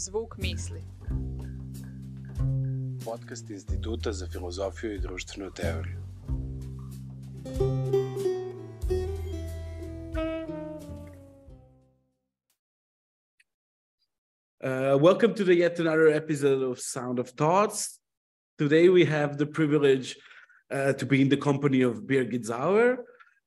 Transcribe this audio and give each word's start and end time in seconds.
Zvuk 0.00 0.38
misli. 0.38 0.82
Podcast 3.04 3.50
Instituta 3.50 4.12
za 4.12 4.26
filozofiju 4.26 4.94
i 4.94 4.98
društvenu 4.98 5.50
teoriju. 5.50 6.00
Uh, 14.60 15.02
welcome 15.02 15.34
to 15.34 15.44
the 15.44 15.52
yet 15.52 15.80
another 15.80 16.08
episode 16.14 16.70
of 16.70 16.78
Sound 16.78 17.18
of 17.18 17.28
Thoughts. 17.30 18.00
Today 18.58 18.88
we 18.88 19.04
have 19.04 19.36
the 19.36 19.46
privilege 19.46 20.14
uh, 20.70 20.96
to 20.98 21.06
be 21.06 21.16
in 21.16 21.28
the 21.28 21.40
company 21.40 21.84
of 21.86 21.96
Birgit 21.96 22.46
Sauer. 22.46 22.96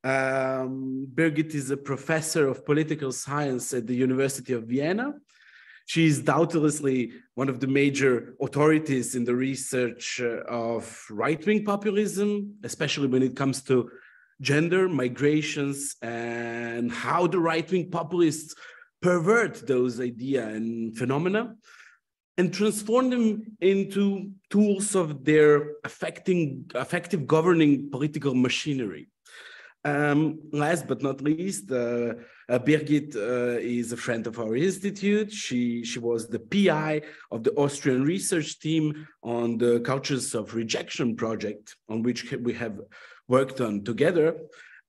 Um, 0.04 1.08
Birgit 1.16 1.56
is 1.56 1.72
a 1.72 1.78
professor 1.78 2.48
of 2.48 2.64
political 2.66 3.12
science 3.12 3.78
at 3.78 3.88
the 3.88 4.04
University 4.04 4.54
of 4.54 4.64
Vienna. 4.64 5.14
She 5.86 6.06
is 6.06 6.22
doubtlessly 6.22 7.12
one 7.36 7.50
of 7.50 7.60
the 7.60 7.68
major 7.68 8.36
authorities 8.42 9.16
in 9.16 9.26
the 9.26 9.36
research 9.36 10.22
uh, 10.22 10.42
of 10.48 11.06
right 11.10 11.46
wing 11.46 11.66
populism, 11.66 12.56
especially 12.64 13.08
when 13.08 13.24
it 13.24 13.36
comes 13.36 13.62
to 13.64 13.90
gender, 14.42 14.88
migrations, 14.88 15.96
and 16.02 16.92
how 16.92 17.28
the 17.28 17.40
right 17.40 17.70
wing 17.70 17.90
populists 17.92 18.56
pervert 19.02 19.68
those 19.68 20.00
ideas 20.00 20.56
and 20.56 20.98
phenomena 20.98 21.56
and 22.38 22.54
transform 22.54 23.10
them 23.10 23.44
into 23.62 24.32
tools 24.50 24.96
of 24.96 25.24
their 25.24 25.74
affecting, 25.84 26.66
affective 26.74 27.28
governing 27.28 27.92
political 27.92 28.34
machinery. 28.34 29.08
Um, 29.86 30.40
last 30.52 30.88
but 30.88 31.04
not 31.04 31.22
least, 31.22 31.70
uh, 31.72 32.14
uh, 32.50 32.60
Birgit 32.60 33.16
uh, 33.16 33.60
is 33.60 33.92
a 33.92 33.98
friend 33.98 34.28
of 34.28 34.40
our 34.40 34.56
institute. 34.56 35.32
She, 35.32 35.84
she 35.84 36.00
was 36.00 36.28
the 36.28 36.40
PI 36.40 37.02
of 37.32 37.44
the 37.44 37.54
Austrian 37.56 38.04
research 38.04 38.60
team 38.60 39.08
on 39.22 39.58
the 39.58 39.80
Cultures 39.82 40.36
of 40.36 40.54
Rejection 40.54 41.16
project, 41.16 41.76
on 41.90 42.04
which 42.04 42.32
we 42.34 42.54
have 42.54 42.80
worked 43.28 43.62
on 43.62 43.84
together. 43.84 44.38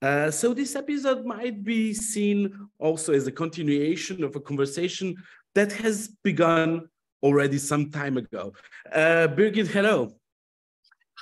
Uh, 0.01 0.29
so 0.29 0.53
this 0.53 0.75
episode 0.75 1.25
might 1.25 1.63
be 1.63 1.93
seen 1.93 2.67
also 2.79 3.13
as 3.13 3.27
a 3.27 3.31
continuation 3.31 4.23
of 4.23 4.35
a 4.35 4.39
conversation 4.39 5.15
that 5.53 5.71
has 5.71 6.09
begun 6.23 6.87
already 7.23 7.57
some 7.57 7.89
time 7.89 8.17
ago. 8.17 8.53
Uh, 8.91 9.27
Birgit, 9.27 9.67
hello. 9.67 10.15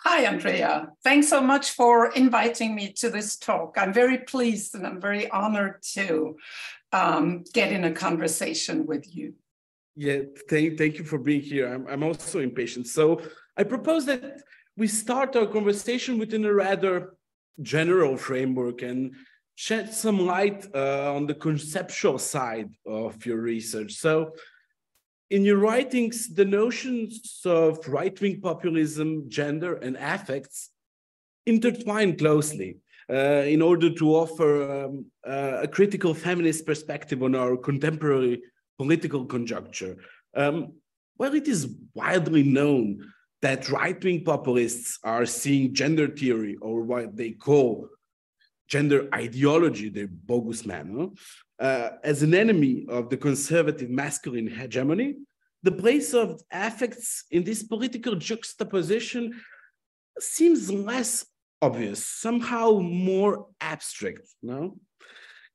Hi, 0.06 0.26
Andrea. 0.26 0.90
Thanks 1.02 1.30
so 1.30 1.40
much 1.40 1.72
for 1.72 2.12
inviting 2.12 2.76
me 2.76 2.92
to 2.98 3.09
this 3.09 3.38
talk. 3.38 3.78
I'm 3.78 3.94
very 3.94 4.18
pleased 4.18 4.76
and 4.76 4.86
I'm 4.86 5.00
very 5.00 5.30
honored 5.32 5.82
to 5.94 6.36
um, 6.92 7.46
get 7.54 7.72
in 7.72 7.86
a 7.86 7.92
conversation 7.92 8.86
with 8.86 9.16
you. 9.16 9.34
Yeah, 9.96 10.24
thank, 10.50 10.78
thank 10.78 10.98
you 10.98 11.06
for 11.06 11.18
being 11.18 11.40
here. 11.40 11.74
I'm, 11.74 11.88
I'm 11.88 12.04
also 12.04 12.42
impatient. 12.42 12.88
So 12.88 13.22
I 13.56 13.64
propose 13.64 14.06
that 14.08 14.42
we 14.76 14.88
start 14.88 15.38
our 15.38 15.48
conversation 15.48 16.18
within 16.18 16.44
a 16.44 16.54
rather 16.54 17.16
general 17.62 18.18
framework 18.18 18.81
and 18.81 19.16
shed 19.56 19.94
some 19.94 20.26
light 20.26 20.68
uh, 20.76 21.16
on 21.16 21.28
the 21.28 21.36
conceptual 21.36 22.20
side 22.20 22.70
of 22.86 23.26
your 23.26 23.38
research. 23.38 23.94
So 23.94 24.34
in 25.34 25.44
your 25.44 25.58
writings, 25.58 26.30
the 26.30 26.45
notions 26.45 27.42
of 27.44 27.88
right-wing 27.88 28.39
populism, 28.39 29.28
gender, 29.30 29.73
and 29.78 29.98
affects 29.98 30.70
intertwine 31.48 32.16
closely 32.16 32.78
uh, 33.09 33.44
in 33.56 33.59
order 33.59 33.90
to 33.92 34.16
offer 34.16 34.86
um, 34.86 35.06
uh, 35.28 35.62
a 35.64 35.67
critical 35.67 36.14
feminist 36.14 36.67
perspective 36.67 37.23
on 37.23 37.34
our 37.34 37.58
contemporary 37.58 38.44
political 38.78 39.25
conjuncture. 39.25 39.98
Um, 40.36 40.73
well, 41.17 41.34
it 41.34 41.47
is 41.47 41.68
widely 41.95 42.44
known 42.44 42.86
that 43.42 43.72
right-wing 43.72 44.23
populists 44.23 45.00
are 45.03 45.25
seeing 45.25 45.74
gender 45.74 46.09
theory 46.09 46.58
or 46.62 46.84
what 46.84 47.18
they 47.18 47.31
call 47.31 47.90
gender 48.68 49.09
ideology, 49.13 49.90
the 49.90 50.06
bogus 50.06 50.63
man, 50.63 51.16
uh, 51.59 51.90
as 52.03 52.24
an 52.24 52.34
enemy 52.34 52.86
of 52.90 53.09
the 53.09 53.18
conservative 53.18 53.90
masculine 53.90 54.47
hegemony, 54.47 55.16
the 55.64 55.72
place 55.72 56.14
of 56.14 56.41
affects 56.52 57.24
in 57.31 57.44
this 57.44 57.64
political 57.64 58.16
juxtaposition 58.16 59.41
seems 60.19 60.72
less 60.72 61.25
obvious, 61.62 62.06
somehow 62.06 62.80
more 62.80 63.47
abstract, 63.62 64.28
no? 64.41 64.75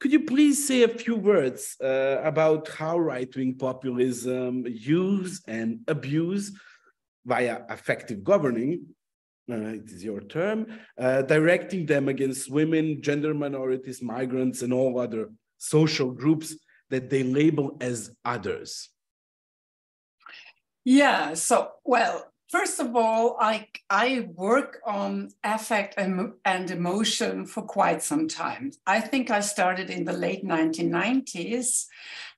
Could 0.01 0.13
you 0.13 0.21
please 0.21 0.67
say 0.67 0.85
a 0.85 0.89
few 0.89 1.17
words 1.17 1.77
uh, 1.83 2.21
about 2.23 2.69
how 2.69 2.99
right-wing 2.99 3.57
populism 3.57 4.65
use 4.67 5.43
and 5.49 5.81
abuse 5.89 6.53
via 7.27 7.63
affective 7.69 8.23
governing 8.23 8.87
uh, 9.51 9.79
it 9.79 9.91
is 9.91 10.05
your 10.05 10.21
term, 10.21 10.67
uh, 10.99 11.23
directing 11.23 11.87
them 11.87 12.09
against 12.09 12.51
women, 12.51 13.01
gender 13.01 13.33
minorities, 13.33 14.03
migrants, 14.03 14.61
and 14.61 14.73
all 14.73 14.99
other 15.01 15.31
social 15.59 16.11
groups 16.11 16.57
that 16.91 17.11
they 17.11 17.23
label 17.23 17.77
as 17.81 18.11
others? 18.25 18.89
Yeah, 20.85 21.35
so, 21.35 21.73
well, 21.85 22.33
first 22.49 22.81
of 22.81 22.97
all, 22.97 23.37
I, 23.39 23.67
I 23.91 24.29
work 24.35 24.81
on 24.87 25.31
affect 25.45 25.95
and, 25.99 26.33
and 26.45 26.71
emotion 26.71 27.45
for 27.45 27.63
quite 27.63 28.03
some 28.03 28.27
time. 28.27 28.73
I 28.87 29.01
think 29.01 29.31
I 29.31 29.41
started 29.41 29.91
in 29.91 30.05
the 30.05 30.15
late 30.15 30.45
1990s. 30.45 31.87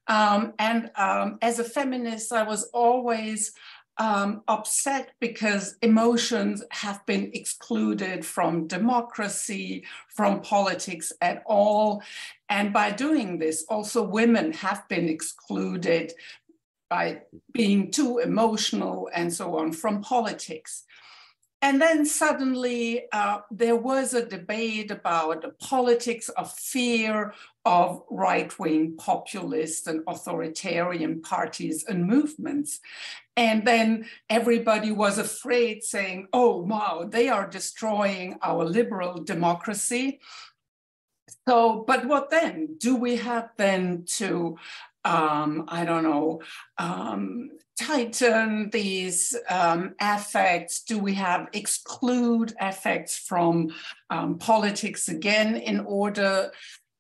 Um, 0.09 0.54
and 0.59 0.91
um, 0.97 1.38
as 1.42 1.60
a 1.60 1.64
feminist, 1.64 2.32
I 2.32 2.42
was 2.42 2.64
always 2.75 3.53
um, 3.98 4.42
upset 4.48 5.10
because 5.20 5.76
emotions 5.82 6.64
have 6.70 7.04
been 7.04 7.30
excluded 7.34 8.25
from 8.25 8.66
democracy, 8.66 9.84
from 10.09 10.41
politics 10.41 11.12
at 11.20 11.42
all. 11.47 12.03
And 12.50 12.72
by 12.72 12.91
doing 12.91 13.38
this, 13.38 13.65
also 13.69 14.03
women 14.03 14.53
have 14.55 14.87
been 14.88 15.09
excluded 15.09 16.12
by 16.91 17.22
being 17.53 17.93
too 17.93 18.19
emotional 18.19 19.09
and 19.15 19.33
so 19.33 19.56
on 19.56 19.72
from 19.72 20.03
politics. 20.03 20.84
And 21.62 21.81
then 21.81 22.06
suddenly 22.06 23.03
uh, 23.12 23.41
there 23.50 23.77
was 23.77 24.15
a 24.15 24.25
debate 24.25 24.91
about 24.91 25.43
the 25.43 25.50
politics 25.50 26.28
of 26.31 26.50
fear 26.53 27.34
of 27.66 28.03
right 28.10 28.59
wing 28.59 28.97
populist 28.97 29.87
and 29.87 30.03
authoritarian 30.09 31.21
parties 31.21 31.84
and 31.87 32.06
movements. 32.06 32.81
And 33.37 33.66
then 33.66 34.06
everybody 34.28 34.91
was 34.91 35.19
afraid, 35.19 35.84
saying, 35.84 36.28
oh, 36.33 36.56
wow, 36.62 37.06
they 37.09 37.28
are 37.28 37.47
destroying 37.47 38.39
our 38.43 38.65
liberal 38.65 39.22
democracy. 39.22 40.21
So, 41.48 41.84
but 41.86 42.06
what 42.06 42.30
then? 42.30 42.76
Do 42.78 42.96
we 42.96 43.16
have 43.16 43.50
then 43.56 44.04
to, 44.16 44.56
um, 45.04 45.64
I 45.68 45.84
don't 45.84 46.04
know, 46.04 46.42
um, 46.78 47.50
tighten 47.78 48.70
these 48.70 49.36
um, 49.48 49.94
affects? 50.00 50.82
Do 50.82 50.98
we 50.98 51.14
have 51.14 51.48
exclude 51.52 52.54
affects 52.60 53.18
from 53.18 53.70
um, 54.10 54.38
politics 54.38 55.08
again 55.08 55.56
in 55.56 55.80
order 55.80 56.50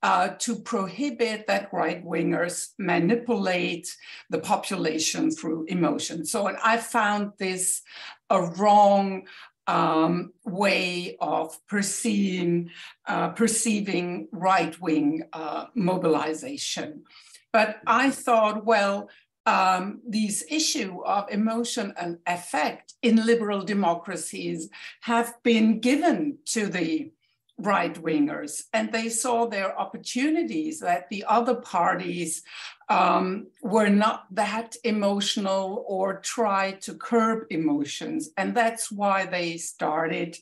uh, 0.02 0.28
to 0.38 0.56
prohibit 0.56 1.46
that 1.46 1.72
right 1.72 2.04
wingers 2.04 2.68
manipulate 2.78 3.94
the 4.30 4.38
population 4.38 5.30
through 5.30 5.64
emotion. 5.68 6.24
So 6.24 6.46
and 6.46 6.56
I 6.64 6.78
found 6.78 7.32
this 7.38 7.82
a 8.30 8.40
wrong 8.40 9.26
um, 9.70 10.32
way 10.44 11.16
of 11.20 11.56
perceiving, 11.68 12.70
uh, 13.06 13.28
perceiving 13.30 14.28
right 14.32 14.78
wing 14.80 15.22
uh, 15.32 15.66
mobilization. 15.74 17.04
But 17.52 17.80
I 17.86 18.10
thought, 18.10 18.66
well, 18.66 19.08
um, 19.46 20.00
these 20.06 20.44
issue 20.50 21.02
of 21.04 21.30
emotion 21.30 21.94
and 21.96 22.18
affect 22.26 22.94
in 23.02 23.24
liberal 23.24 23.62
democracies 23.62 24.68
have 25.02 25.34
been 25.42 25.80
given 25.80 26.38
to 26.46 26.66
the 26.66 27.12
right 27.60 27.94
wingers. 27.94 28.64
And 28.72 28.92
they 28.92 29.08
saw 29.08 29.46
their 29.46 29.78
opportunities 29.78 30.80
that 30.80 31.08
the 31.08 31.24
other 31.28 31.54
parties 31.54 32.42
um, 32.88 33.46
were 33.62 33.88
not 33.88 34.26
that 34.34 34.76
emotional 34.84 35.84
or 35.86 36.20
tried 36.20 36.80
to 36.82 36.94
curb 36.94 37.46
emotions. 37.50 38.30
And 38.36 38.54
that's 38.54 38.90
why 38.90 39.26
they 39.26 39.56
started 39.56 40.38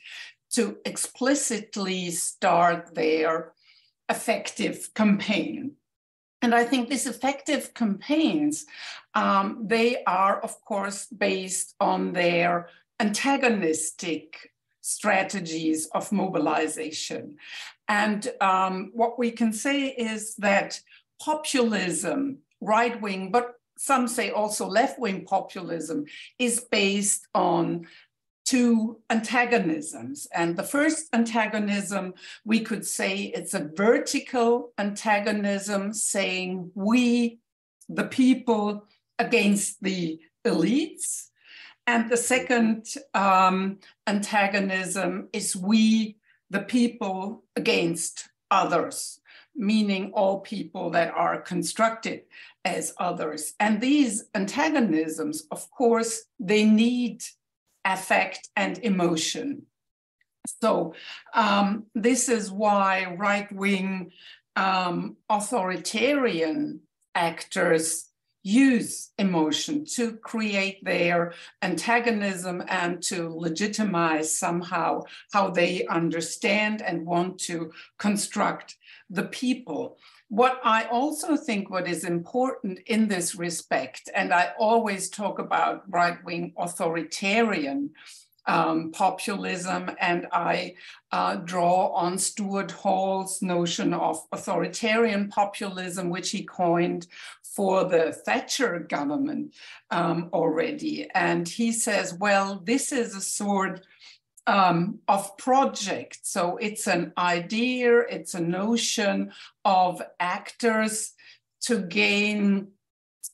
to 0.53 0.79
explicitly 0.85 2.11
start 2.11 2.95
their 2.95 3.53
affective 4.09 4.95
campaign. 4.95 5.73
And 6.41 6.55
I 6.55 6.65
think 6.65 6.89
these 6.89 7.07
affective 7.07 7.75
campaigns, 7.75 8.65
um, 9.15 9.65
they 9.67 10.05
are, 10.05 10.41
of 10.41 10.65
course, 10.65 11.07
based 11.07 11.75
on 11.81 12.13
their 12.13 12.69
antagonistic 13.01 14.53
strategies 14.89 15.87
of 15.93 16.11
mobilization. 16.11 17.37
And 17.89 18.27
um, 18.41 18.91
what 18.95 19.19
we 19.19 19.31
can 19.31 19.53
say 19.53 19.89
is 19.89 20.35
that 20.37 20.81
populism, 21.23 22.39
right 22.61 23.01
wing, 23.01 23.31
but 23.31 23.55
some 23.77 24.09
say 24.09 24.31
also 24.31 24.67
left 24.67 24.99
wing 24.99 25.25
populism, 25.25 26.07
is 26.39 26.61
based 26.61 27.27
on 27.35 27.87
two 28.47 28.99
antagonisms. 29.11 30.27
And 30.35 30.57
the 30.57 30.63
first 30.63 31.09
antagonism, 31.13 32.15
we 32.47 32.61
could 32.61 32.87
say 32.87 33.25
it's 33.25 33.53
a 33.53 33.69
vertical 33.77 34.73
antagonism, 34.79 35.93
saying 35.93 36.71
we, 36.75 37.41
the 37.91 38.05
people, 38.05 38.87
against 39.19 39.83
the 39.83 40.19
elites. 40.47 41.29
And 41.89 42.11
the 42.11 42.19
second 42.19 42.85
um, 43.15 43.79
antagonism 44.07 45.31
is 45.33 45.57
we, 45.57 46.19
the 46.51 46.61
people, 46.61 47.45
against 47.57 48.29
others, 48.51 49.21
meaning 49.57 50.13
all 50.13 50.41
people 50.41 50.91
that 50.91 51.15
are 51.15 51.41
constructed 51.41 52.25
as 52.63 52.93
others. 52.99 53.55
And 53.59 53.81
these 53.81 54.25
antagonisms, 54.35 55.47
of 55.51 55.71
course, 55.71 56.25
they 56.39 56.67
need 56.67 57.23
affect 57.87 58.51
and 58.55 58.77
emotion. 58.81 59.63
So 60.61 60.93
um, 61.33 61.87
this 61.95 62.29
is 62.29 62.51
why 62.51 63.15
right-wing 63.17 64.13
um, 64.57 65.17
authoritarian 65.31 66.81
actors 67.15 68.08
use 68.49 69.11
emotion 69.19 69.85
to 69.85 70.13
create 70.17 70.83
their 70.83 71.35
antagonism 71.61 72.63
and 72.69 73.03
to 73.03 73.29
legitimize 73.29 74.39
somehow 74.39 75.03
how 75.33 75.51
they 75.51 75.85
understand 75.87 76.81
and 76.81 77.05
want 77.05 77.39
to 77.39 77.71
construct 77.99 78.77
the 79.11 79.25
people. 79.25 79.99
What 80.29 80.61
I 80.65 80.85
also 80.85 81.37
think 81.37 81.69
what 81.69 81.87
is 81.87 82.05
important 82.05 82.79
in 82.87 83.09
this 83.09 83.35
respect, 83.35 84.09
and 84.15 84.33
I 84.33 84.53
always 84.59 85.11
talk 85.11 85.39
about 85.39 85.85
right-wing 85.91 86.55
authoritarian 86.57 87.91
um, 88.49 88.91
populism, 88.91 89.91
and 90.01 90.27
I 90.33 90.75
uh, 91.13 91.37
draw 91.37 91.89
on 91.89 92.19
Stuart 92.19 92.73
Hall's 92.73 93.43
notion 93.43 93.93
of 93.93 94.27
authoritarian 94.33 95.29
populism, 95.29 96.09
which 96.09 96.31
he 96.31 96.45
coined 96.45 97.07
for 97.43 97.85
the 97.85 98.13
Thatcher 98.13 98.81
government 98.81 99.55
um, 99.91 100.31
already. 100.33 101.09
And 101.15 101.47
he 101.47 101.73
says, 101.73 102.15
well, 102.15 102.61
this 102.65 102.91
is 102.91 103.15
a 103.15 103.21
sort 103.21 103.85
um, 104.47 105.01
of 105.09 105.37
project. 105.37 106.21
So 106.23 106.57
it's 106.57 106.87
an 106.87 107.13
idea, 107.19 107.99
it's 108.01 108.35
a 108.35 108.41
notion 108.41 109.33
of 109.65 110.01
actors 110.19 111.13
to 111.63 111.81
gain, 111.81 112.69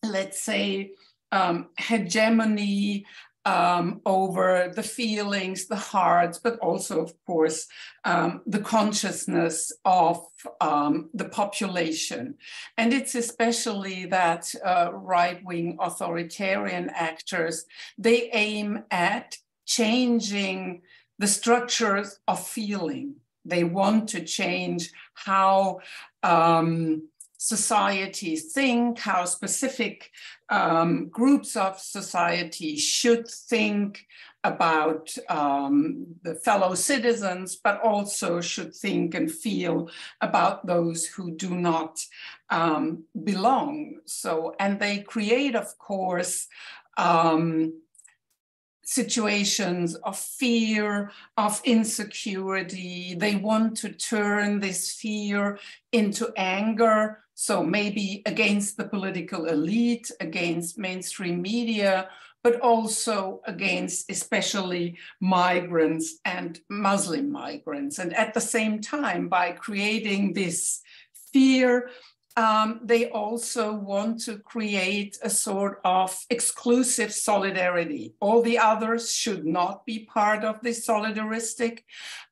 let's 0.02 0.40
say, 0.40 0.92
um, 1.30 1.68
hegemony 1.78 3.06
um, 3.44 4.00
over 4.06 4.72
the 4.74 4.82
feelings, 4.82 5.66
the 5.66 5.76
hearts, 5.76 6.38
but 6.38 6.58
also, 6.60 7.00
of 7.02 7.12
course, 7.26 7.66
um, 8.04 8.42
the 8.46 8.60
consciousness 8.60 9.72
of 9.84 10.24
um, 10.60 11.10
the 11.14 11.26
population. 11.26 12.36
And 12.78 12.92
it's 12.92 13.14
especially 13.14 14.06
that 14.06 14.54
uh, 14.64 14.90
right-wing 14.92 15.76
authoritarian 15.80 16.90
actors, 16.90 17.66
they 17.98 18.30
aim 18.32 18.84
at 18.90 19.36
changing 19.66 20.82
the 21.18 21.28
structures 21.28 22.18
of 22.26 22.46
feeling. 22.46 23.16
They 23.44 23.64
want 23.64 24.08
to 24.10 24.24
change 24.24 24.90
how 25.12 25.80
um, 26.22 27.08
societies 27.44 28.52
think, 28.52 28.98
how 28.98 29.26
specific 29.26 30.10
um, 30.48 31.08
groups 31.08 31.56
of 31.56 31.78
society 31.78 32.76
should 32.76 33.28
think 33.28 34.06
about 34.44 35.14
um, 35.28 36.06
the 36.22 36.34
fellow 36.34 36.74
citizens, 36.74 37.56
but 37.56 37.80
also 37.82 38.40
should 38.40 38.74
think 38.74 39.14
and 39.14 39.30
feel 39.30 39.90
about 40.20 40.66
those 40.66 41.06
who 41.06 41.36
do 41.36 41.50
not 41.50 41.98
um, 42.50 43.04
belong. 43.24 44.00
So, 44.06 44.54
and 44.58 44.80
they 44.80 44.98
create, 45.00 45.54
of 45.54 45.76
course, 45.78 46.46
um, 46.96 47.72
situations 48.84 49.94
of 49.96 50.18
fear, 50.18 51.10
of 51.36 51.60
insecurity. 51.64 53.14
They 53.14 53.36
want 53.36 53.76
to 53.78 53.90
turn 53.90 54.60
this 54.60 54.92
fear 54.92 55.58
into 55.92 56.32
anger. 56.36 57.24
So 57.34 57.62
maybe 57.62 58.22
against 58.26 58.76
the 58.76 58.84
political 58.84 59.46
elite, 59.46 60.10
against 60.20 60.78
mainstream 60.78 61.42
media, 61.42 62.08
but 62.44 62.60
also 62.60 63.40
against 63.46 64.10
especially 64.10 64.98
migrants 65.18 66.18
and 66.26 66.60
Muslim 66.68 67.32
migrants. 67.32 67.98
And 67.98 68.14
at 68.14 68.34
the 68.34 68.40
same 68.40 68.80
time, 68.80 69.28
by 69.28 69.52
creating 69.52 70.34
this 70.34 70.82
fear, 71.32 71.88
um, 72.36 72.80
they 72.82 73.10
also 73.10 73.72
want 73.72 74.20
to 74.22 74.38
create 74.38 75.18
a 75.22 75.30
sort 75.30 75.80
of 75.84 76.16
exclusive 76.30 77.12
solidarity. 77.12 78.14
All 78.18 78.42
the 78.42 78.58
others 78.58 79.14
should 79.14 79.46
not 79.46 79.86
be 79.86 80.00
part 80.06 80.42
of 80.44 80.60
this 80.60 80.84
solidaristic 80.86 81.84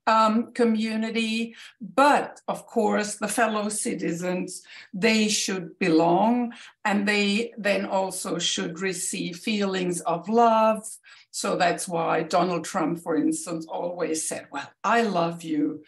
um, 0.07 0.53
community. 0.53 1.55
But 1.81 2.41
of 2.49 2.67
course, 2.67 3.17
the 3.17 3.29
fellow 3.29 3.69
citizens, 3.69 4.63
they 4.93 5.29
should 5.29 5.79
belong 5.79 6.53
and 6.85 7.07
they 7.07 7.53
then 7.57 7.85
also 7.87 8.39
should 8.39 8.81
receive 8.81 9.37
feelings 9.37 10.01
of 10.01 10.29
love. 10.29 10.89
So 11.31 11.57
that's 11.57 11.89
why 11.89 12.25
Donald 12.25 12.65
Trump, 12.65 13.01
for 13.01 13.17
instance, 13.17 13.67
always 13.67 14.29
said, 14.29 14.49
Well, 14.51 14.71
I 14.83 15.03
love 15.03 15.43
you. 15.43 15.85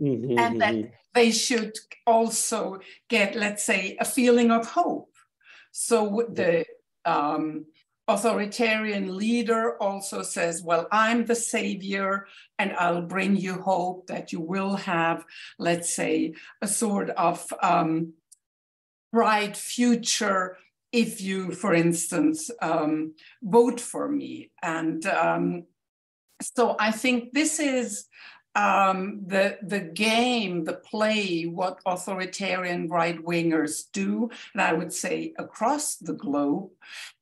Mm-hmm, 0.00 0.38
and 0.38 0.60
that 0.60 0.74
mm-hmm. 0.74 0.90
they 1.14 1.30
should 1.30 1.72
also 2.06 2.80
get, 3.08 3.34
let's 3.34 3.64
say, 3.64 3.96
a 3.98 4.04
feeling 4.04 4.50
of 4.50 4.66
hope. 4.66 5.14
So 5.72 6.26
the 6.28 6.66
um, 7.04 7.66
authoritarian 8.08 9.16
leader 9.16 9.76
also 9.80 10.22
says, 10.22 10.62
Well, 10.62 10.86
I'm 10.92 11.24
the 11.24 11.34
savior, 11.34 12.26
and 12.58 12.72
I'll 12.72 13.02
bring 13.02 13.36
you 13.36 13.54
hope 13.54 14.06
that 14.08 14.32
you 14.32 14.40
will 14.40 14.76
have, 14.76 15.24
let's 15.58 15.94
say, 15.94 16.34
a 16.62 16.68
sort 16.68 17.10
of 17.10 17.46
um, 17.62 18.12
bright 19.12 19.56
future 19.56 20.58
if 20.92 21.20
you, 21.20 21.52
for 21.52 21.74
instance, 21.74 22.50
um, 22.62 23.14
vote 23.42 23.80
for 23.80 24.08
me. 24.08 24.50
And 24.62 25.04
um, 25.06 25.64
so 26.40 26.76
I 26.78 26.90
think 26.90 27.32
this 27.32 27.58
is 27.60 28.06
um, 28.56 29.20
the 29.26 29.58
the 29.62 29.80
game, 29.80 30.64
the 30.64 30.72
play, 30.72 31.44
what 31.44 31.80
authoritarian 31.84 32.88
right 32.88 33.22
wingers 33.22 33.84
do, 33.92 34.30
and 34.54 34.62
I 34.62 34.72
would 34.72 34.92
say 34.92 35.34
across 35.38 35.96
the 35.96 36.14
globe, 36.14 36.70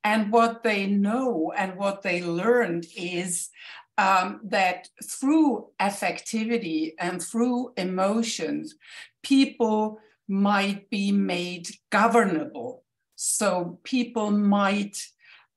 and 0.05 0.31
what 0.31 0.63
they 0.63 0.87
know 0.87 1.53
and 1.57 1.77
what 1.77 2.03
they 2.03 2.23
learned 2.23 2.87
is 2.97 3.51
um, 3.99 4.41
that 4.45 4.89
through 5.03 5.67
affectivity 5.81 6.93
and 7.01 7.21
through 7.21 7.73
emotions, 7.77 8.77
people 9.25 9.99
might 10.29 10.89
be 10.89 11.11
made 11.11 11.69
governable. 11.91 12.85
So 13.17 13.79
people 13.83 14.31
might 14.31 15.05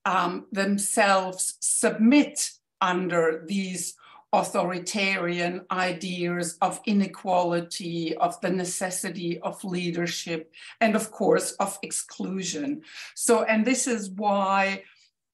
um, 0.06 0.48
themselves 0.52 1.56
submit 1.60 2.50
under 2.82 3.44
these 3.48 3.96
authoritarian 4.34 5.66
ideas 5.72 6.58
of 6.62 6.82
inequality, 6.86 8.16
of 8.18 8.40
the 8.42 8.50
necessity 8.50 9.40
of 9.40 9.64
leadership, 9.64 10.52
and 10.82 10.96
of 10.96 11.12
course 11.12 11.54
of 11.54 11.80
exclusion. 11.82 12.82
So, 13.16 13.44
and 13.44 13.66
this 13.66 13.88
is 13.88 14.10
why 14.10 14.84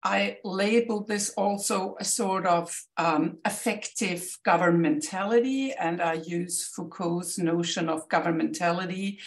I 0.03 0.37
labeled 0.43 1.07
this 1.07 1.29
also 1.31 1.95
a 1.99 2.03
sort 2.03 2.45
of 2.45 2.77
um, 2.97 3.37
affective 3.45 4.37
governmentality, 4.45 5.71
and 5.79 6.01
I 6.01 6.13
use 6.13 6.65
Foucault's 6.67 7.39
notion 7.39 7.89
of 7.89 8.09
governmentality 8.09 9.19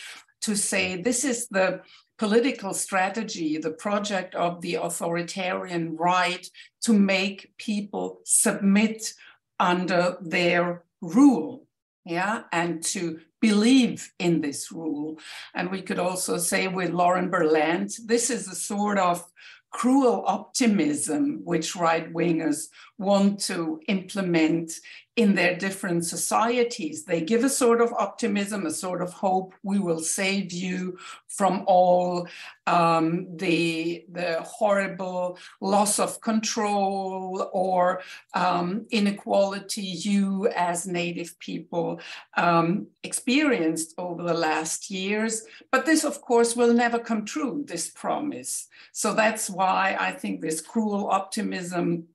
to 0.42 0.54
say 0.54 1.00
this 1.00 1.24
is 1.24 1.48
the 1.48 1.80
political 2.18 2.72
strategy, 2.72 3.58
the 3.58 3.70
project 3.70 4.34
of 4.34 4.60
the 4.60 4.76
authoritarian 4.76 5.96
right 5.96 6.48
to 6.82 6.92
make 6.92 7.52
people 7.58 8.20
submit 8.24 9.12
under 9.58 10.16
their 10.20 10.82
rule 11.00 11.66
yeah 12.04 12.44
and 12.52 12.82
to 12.82 13.20
believe 13.40 14.12
in 14.18 14.40
this 14.40 14.72
rule. 14.72 15.18
And 15.54 15.70
we 15.70 15.82
could 15.82 15.98
also 15.98 16.38
say 16.38 16.68
with 16.68 16.90
lauren 16.90 17.30
berlant 17.30 17.94
this 18.06 18.30
is 18.30 18.48
a 18.48 18.54
sort 18.54 18.98
of 18.98 19.24
cruel 19.70 20.24
optimism 20.26 21.42
which 21.44 21.76
right 21.76 22.12
wingers 22.12 22.68
want 22.98 23.40
to 23.40 23.80
implement 23.88 24.72
in 25.16 25.34
their 25.34 25.56
different 25.56 26.04
societies. 26.04 27.04
They 27.04 27.22
give 27.22 27.42
a 27.42 27.48
sort 27.48 27.80
of 27.80 27.90
optimism, 27.94 28.66
a 28.66 28.70
sort 28.70 29.00
of 29.00 29.14
hope. 29.14 29.54
We 29.62 29.78
will 29.78 30.00
save 30.00 30.52
you 30.52 30.98
from 31.26 31.64
all 31.66 32.28
um, 32.66 33.26
the, 33.34 34.04
the 34.12 34.42
horrible 34.42 35.38
loss 35.62 35.98
of 35.98 36.20
control 36.20 37.48
or 37.54 38.02
um, 38.34 38.86
inequality 38.90 39.82
you 39.82 40.48
as 40.48 40.86
Native 40.86 41.38
people 41.38 42.00
um, 42.36 42.88
experienced 43.02 43.94
over 43.96 44.22
the 44.22 44.34
last 44.34 44.90
years. 44.90 45.44
But 45.72 45.86
this, 45.86 46.04
of 46.04 46.20
course, 46.20 46.54
will 46.54 46.74
never 46.74 46.98
come 46.98 47.24
true, 47.24 47.64
this 47.66 47.88
promise. 47.88 48.68
So 48.92 49.14
that's 49.14 49.48
why 49.48 49.96
I 49.98 50.12
think 50.12 50.42
this 50.42 50.60
cruel 50.60 51.08
optimism 51.10 52.08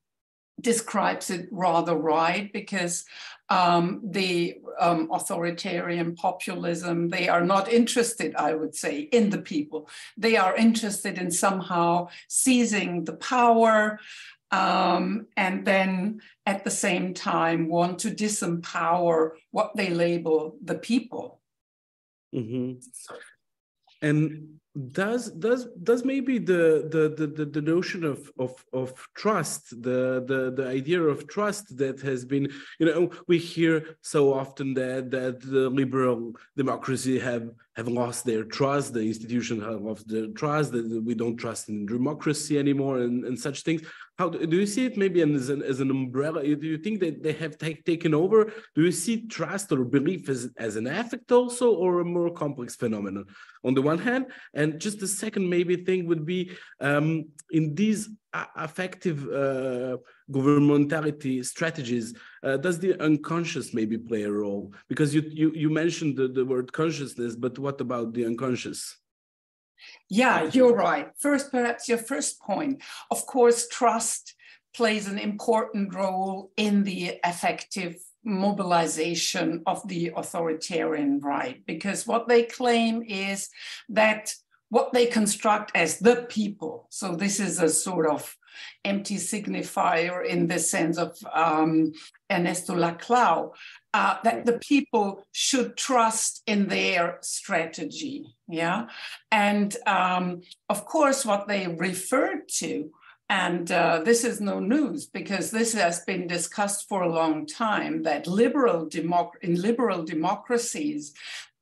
describes 0.60 1.30
it 1.30 1.48
rather 1.52 1.96
right 1.96 2.52
because 2.54 3.06
um, 3.50 4.02
the 4.04 4.58
um, 4.80 5.10
authoritarian 5.12 6.16
populism, 6.16 7.10
they 7.10 7.28
are 7.28 7.44
not 7.44 7.72
interested, 7.72 8.36
I 8.36 8.54
would 8.54 8.76
say, 8.76 9.00
in 9.00 9.30
the 9.30 9.42
people. 9.42 9.90
They 10.18 10.38
are 10.38 10.56
interested 10.56 11.18
in 11.18 11.32
somehow 11.32 12.10
seizing 12.28 13.04
the 13.04 13.16
power 13.16 14.00
um, 14.52 15.28
and 15.38 15.66
then 15.66 16.22
at 16.46 16.64
the 16.64 16.72
same 16.72 17.14
time 17.14 17.70
want 17.70 18.00
to 18.00 18.12
disempower 18.12 19.32
what 19.52 19.76
they 19.76 19.90
label 19.90 20.58
the 20.64 20.76
people. 20.76 21.40
Mm-hmm. 22.36 22.80
And 24.02 24.60
does 24.92 25.32
does 25.32 25.68
does 25.84 26.06
maybe 26.06 26.38
the 26.38 26.88
the 26.90 27.28
the, 27.28 27.46
the 27.46 27.62
notion 27.62 28.06
of, 28.06 28.32
of 28.40 28.54
of 28.72 28.94
trust 29.16 29.70
the, 29.82 30.24
the 30.26 30.54
the 30.56 30.66
idea 30.66 31.02
of 31.02 31.28
trust 31.28 31.78
that 31.78 32.00
has 32.00 32.24
been 32.24 32.50
you 32.80 32.86
know 32.86 33.12
we 33.28 33.38
hear 33.38 33.98
so 34.02 34.34
often 34.34 34.74
that 34.74 35.12
that 35.12 35.42
the 35.42 35.70
liberal 35.70 36.34
democracy 36.56 37.20
have 37.20 37.50
have 37.76 37.90
lost 37.90 38.24
their 38.24 38.46
trust 38.46 38.94
the 38.94 39.02
institution 39.02 39.60
have 39.60 39.82
lost 39.82 40.08
their 40.08 40.28
trust 40.28 40.72
that 40.72 41.04
we 41.04 41.16
don't 41.16 41.36
trust 41.36 41.68
in 41.68 41.86
democracy 41.86 42.58
anymore 42.58 43.00
and, 43.00 43.26
and 43.26 43.38
such 43.38 43.64
things 43.64 43.82
how 44.22 44.30
do, 44.30 44.38
do 44.54 44.58
you 44.64 44.70
see 44.76 44.86
it 44.90 44.96
maybe 45.04 45.20
as 45.22 45.50
an, 45.50 45.62
as 45.72 45.80
an 45.80 45.90
umbrella 45.90 46.40
do 46.64 46.68
you 46.74 46.80
think 46.86 47.00
that 47.00 47.24
they 47.26 47.36
have 47.44 47.58
taken 47.92 48.14
over 48.24 48.40
do 48.76 48.82
you 48.88 48.94
see 49.04 49.16
trust 49.38 49.68
or 49.72 49.84
belief 49.98 50.30
as, 50.34 50.42
as 50.68 50.74
an 50.76 50.86
affect 51.02 51.32
also 51.32 51.68
or 51.84 51.92
a 52.02 52.06
more 52.18 52.32
complex 52.44 52.70
phenomenon 52.76 53.26
on 53.68 53.74
the 53.74 53.86
one 53.92 54.02
hand 54.08 54.24
and 54.54 54.80
just 54.86 55.00
the 55.00 55.12
second 55.24 55.46
maybe 55.56 55.76
thing 55.88 56.00
would 56.10 56.26
be 56.26 56.42
um, 56.90 57.08
in 57.58 57.74
these 57.82 58.02
affective 58.56 59.28
uh, 59.28 59.98
governmentality 60.32 61.44
strategies, 61.46 62.14
uh, 62.44 62.56
does 62.58 62.80
the 62.80 63.00
unconscious 63.02 63.74
maybe 63.74 63.98
play 63.98 64.24
a 64.24 64.32
role? 64.32 64.74
Because 64.88 65.14
you 65.14 65.22
you, 65.42 65.52
you 65.54 65.70
mentioned 65.70 66.16
the, 66.16 66.28
the 66.30 66.46
word 66.46 66.72
consciousness, 66.72 67.36
but 67.36 67.60
what 67.60 67.82
about 67.82 68.14
the 68.14 68.26
unconscious? 68.26 69.01
Yeah, 70.10 70.50
you're 70.52 70.76
right. 70.76 71.10
First, 71.18 71.52
perhaps 71.52 71.88
your 71.88 71.98
first 71.98 72.42
point. 72.42 72.82
Of 73.10 73.26
course, 73.26 73.68
trust 73.68 74.36
plays 74.74 75.08
an 75.08 75.20
important 75.20 75.94
role 75.94 76.52
in 76.58 76.84
the 76.84 77.20
affective 77.24 77.96
mobilization 78.24 79.64
of 79.66 79.88
the 79.88 80.12
authoritarian 80.16 81.20
right, 81.20 81.66
because 81.66 82.06
what 82.06 82.28
they 82.28 82.44
claim 82.44 83.02
is 83.02 83.50
that 83.90 84.34
what 84.70 84.94
they 84.94 85.08
construct 85.08 85.72
as 85.76 86.00
the 86.00 86.28
people, 86.30 86.88
so 86.90 87.16
this 87.16 87.40
is 87.40 87.60
a 87.60 87.68
sort 87.68 88.08
of 88.08 88.38
empty 88.86 89.16
signifier 89.16 90.26
in 90.26 90.48
the 90.48 90.60
sense 90.60 90.98
of 90.98 91.18
um, 91.34 91.94
Ernesto 92.32 92.76
Laclau, 92.76 93.52
uh, 93.94 94.18
that 94.24 94.46
the 94.46 94.60
people 94.60 95.24
should 95.32 95.76
trust 95.76 96.44
in 96.48 96.68
their 96.68 97.18
strategy. 97.22 98.26
Yeah. 98.48 98.88
And 99.32 99.76
um, 99.86 100.42
of 100.70 100.86
course, 100.86 101.26
what 101.26 101.48
they 101.48 101.68
referred 101.68 102.48
to 102.60 102.92
and 103.32 103.72
uh, 103.72 104.02
this 104.04 104.26
is 104.26 104.42
no 104.42 104.60
news 104.60 105.06
because 105.06 105.52
this 105.52 105.72
has 105.72 106.02
been 106.02 106.28
discussed 106.28 106.90
for 106.90 107.02
a 107.02 107.14
long 107.14 107.46
time 107.46 108.04
that 108.04 108.28
liberal 108.28 108.88
democ- 108.88 109.40
in 109.42 109.56
liberal 109.56 110.04
democracies, 110.04 111.14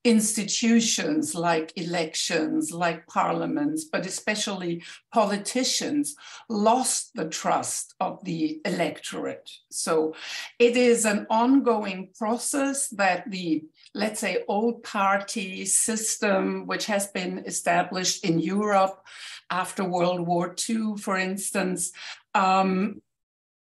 institutions 0.09 1.35
like 1.35 1.71
elections, 1.75 2.71
like 2.71 3.05
parliaments, 3.05 3.83
but 3.83 4.07
especially 4.07 4.81
politicians, 5.13 6.15
lost 6.49 7.11
the 7.13 7.29
trust 7.29 7.93
of 7.99 8.23
the 8.25 8.59
electorate. 8.65 9.47
So 9.69 10.15
it 10.57 10.75
is 10.75 11.05
an 11.05 11.27
ongoing 11.29 12.09
process 12.17 12.89
that 12.89 13.29
the, 13.29 13.65
let's 13.93 14.19
say, 14.19 14.43
old 14.47 14.81
party 14.81 15.65
system, 15.65 16.65
which 16.65 16.87
has 16.87 17.05
been 17.07 17.43
established 17.45 18.25
in 18.25 18.39
Europe, 18.39 19.05
after 19.51 19.83
World 19.83 20.21
War 20.25 20.55
II, 20.69 20.97
for 20.97 21.17
instance, 21.17 21.91
um, 22.33 23.01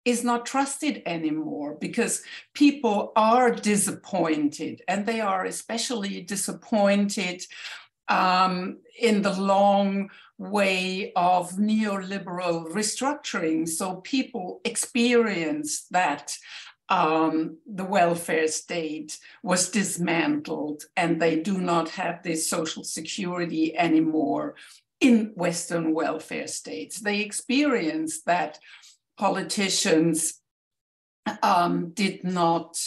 is 0.08 0.24
not 0.24 0.46
trusted 0.46 1.02
anymore 1.04 1.76
because 1.78 2.22
people 2.54 3.12
are 3.14 3.50
disappointed 3.50 4.80
and 4.88 5.04
they 5.04 5.20
are 5.20 5.44
especially 5.44 6.22
disappointed 6.22 7.44
um, 8.08 8.78
in 8.98 9.20
the 9.20 9.38
long 9.38 10.08
way 10.38 11.12
of 11.14 11.52
neoliberal 11.52 12.72
restructuring. 12.72 13.68
So 13.68 13.96
people 13.96 14.62
experience 14.64 15.86
that 15.90 16.38
um, 16.88 17.58
the 17.66 17.84
welfare 17.84 18.48
state 18.48 19.18
was 19.42 19.68
dismantled 19.68 20.84
and 20.96 21.20
they 21.20 21.36
do 21.40 21.58
not 21.58 21.90
have 21.90 22.22
this 22.22 22.48
social 22.48 22.82
security 22.82 23.76
anymore 23.76 24.54
in 25.00 25.32
Western 25.34 25.92
welfare 25.92 26.46
states. 26.46 26.98
They 26.98 27.20
experience 27.20 28.22
that 28.22 28.58
politicians 29.18 30.40
um, 31.42 31.90
did 31.90 32.24
not, 32.24 32.78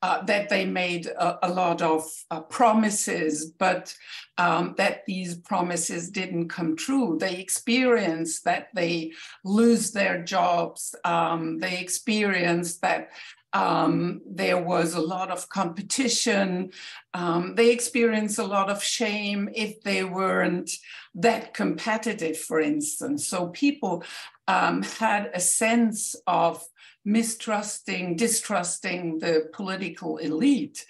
uh, 0.00 0.22
that 0.24 0.48
they 0.48 0.64
made 0.64 1.06
a, 1.06 1.46
a 1.46 1.50
lot 1.52 1.82
of 1.82 2.08
uh, 2.30 2.40
promises, 2.40 3.52
but 3.58 3.94
um, 4.38 4.74
that 4.78 5.04
these 5.06 5.36
promises 5.36 6.10
didn't 6.10 6.48
come 6.48 6.76
true. 6.76 7.18
They 7.20 7.36
experienced 7.36 8.44
that 8.44 8.68
they 8.74 9.12
lose 9.44 9.92
their 9.92 10.22
jobs. 10.22 10.94
Um, 11.04 11.58
they 11.58 11.78
experienced 11.78 12.80
that 12.82 13.10
um, 13.52 14.22
there 14.26 14.62
was 14.62 14.94
a 14.94 15.00
lot 15.00 15.30
of 15.30 15.48
competition. 15.48 16.70
Um, 17.12 17.54
they 17.54 17.70
experienced 17.70 18.38
a 18.38 18.44
lot 18.44 18.70
of 18.70 18.82
shame 18.82 19.50
if 19.54 19.82
they 19.82 20.04
weren't 20.04 20.70
that 21.14 21.52
competitive, 21.52 22.38
for 22.38 22.60
instance. 22.60 23.28
So 23.28 23.48
people 23.48 24.02
um, 24.48 24.82
had 24.82 25.30
a 25.34 25.40
sense 25.40 26.16
of 26.26 26.64
mistrusting, 27.04 28.16
distrusting 28.16 29.18
the 29.18 29.48
political 29.52 30.18
elite. 30.18 30.86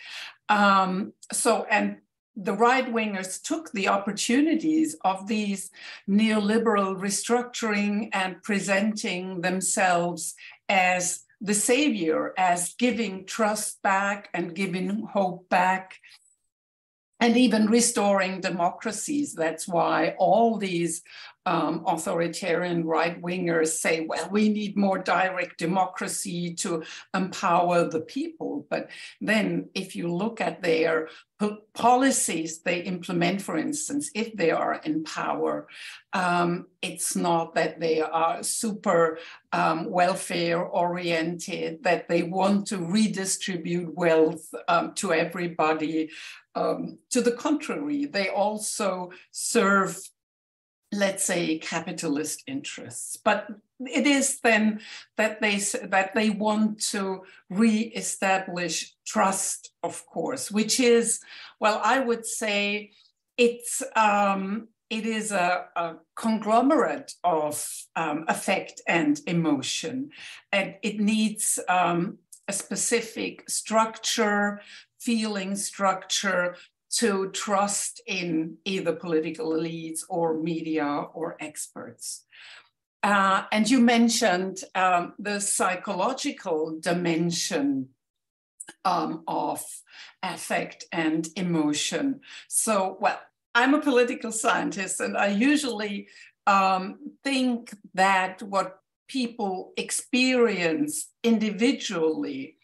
Um, 0.49 1.13
so, 1.33 1.67
and 1.71 1.99
the 2.37 2.55
right 2.55 2.87
wingers 2.87 3.43
took 3.43 3.73
the 3.73 3.89
opportunities 3.89 4.97
of 5.05 5.27
these 5.27 5.71
neoliberal 6.09 6.99
restructuring 6.99 8.09
and 8.13 8.43
presenting 8.43 9.43
themselves 9.43 10.35
as 10.69 11.25
the 11.41 11.55
savior 11.55 12.33
as 12.39 12.75
giving 12.79 13.27
trust 13.27 13.83
back 13.83 14.29
and 14.33 14.55
giving 14.55 15.07
hope 15.13 15.49
back 15.49 15.99
and 17.23 17.37
even 17.37 17.67
restoring 17.67 18.41
democracies. 18.41 19.33
That's 19.33 19.69
why 19.69 20.17
all 20.19 20.59
these 20.59 21.03
um, 21.47 21.85
authoritarian 21.87 22.85
right 22.85 23.23
wingers 23.23 23.69
say, 23.69 24.07
well, 24.09 24.29
we 24.31 24.49
need 24.49 24.77
more 24.77 24.99
direct 24.99 25.57
democracy 25.59 26.55
to 26.55 26.83
empower 27.15 27.89
the 27.89 28.01
people. 28.01 28.67
But 28.69 28.91
then, 29.21 29.69
if 29.73 29.95
you 29.95 30.13
look 30.13 30.41
at 30.41 30.63
their 30.63 31.09
policies 31.75 32.61
they 32.61 32.81
implement, 32.81 33.43
for 33.43 33.57
instance, 33.57 34.11
if 34.15 34.35
they 34.37 34.51
are 34.51 34.81
in 34.85 35.03
power, 35.05 35.67
um, 36.13 36.67
it's 36.83 37.17
not 37.17 37.55
that 37.55 37.81
they 37.81 38.01
are 38.01 38.43
super 38.43 39.19
um, 39.53 39.91
welfare 39.91 40.63
oriented, 40.63 41.83
that 41.83 42.09
they 42.09 42.23
want 42.23 42.67
to 42.69 42.79
redistribute 42.79 43.95
wealth 43.95 44.55
um, 44.69 44.95
to 44.95 45.13
everybody. 45.13 46.11
Um, 46.55 46.99
to 47.11 47.21
the 47.21 47.33
contrary, 47.33 48.05
they 48.05 48.29
also 48.29 49.11
serve 49.31 49.99
let's 50.95 51.25
say 51.25 51.57
capitalist 51.57 52.43
interests. 52.47 53.17
But 53.17 53.49
it 53.81 54.07
is 54.07 54.41
then 54.41 54.81
that 55.17 55.41
they 55.41 55.57
that 55.85 56.15
they 56.15 56.31
want 56.31 56.83
to 56.91 57.23
re-establish 57.49 58.95
trust 59.05 59.73
of 59.83 60.07
course 60.07 60.53
which 60.53 60.79
is 60.79 61.19
well 61.59 61.81
i 61.83 61.99
would 61.99 62.25
say 62.25 62.93
it's 63.37 63.83
um, 63.97 64.69
it 64.91 65.07
is 65.07 65.33
a, 65.33 65.65
a 65.75 65.95
conglomerate 66.15 67.15
of 67.25 67.67
um, 67.97 68.27
affect 68.29 68.83
and 68.87 69.21
emotion. 69.27 70.11
And 70.53 70.75
it 70.83 71.01
needs 71.01 71.59
um, 71.67 72.19
a 72.47 72.53
specific 72.53 73.49
structure, 73.49 74.61
feeling 75.05 75.57
structure 75.57 76.57
to 76.91 77.31
trust 77.31 78.03
in 78.07 78.57
either 78.65 78.93
political 78.95 79.51
elites 79.53 80.01
or 80.09 80.39
media 80.39 80.85
or 81.15 81.37
experts. 81.41 82.25
Uh, 83.03 83.45
and 83.51 83.69
you 83.69 83.81
mentioned 83.81 84.59
um, 84.75 85.15
the 85.19 85.41
psychological 85.41 86.79
dimension 86.79 87.89
um, 88.85 89.25
of 89.27 89.65
affect 90.23 90.85
and 90.93 91.29
emotion. 91.37 92.21
So, 92.49 92.97
well, 93.01 93.21
I'm 93.55 93.75
a 93.75 93.81
political 93.81 94.31
scientist, 94.33 95.01
and 95.01 95.17
I 95.17 95.29
usually 95.29 96.09
um, 96.47 96.99
think 97.25 97.75
that 97.95 98.43
what 98.43 98.79
people 99.09 99.73
experience 99.77 101.11
individually 101.23 102.57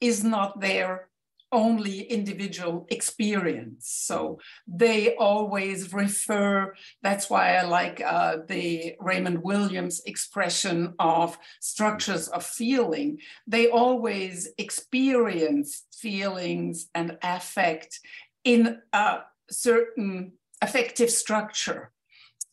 is 0.00 0.22
not 0.22 0.60
their 0.60 1.08
only 1.52 2.00
individual 2.02 2.86
experience. 2.90 3.88
So 3.88 4.40
they 4.66 5.14
always 5.16 5.92
refer, 5.92 6.74
that's 7.02 7.30
why 7.30 7.56
I 7.56 7.62
like 7.62 8.00
uh, 8.00 8.38
the 8.46 8.94
Raymond 9.00 9.42
Williams 9.42 10.00
expression 10.06 10.94
of 10.98 11.38
structures 11.60 12.28
of 12.28 12.44
feeling. 12.44 13.18
They 13.46 13.68
always 13.68 14.48
experience 14.58 15.84
feelings 15.96 16.88
and 16.94 17.18
affect 17.22 18.00
in 18.44 18.80
a 18.92 19.20
certain 19.50 20.32
affective 20.62 21.10
structure 21.10 21.92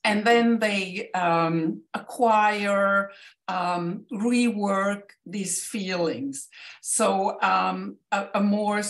and 0.03 0.25
then 0.25 0.59
they 0.59 1.09
um, 1.11 1.81
acquire, 1.93 3.11
um, 3.47 4.05
rework 4.11 5.11
these 5.25 5.63
feelings. 5.65 6.49
So 6.81 7.41
um, 7.41 7.97
a, 8.11 8.27
a, 8.35 8.41
more 8.41 8.81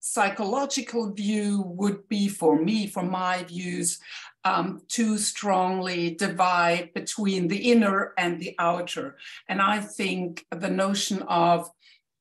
psychological 0.00 1.12
view 1.12 1.62
would 1.66 2.08
be 2.08 2.28
for 2.28 2.60
me, 2.60 2.86
for 2.86 3.02
my 3.02 3.42
views, 3.44 3.98
um, 4.44 4.82
to 4.88 5.18
strongly 5.18 6.14
divide 6.14 6.92
between 6.94 7.48
the 7.48 7.72
inner 7.72 8.12
and 8.16 8.38
the 8.38 8.54
outer. 8.58 9.16
And 9.48 9.60
I 9.60 9.80
think 9.80 10.44
the 10.50 10.70
notion 10.70 11.22
of 11.22 11.70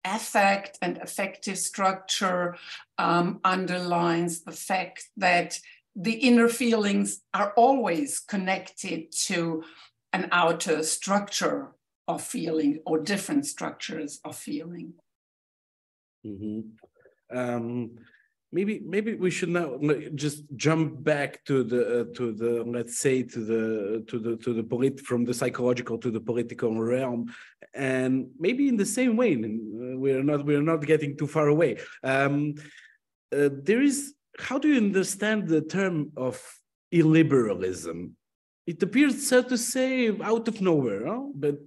affect 0.05 0.77
and 0.81 0.97
affective 0.97 1.57
structure 1.57 2.55
um, 2.97 3.39
underlines 3.43 4.41
the 4.41 4.51
fact 4.51 5.09
that 5.17 5.59
the 5.95 6.13
inner 6.13 6.47
feelings 6.47 7.21
are 7.33 7.53
always 7.55 8.19
connected 8.19 9.12
to 9.12 9.63
an 10.12 10.29
outer 10.31 10.83
structure 10.83 11.71
of 12.07 12.21
feeling 12.21 12.79
or 12.85 13.00
different 13.00 13.45
structures 13.45 14.19
of 14.25 14.35
feeling. 14.35 14.93
Mm-hmm. 16.25 17.38
Um, 17.38 17.91
maybe 18.53 18.81
maybe 18.85 19.15
we 19.15 19.31
should 19.31 19.50
now 19.50 19.79
just 20.15 20.43
jump 20.55 21.03
back 21.03 21.43
to 21.45 21.63
the 21.63 22.01
uh, 22.01 22.03
to 22.15 22.31
the 22.31 22.63
let's 22.63 23.00
say 23.00 23.23
to 23.23 23.39
the 23.39 24.05
to 24.07 24.19
the 24.19 24.38
to 24.38 24.53
the 24.53 24.63
polit 24.63 25.00
from 25.00 25.25
the 25.25 25.33
psychological 25.33 25.97
to 25.97 26.12
the 26.12 26.19
political 26.19 26.79
realm 26.79 27.33
and 27.73 28.29
maybe 28.39 28.69
in 28.69 28.77
the 28.77 28.85
same 28.85 29.17
way 29.17 29.33
uh, 29.33 29.97
we're 29.97 30.23
not 30.23 30.45
we're 30.45 30.62
not 30.62 30.85
getting 30.85 31.17
too 31.17 31.27
far 31.27 31.47
away 31.47 31.77
um, 32.03 32.53
uh, 33.35 33.50
there 33.63 33.81
is 33.81 34.13
how 34.39 34.57
do 34.57 34.67
you 34.67 34.77
understand 34.77 35.47
the 35.47 35.61
term 35.61 36.11
of 36.17 36.41
illiberalism? 36.93 38.11
It 38.65 38.81
appears, 38.81 39.27
so 39.27 39.41
to 39.43 39.57
say, 39.57 40.17
out 40.21 40.47
of 40.47 40.61
nowhere, 40.61 41.05
huh? 41.07 41.25
but 41.35 41.57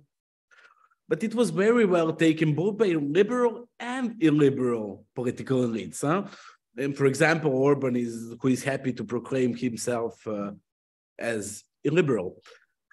but 1.08 1.22
it 1.22 1.34
was 1.34 1.50
very 1.50 1.84
well 1.84 2.12
taken 2.12 2.54
both 2.54 2.78
by 2.78 2.88
liberal 2.88 3.68
and 3.78 4.20
illiberal 4.20 5.04
political 5.14 5.58
elites. 5.58 6.00
Huh? 6.00 6.24
And 6.76 6.96
for 6.96 7.06
example, 7.06 7.52
Orban 7.52 7.94
is 7.94 8.34
who 8.40 8.48
is 8.48 8.64
happy 8.64 8.92
to 8.94 9.04
proclaim 9.04 9.54
himself 9.54 10.26
uh, 10.26 10.50
as 11.18 11.62
illiberal. 11.84 12.42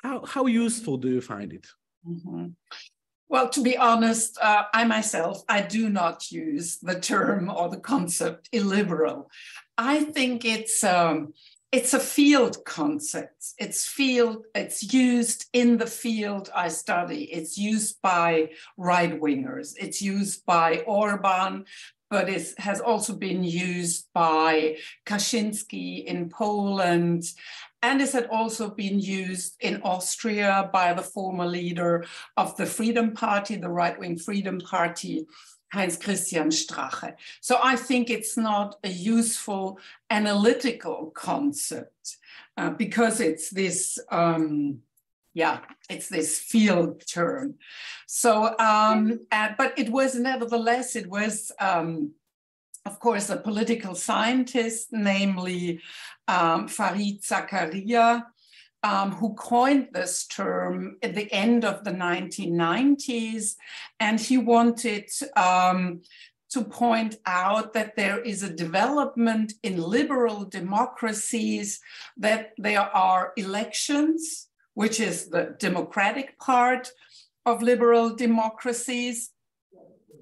How 0.04 0.26
how 0.26 0.46
useful 0.46 0.98
do 0.98 1.10
you 1.10 1.22
find 1.22 1.54
it? 1.54 1.66
Mm 2.06 2.22
-hmm. 2.24 2.56
Well, 3.34 3.50
to 3.50 3.64
be 3.64 3.78
honest, 3.78 4.38
uh, 4.42 4.64
I 4.74 4.86
myself, 4.86 5.42
I 5.50 5.62
do 5.62 5.90
not 5.90 6.32
use 6.32 6.78
the 6.78 7.00
term 7.00 7.50
or 7.50 7.68
the 7.68 7.80
concept 7.80 8.48
illiberal. 8.52 9.30
I 9.78 10.04
think 10.04 10.46
it's 10.46 10.84
um, 10.84 11.34
it's 11.72 11.94
a 11.94 12.00
field 12.00 12.64
concept. 12.66 13.54
It's 13.58 13.86
field. 13.86 14.46
It's 14.54 14.94
used 14.94 15.48
in 15.54 15.78
the 15.78 15.88
field 15.88 16.52
I 16.56 16.68
study. 16.68 17.24
It's 17.24 17.58
used 17.58 18.00
by 18.04 18.52
right 18.78 19.20
wingers. 19.20 19.74
It's 19.80 20.00
used 20.00 20.46
by 20.46 20.84
Orban, 20.86 21.66
but 22.12 22.30
it 22.30 22.54
has 22.60 22.80
also 22.80 23.16
been 23.16 23.44
used 23.44 24.08
by 24.14 24.78
Kaczynski 25.08 26.06
in 26.06 26.30
Poland. 26.30 27.24
And 27.82 28.02
it 28.02 28.12
had 28.12 28.28
also 28.28 28.70
been 28.70 29.00
used 29.00 29.56
in 29.60 29.82
Austria 29.82 30.70
by 30.72 30.94
the 30.94 31.02
former 31.02 31.48
leader 31.48 32.06
of 32.38 32.56
the 32.56 32.68
Freedom 32.68 33.14
Party, 33.14 33.56
the 33.56 33.70
right 33.70 34.00
wing 34.00 34.18
Freedom 34.18 34.60
Party, 34.60 35.26
Heinz 35.74 35.98
Christian 35.98 36.50
Strache. 36.50 37.16
So 37.42 37.60
I 37.64 37.76
think 37.76 38.10
it's 38.10 38.38
not 38.38 38.76
a 38.84 38.90
useful 38.90 39.80
analytical 40.12 41.12
concept 41.16 42.18
uh, 42.58 42.70
because 42.70 43.20
it's 43.20 43.50
this, 43.50 43.98
um, 44.12 44.80
yeah, 45.34 45.62
it's 45.90 46.10
this 46.10 46.38
field 46.38 47.02
term. 47.08 47.56
So, 48.06 48.56
um, 48.60 49.22
uh, 49.32 49.50
but 49.58 49.74
it 49.80 49.90
was 49.90 50.14
nevertheless, 50.14 50.96
it 50.96 51.08
was, 51.10 51.52
um, 51.60 52.12
of 52.86 53.00
course, 53.00 53.32
a 53.32 53.38
political 53.38 53.96
scientist, 53.96 54.90
namely 54.92 55.82
um, 56.28 56.68
Fareed 56.68 57.26
Zakaria, 57.26 58.26
um, 58.84 59.12
who 59.12 59.34
coined 59.34 59.88
this 59.94 60.28
term 60.28 60.98
at 61.02 61.16
the 61.16 61.32
end 61.32 61.64
of 61.64 61.84
the 61.84 61.92
1990s. 61.92 63.56
And 64.00 64.20
he 64.20 64.38
wanted 64.38 65.10
um, 65.38 66.02
to 66.52 66.64
point 66.64 67.16
out 67.26 67.74
that 67.74 67.96
there 67.96 68.20
is 68.20 68.44
a 68.44 68.54
development 68.54 69.54
in 69.64 69.82
liberal 69.82 70.44
democracies, 70.46 71.80
that 72.18 72.52
there 72.58 72.96
are 72.96 73.34
elections, 73.38 74.50
which 74.74 75.00
is 75.00 75.30
the 75.30 75.56
democratic 75.60 76.38
part 76.40 76.92
of 77.46 77.62
liberal 77.64 78.16
democracies, 78.16 79.32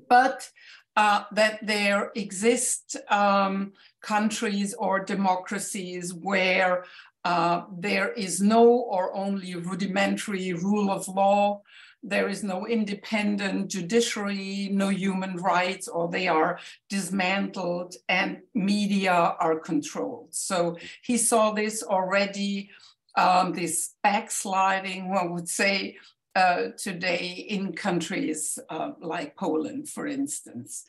but 0.07 0.49
uh, 0.95 1.23
that 1.31 1.65
there 1.65 2.11
exist 2.15 2.97
um, 3.09 3.73
countries 4.01 4.73
or 4.73 4.99
democracies 4.99 6.13
where 6.13 6.83
uh, 7.23 7.63
there 7.77 8.11
is 8.11 8.41
no 8.41 8.67
or 8.67 9.15
only 9.15 9.55
rudimentary 9.55 10.53
rule 10.53 10.89
of 10.89 11.07
law. 11.07 11.61
There 12.03 12.29
is 12.29 12.43
no 12.43 12.65
independent 12.65 13.69
judiciary, 13.69 14.69
no 14.71 14.89
human 14.89 15.37
rights, 15.37 15.87
or 15.87 16.09
they 16.09 16.27
are 16.27 16.59
dismantled 16.89 17.95
and 18.09 18.39
media 18.55 19.11
are 19.39 19.59
controlled. 19.59 20.33
So 20.33 20.77
he 21.03 21.17
saw 21.17 21.51
this 21.51 21.83
already, 21.83 22.71
um, 23.15 23.53
this 23.53 23.93
backsliding, 24.01 25.09
one 25.09 25.31
would 25.33 25.47
say, 25.47 25.97
uh, 26.35 26.69
today 26.77 27.45
in 27.49 27.73
countries 27.73 28.57
uh, 28.69 28.91
like 28.99 29.35
Poland, 29.35 29.89
for 29.89 30.07
instance. 30.07 30.85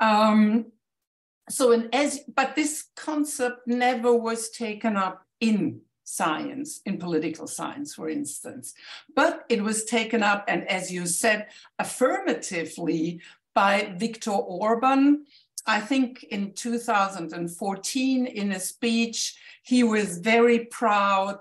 Um, 0.00 0.72
so, 1.50 1.72
in, 1.72 1.88
as, 1.92 2.20
but 2.34 2.54
this 2.54 2.86
concept 2.96 3.66
never 3.66 4.14
was 4.14 4.50
taken 4.50 4.96
up 4.96 5.27
in 5.40 5.80
science, 6.04 6.80
in 6.86 6.98
political 6.98 7.46
science, 7.46 7.94
for 7.94 8.08
instance. 8.08 8.74
But 9.14 9.44
it 9.48 9.62
was 9.62 9.84
taken 9.84 10.22
up, 10.22 10.44
and 10.48 10.68
as 10.68 10.90
you 10.90 11.06
said, 11.06 11.48
affirmatively 11.78 13.20
by 13.54 13.92
Viktor 13.96 14.30
Orban. 14.30 15.26
I 15.66 15.80
think 15.80 16.24
in 16.24 16.52
2014, 16.54 18.26
in 18.26 18.52
a 18.52 18.60
speech, 18.60 19.36
he 19.62 19.84
was 19.84 20.18
very 20.18 20.60
proud, 20.60 21.40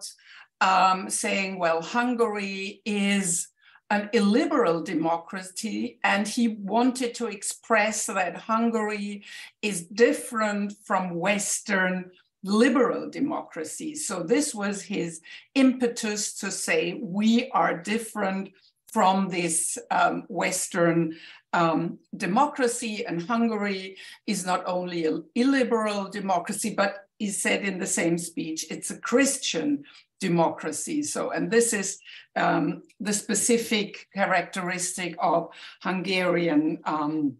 um, 0.59 1.09
saying, 1.09 1.59
well, 1.59 1.81
Hungary 1.81 2.81
is 2.83 3.47
an 3.89 4.09
illiberal 4.11 4.81
democracy, 4.81 5.99
and 6.03 6.27
he 6.27 6.49
wanted 6.49 7.15
to 7.15 7.27
express 7.27 8.07
that 8.07 8.35
Hungary 8.35 9.23
is 9.61 9.83
different 9.83 10.73
from 10.83 11.15
Western 11.15 12.11
liberal 12.47 13.09
democracy. 13.09 13.95
So 13.95 14.23
this 14.23 14.55
was 14.55 14.81
his 14.81 15.21
impetus 15.53 16.33
to 16.39 16.51
say, 16.51 16.99
we 17.01 17.49
are 17.51 17.77
different 17.77 18.51
from 18.93 19.27
this 19.27 19.77
um, 19.91 20.23
Western 20.29 21.15
um, 21.53 21.99
democracy, 22.15 23.05
and 23.05 23.21
Hungary 23.21 23.97
is 24.25 24.45
not 24.45 24.63
only 24.65 25.05
an 25.05 25.25
illiberal 25.35 26.09
democracy, 26.09 26.73
but 26.73 27.07
he 27.19 27.29
said 27.29 27.63
in 27.63 27.79
the 27.79 27.87
same 27.87 28.17
speech, 28.17 28.65
it's 28.69 28.91
a 28.91 28.99
Christian 28.99 29.83
democracy. 30.19 31.03
So, 31.03 31.31
and 31.31 31.51
this 31.51 31.73
is 31.73 31.99
um, 32.35 32.83
the 32.99 33.13
specific 33.13 34.07
characteristic 34.13 35.15
of 35.19 35.49
Hungarian 35.81 36.79
um, 36.85 37.37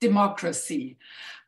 democracy. 0.00 0.96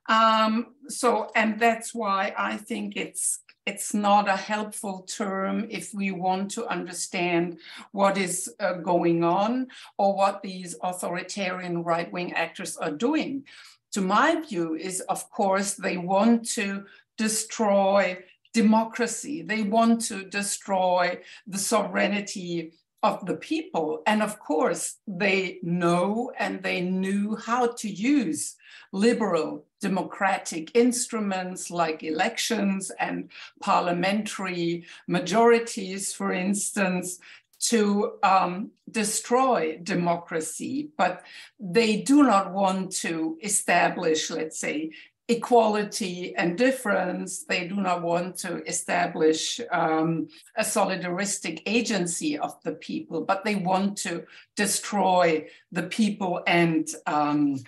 Um, 0.09 0.75
so, 0.88 1.31
and 1.35 1.59
that's 1.59 1.95
why 1.95 2.35
I 2.37 2.57
think 2.57 2.97
it's 2.97 3.41
it's 3.65 3.95
not 3.95 4.29
a 4.29 4.37
helpful 4.37 5.03
term 5.03 5.69
if 5.71 5.95
we 5.95 6.11
want 6.11 6.51
to 6.51 6.67
understand 6.67 7.59
what 7.93 8.19
is 8.19 8.53
uh, 8.59 8.73
going 8.73 9.23
on 9.23 9.69
or 9.99 10.17
what 10.17 10.43
these 10.43 10.75
authoritarian 10.83 11.85
right-wing 11.85 12.33
actors 12.33 12.77
are 12.77 12.91
doing. 12.91 13.45
To 13.93 14.01
my 14.01 14.41
view 14.41 14.75
is, 14.75 15.01
of 15.03 15.31
course, 15.31 15.75
they 15.75 15.97
want 15.97 16.49
to 16.55 16.87
destroy 17.17 18.19
democracy. 18.53 19.43
They 19.43 19.62
want 19.62 20.01
to 20.07 20.25
destroy 20.25 21.21
the 21.47 21.59
sovereignty 21.59 22.73
of 23.03 23.25
the 23.27 23.37
people. 23.37 24.03
And 24.07 24.23
of 24.23 24.38
course, 24.38 24.97
they 25.07 25.59
know 25.62 26.33
and 26.38 26.62
they 26.62 26.81
knew 26.81 27.37
how 27.37 27.69
to 27.79 27.88
use 27.88 28.57
liberal 28.93 29.67
democratic 29.83 30.75
instruments 30.75 31.71
like 31.71 32.03
elections 32.03 32.90
and 32.99 33.29
parliamentary 33.61 34.87
majorities, 35.07 36.14
for 36.14 36.33
instance, 36.33 37.18
to 37.59 38.12
um, 38.23 38.71
destroy 38.90 39.79
democracy, 39.83 40.90
but 40.97 41.25
they 41.61 42.03
do 42.03 42.23
not 42.23 42.53
want 42.53 42.90
to 42.90 43.38
establish, 43.42 44.31
let's 44.31 44.59
say, 44.59 44.90
equality 45.29 46.35
and 46.37 46.59
difference. 46.59 47.45
They 47.45 47.68
do 47.68 47.77
not 47.77 48.03
want 48.03 48.37
to 48.38 48.64
establish 48.66 49.61
um, 49.71 50.29
a 50.57 50.62
solidaristic 50.62 51.62
agency 51.66 52.38
of 52.38 52.61
the 52.64 52.73
people, 52.73 53.23
but 53.23 53.45
they 53.45 53.55
want 53.55 53.99
to 53.99 54.25
destroy 54.57 55.47
the 55.71 55.85
people 55.85 56.42
and 56.47 56.88
um, 57.07 57.62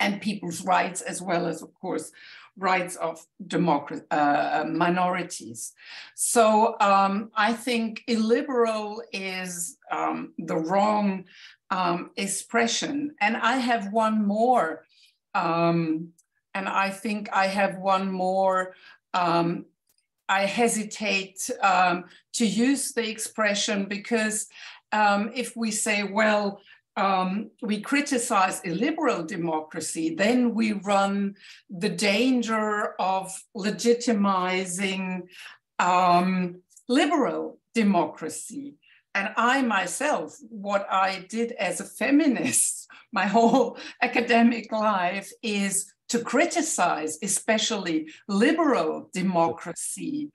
and 0.00 0.20
people's 0.20 0.64
rights, 0.64 1.00
as 1.00 1.20
well 1.20 1.46
as, 1.46 1.62
of 1.62 1.72
course, 1.74 2.12
rights 2.56 2.96
of 2.96 3.26
democracy, 3.46 4.04
uh, 4.10 4.64
minorities. 4.66 5.72
So 6.14 6.76
um, 6.80 7.30
I 7.34 7.52
think 7.52 8.04
illiberal 8.06 9.02
is 9.12 9.76
um, 9.90 10.32
the 10.38 10.56
wrong 10.56 11.24
um, 11.70 12.10
expression. 12.16 13.14
And 13.20 13.36
I 13.36 13.56
have 13.56 13.92
one 13.92 14.24
more 14.24 14.84
um, 15.34 16.12
and 16.54 16.68
I 16.68 16.90
think 16.90 17.28
I 17.32 17.48
have 17.48 17.78
one 17.78 18.10
more. 18.10 18.74
Um, 19.12 19.66
I 20.28 20.46
hesitate 20.46 21.50
um, 21.60 22.04
to 22.34 22.46
use 22.46 22.92
the 22.92 23.08
expression 23.08 23.86
because 23.86 24.46
if 24.92 25.56
we 25.56 25.72
say, 25.72 26.04
well, 26.04 26.60
um, 26.96 27.50
we 27.60 27.80
criticize 27.80 28.60
illiberal 28.60 29.24
democracy, 29.24 30.14
then 30.14 30.54
we 30.54 30.72
run 30.72 31.34
the 31.68 31.88
danger 31.88 32.94
of 33.00 33.32
legitimizing 33.56 35.22
um, 35.78 36.62
liberal 36.88 37.58
democracy. 37.74 38.76
And 39.14 39.30
I 39.36 39.62
myself, 39.62 40.36
what 40.48 40.86
I 40.90 41.26
did 41.28 41.52
as 41.52 41.80
a 41.80 41.84
feminist 41.84 42.88
my 43.12 43.26
whole 43.26 43.78
academic 44.02 44.72
life 44.72 45.30
is 45.42 45.92
to 46.08 46.18
criticize, 46.18 47.18
especially 47.22 48.08
liberal 48.28 49.08
democracy, 49.12 50.30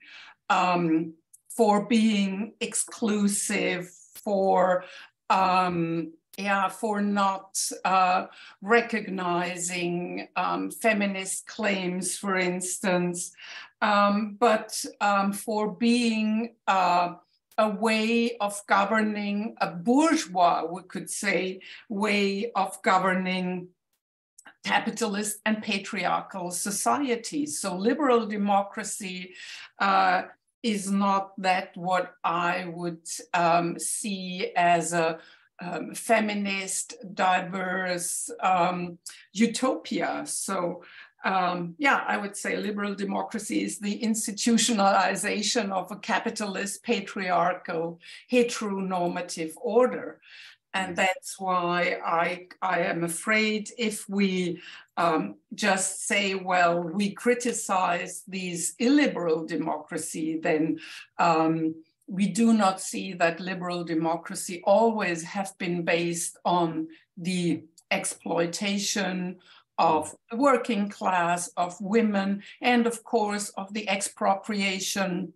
um, 0.48 1.12
for 1.54 1.86
being 1.86 2.54
exclusive, 2.60 3.90
for 4.24 4.84
um, 5.28 6.12
yeah, 6.42 6.68
for 6.68 7.00
not 7.00 7.60
uh, 7.84 8.26
recognizing 8.62 10.28
um, 10.36 10.70
feminist 10.70 11.46
claims, 11.46 12.16
for 12.16 12.36
instance, 12.36 13.32
um, 13.82 14.36
but 14.38 14.84
um, 15.00 15.32
for 15.32 15.72
being 15.72 16.54
uh, 16.66 17.14
a 17.58 17.68
way 17.68 18.36
of 18.38 18.60
governing, 18.66 19.54
a 19.60 19.70
bourgeois, 19.70 20.64
we 20.64 20.82
could 20.82 21.10
say, 21.10 21.60
way 21.88 22.50
of 22.54 22.80
governing 22.82 23.68
capitalist 24.64 25.40
and 25.46 25.62
patriarchal 25.62 26.50
societies. 26.50 27.60
So 27.60 27.76
liberal 27.76 28.26
democracy 28.26 29.34
uh, 29.78 30.22
is 30.62 30.90
not 30.90 31.32
that 31.40 31.76
what 31.76 32.14
I 32.22 32.66
would 32.66 33.06
um, 33.32 33.78
see 33.78 34.52
as 34.56 34.92
a 34.92 35.18
um, 35.60 35.94
feminist, 35.94 36.94
diverse 37.14 38.30
um, 38.42 38.98
utopia. 39.32 40.22
So 40.26 40.82
um, 41.24 41.74
yeah, 41.78 42.02
I 42.06 42.16
would 42.16 42.36
say 42.36 42.56
liberal 42.56 42.94
democracy 42.94 43.62
is 43.62 43.78
the 43.78 44.00
institutionalization 44.00 45.70
of 45.70 45.92
a 45.92 45.96
capitalist, 45.96 46.82
patriarchal, 46.82 48.00
heteronormative 48.32 49.52
order. 49.60 50.20
And 50.72 50.94
that's 50.96 51.38
why 51.38 51.98
I, 52.04 52.46
I 52.62 52.80
am 52.82 53.02
afraid 53.02 53.70
if 53.76 54.08
we 54.08 54.62
um, 54.96 55.34
just 55.52 56.06
say, 56.06 56.34
well, 56.36 56.80
we 56.80 57.10
criticize 57.10 58.22
these 58.28 58.76
illiberal 58.78 59.46
democracy, 59.46 60.38
then 60.38 60.78
um, 61.18 61.74
we 62.10 62.26
do 62.26 62.52
not 62.52 62.80
see 62.80 63.12
that 63.14 63.38
liberal 63.38 63.84
democracy 63.84 64.60
always 64.64 65.22
have 65.22 65.56
been 65.58 65.84
based 65.84 66.36
on 66.44 66.88
the 67.16 67.62
exploitation 67.92 69.36
of 69.78 70.12
the 70.28 70.36
working 70.36 70.88
class, 70.88 71.48
of 71.56 71.80
women, 71.80 72.42
and 72.60 72.86
of 72.88 73.04
course 73.04 73.50
of 73.50 73.72
the 73.72 73.88
expropriation 73.88 75.32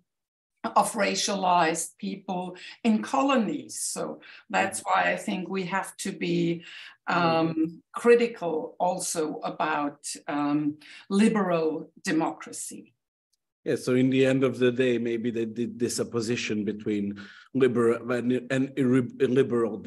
of 0.64 0.92
racialized 0.94 1.96
people 1.98 2.56
in 2.82 3.02
colonies. 3.02 3.78
So 3.80 4.20
that's 4.50 4.80
why 4.80 5.12
I 5.12 5.16
think 5.16 5.48
we 5.48 5.66
have 5.66 5.96
to 5.98 6.10
be 6.10 6.64
um, 7.06 7.82
critical 7.92 8.74
also 8.80 9.38
about 9.44 10.06
um, 10.26 10.78
liberal 11.08 11.90
democracy. 12.02 12.93
Yeah, 13.64 13.76
so 13.76 13.94
in 13.94 14.10
the 14.10 14.26
end 14.26 14.44
of 14.44 14.58
the 14.58 14.70
day, 14.70 14.98
maybe 14.98 15.30
they 15.30 15.46
did 15.46 15.78
this 15.78 15.98
opposition 15.98 16.64
between 16.64 17.18
liberal 17.54 18.12
and, 18.12 18.46
and 18.50 18.72
illiberal, 18.76 19.82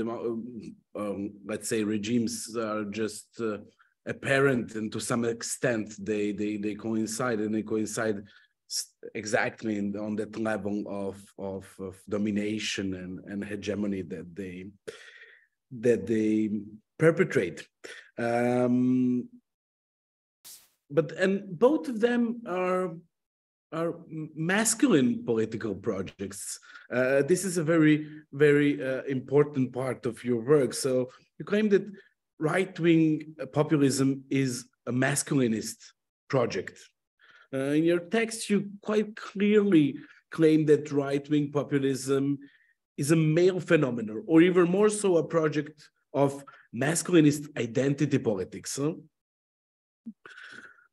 um, 0.95 1.31
let's 1.45 1.69
say, 1.69 1.83
regimes 1.83 2.57
are 2.57 2.85
just 2.85 3.39
uh, 3.39 3.59
apparent, 4.07 4.73
and 4.73 4.91
to 4.91 4.99
some 4.99 5.25
extent, 5.25 5.93
they 5.99 6.31
they 6.31 6.57
they 6.57 6.73
coincide, 6.73 7.39
and 7.39 7.53
they 7.53 7.61
coincide 7.61 8.23
exactly 9.13 9.77
in, 9.77 9.95
on 9.95 10.15
that 10.15 10.37
level 10.37 10.83
of, 10.87 11.23
of, 11.37 11.65
of 11.79 11.95
domination 12.09 12.95
and, 12.95 13.19
and 13.31 13.45
hegemony 13.45 14.01
that 14.01 14.35
they 14.35 14.67
that 15.79 16.07
they 16.07 16.49
perpetrate. 16.97 17.67
Um, 18.17 19.29
but 20.89 21.11
and 21.13 21.59
both 21.59 21.87
of 21.89 21.99
them 21.99 22.41
are 22.47 22.95
are 23.71 23.95
masculine 24.35 25.23
political 25.25 25.75
projects. 25.75 26.59
Uh, 26.91 27.21
this 27.21 27.43
is 27.43 27.57
a 27.57 27.63
very 27.63 28.07
very 28.31 28.81
uh, 28.81 29.03
important 29.03 29.73
part 29.73 30.05
of 30.05 30.23
your 30.23 30.41
work. 30.41 30.73
So 30.73 31.09
you 31.37 31.45
claim 31.45 31.69
that 31.69 31.85
right 32.39 32.79
wing 32.79 33.35
populism 33.53 34.23
is 34.29 34.65
a 34.85 34.91
masculinist 34.91 35.77
project. 36.29 36.79
Uh, 37.53 37.73
in 37.77 37.83
your 37.83 37.99
text, 37.99 38.49
you 38.49 38.69
quite 38.81 39.15
clearly 39.15 39.95
claim 40.31 40.65
that 40.65 40.91
right 40.91 41.27
wing 41.29 41.51
populism 41.51 42.37
is 42.97 43.11
a 43.11 43.15
male 43.15 43.59
phenomenon, 43.59 44.23
or 44.27 44.41
even 44.41 44.69
more 44.69 44.89
so, 44.89 45.17
a 45.17 45.23
project 45.23 45.89
of 46.13 46.43
masculinist 46.75 47.55
identity 47.57 48.17
politics. 48.17 48.77
Huh? 48.81 48.93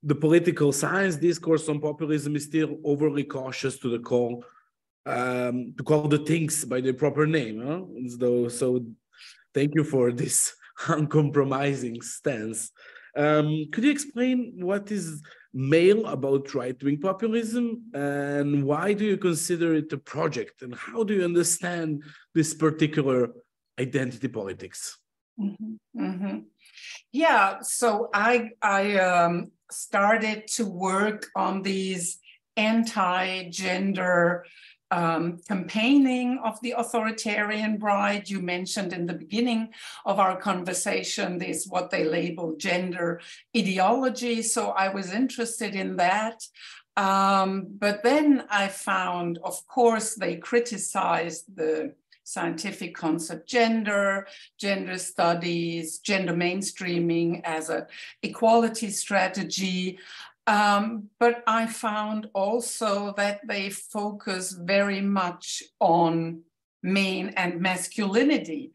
The 0.04 0.14
political 0.14 0.70
science 0.72 1.16
discourse 1.16 1.68
on 1.68 1.80
populism 1.80 2.36
is 2.36 2.44
still 2.44 2.78
overly 2.84 3.24
cautious 3.24 3.78
to 3.78 3.88
the 3.88 3.98
call 3.98 4.44
um, 5.06 5.74
to 5.76 5.84
call 5.84 6.08
the 6.08 6.18
things 6.18 6.64
by 6.64 6.80
their 6.80 6.94
proper 6.94 7.26
name. 7.26 7.60
Huh? 7.60 7.82
So, 8.18 8.48
so, 8.48 8.86
thank 9.52 9.74
you 9.74 9.84
for 9.84 10.12
this 10.12 10.54
uncompromising 10.88 12.00
stance. 12.02 12.70
Um, 13.16 13.66
could 13.72 13.84
you 13.84 13.90
explain 13.90 14.54
what 14.56 14.90
is 14.90 15.22
male 15.54 16.04
about 16.06 16.52
right-wing 16.52 17.00
populism 17.00 17.84
and 17.94 18.64
why 18.64 18.92
do 18.92 19.04
you 19.04 19.16
consider 19.16 19.74
it 19.76 19.92
a 19.92 19.98
project 19.98 20.62
and 20.62 20.74
how 20.74 21.04
do 21.04 21.14
you 21.14 21.24
understand 21.24 22.02
this 22.34 22.52
particular 22.52 23.30
identity 23.78 24.26
politics 24.26 24.98
mm 25.38 25.54
-hmm, 25.56 25.78
mm 25.94 26.18
-hmm. 26.20 26.44
yeah 27.12 27.62
so 27.62 28.08
i 28.32 28.50
i 28.82 28.82
um, 28.98 29.50
started 29.70 30.46
to 30.48 30.66
work 30.66 31.26
on 31.34 31.62
these 31.62 32.18
anti-gender 32.56 34.44
um, 34.90 35.38
campaigning 35.48 36.38
of 36.44 36.60
the 36.60 36.74
authoritarian 36.76 37.78
right. 37.78 38.28
You 38.28 38.40
mentioned 38.40 38.92
in 38.92 39.06
the 39.06 39.14
beginning 39.14 39.70
of 40.04 40.20
our 40.20 40.36
conversation 40.36 41.38
this 41.38 41.66
what 41.66 41.90
they 41.90 42.04
label 42.04 42.54
gender 42.56 43.20
ideology. 43.56 44.42
So 44.42 44.70
I 44.70 44.88
was 44.90 45.12
interested 45.12 45.74
in 45.74 45.96
that. 45.96 46.46
Um, 46.96 47.66
but 47.78 48.04
then 48.04 48.44
I 48.50 48.68
found, 48.68 49.38
of 49.42 49.66
course, 49.66 50.14
they 50.14 50.36
criticized 50.36 51.56
the 51.56 51.94
scientific 52.24 52.94
concept 52.94 53.48
gender, 53.48 54.26
gender 54.58 54.98
studies, 54.98 55.98
gender 55.98 56.34
mainstreaming 56.34 57.40
as 57.44 57.70
a 57.70 57.86
equality 58.22 58.90
strategy. 58.90 59.98
Um, 60.46 61.08
but 61.20 61.42
I 61.46 61.66
found 61.66 62.28
also 62.34 63.14
that 63.16 63.40
they 63.46 63.70
focus 63.70 64.52
very 64.52 65.00
much 65.00 65.62
on 65.80 66.42
men 66.82 67.32
and 67.36 67.60
masculinity. 67.60 68.72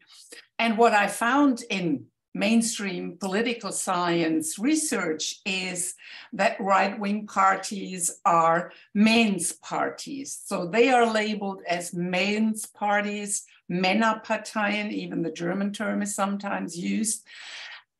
And 0.58 0.76
what 0.76 0.94
I 0.94 1.06
found 1.06 1.62
in 1.70 2.06
mainstream 2.34 3.16
political 3.18 3.72
science 3.72 4.58
research 4.58 5.40
is 5.44 5.94
that 6.32 6.60
right 6.60 6.98
wing 6.98 7.26
parties 7.26 8.20
are 8.24 8.72
men's 8.94 9.52
parties. 9.52 10.40
So 10.44 10.66
they 10.66 10.90
are 10.90 11.12
labeled 11.12 11.62
as 11.68 11.92
men's 11.92 12.66
parties, 12.66 13.44
Männerparteien, 13.70 14.90
even 14.90 15.22
the 15.22 15.30
German 15.30 15.72
term 15.72 16.02
is 16.02 16.14
sometimes 16.14 16.76
used. 16.76 17.24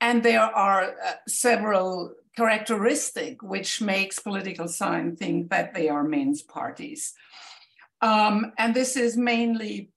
And 0.01 0.23
there 0.23 0.41
are 0.41 0.83
uh, 0.83 1.13
several 1.29 2.15
characteristic 2.37 3.43
which 3.43 3.81
makes 3.81 4.19
political 4.19 4.69
science 4.69 5.19
think 5.19 5.51
that 5.51 5.75
they 5.75 5.89
are 5.89 6.03
men's 6.03 6.43
parties. 6.43 7.15
Um, 8.01 8.53
and 8.57 8.75
this 8.75 8.97
is 8.97 9.17
mainly 9.17 9.90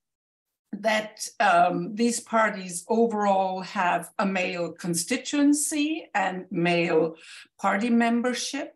that 0.81 1.27
um, 1.39 1.95
these 1.95 2.19
parties 2.19 2.85
overall 2.87 3.61
have 3.61 4.11
a 4.19 4.25
male 4.25 4.71
constituency 4.71 6.09
and 6.13 6.45
male 6.51 7.15
party 7.59 7.89
membership. 7.89 8.75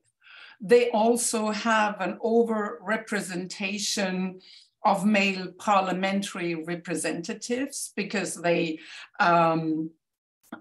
They 0.59 0.89
also 0.91 1.51
have 1.51 2.01
an 2.01 2.17
overrepresentation 2.23 4.41
of 4.83 5.05
male 5.05 5.51
parliamentary 5.59 6.55
representatives 6.55 7.93
because 7.95 8.35
they 8.35 8.79
um, 9.19 9.91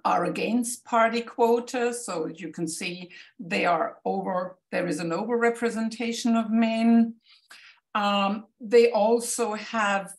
are 0.05 0.25
against 0.25 0.85
party 0.85 1.21
quotas. 1.21 2.05
So 2.05 2.27
you 2.27 2.51
can 2.51 2.67
see 2.67 3.11
they 3.39 3.65
are 3.65 3.99
over, 4.05 4.59
there 4.73 4.87
is 4.87 4.99
an 4.99 5.11
overrepresentation 5.11 6.39
of 6.39 6.51
men. 6.51 7.15
Um, 7.95 8.47
they 8.61 8.91
also 8.91 9.55
have 9.55 10.13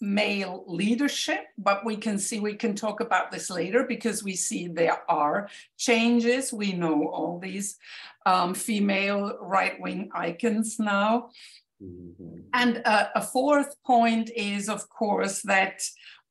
male 0.00 0.64
leadership, 0.66 1.46
but 1.56 1.84
we 1.84 1.96
can 1.96 2.18
see, 2.18 2.40
we 2.40 2.54
can 2.54 2.74
talk 2.74 3.00
about 3.00 3.30
this 3.30 3.50
later 3.50 3.84
because 3.84 4.22
we 4.22 4.34
see 4.34 4.68
there 4.68 5.08
are 5.10 5.48
changes. 5.78 6.52
We 6.52 6.72
know 6.72 7.08
all 7.08 7.38
these 7.38 7.76
um, 8.26 8.54
female 8.54 9.38
right-wing 9.40 10.10
icons 10.14 10.78
now. 10.78 11.30
Mm-hmm. 11.82 12.40
And 12.52 12.82
uh, 12.84 13.08
a 13.14 13.22
fourth 13.22 13.74
point 13.84 14.30
is, 14.34 14.68
of 14.68 14.88
course, 14.88 15.42
that 15.42 15.82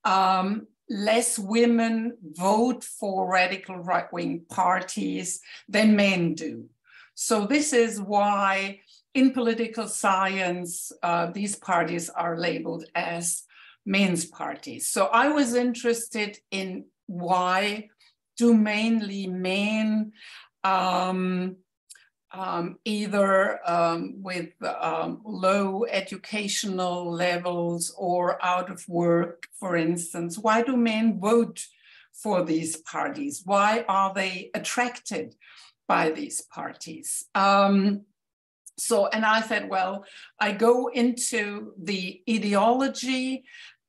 um, 0.03 0.67
less 0.89 1.39
women 1.39 2.17
vote 2.21 2.83
for 2.83 3.31
radical 3.31 3.77
right 3.77 4.11
wing 4.11 4.45
parties 4.49 5.41
than 5.67 5.95
men 5.95 6.33
do. 6.35 6.65
So, 7.15 7.45
this 7.45 7.73
is 7.73 8.01
why 8.01 8.79
in 9.13 9.31
political 9.31 9.87
science, 9.87 10.91
uh, 11.03 11.27
these 11.27 11.55
parties 11.55 12.09
are 12.09 12.37
labeled 12.37 12.85
as 12.95 13.43
men's 13.85 14.25
parties. 14.25 14.87
So, 14.87 15.07
I 15.07 15.29
was 15.29 15.55
interested 15.55 16.39
in 16.51 16.85
why 17.07 17.89
do 18.37 18.53
mainly 18.53 19.27
men 19.27 20.13
um, 20.63 21.57
um, 22.33 22.79
either 22.83 23.59
um, 23.69 24.15
with 24.23 24.49
um, 24.63 25.21
low 25.23 25.85
educational 25.85 27.11
levels 27.11 27.93
or 27.97 28.43
out 28.43 28.71
of 28.71 28.87
work, 28.89 29.47
for 29.53 29.75
instance? 29.75 30.37
Why 30.37 30.63
do 30.63 30.75
men 30.75 31.19
vote 31.19 31.65
for 32.11 32.43
these 32.43 32.77
parties? 32.77 33.43
Why 33.45 33.85
are 33.87 34.13
they 34.13 34.49
attracted 34.55 35.35
by 35.87 36.09
these 36.09 36.41
parties? 36.41 37.25
Um, 37.35 38.01
so, 38.79 39.05
and 39.07 39.23
I 39.23 39.41
said, 39.41 39.69
well, 39.69 40.03
I 40.39 40.51
go 40.53 40.87
into 40.87 41.73
the 41.79 42.23
ideology 42.27 43.43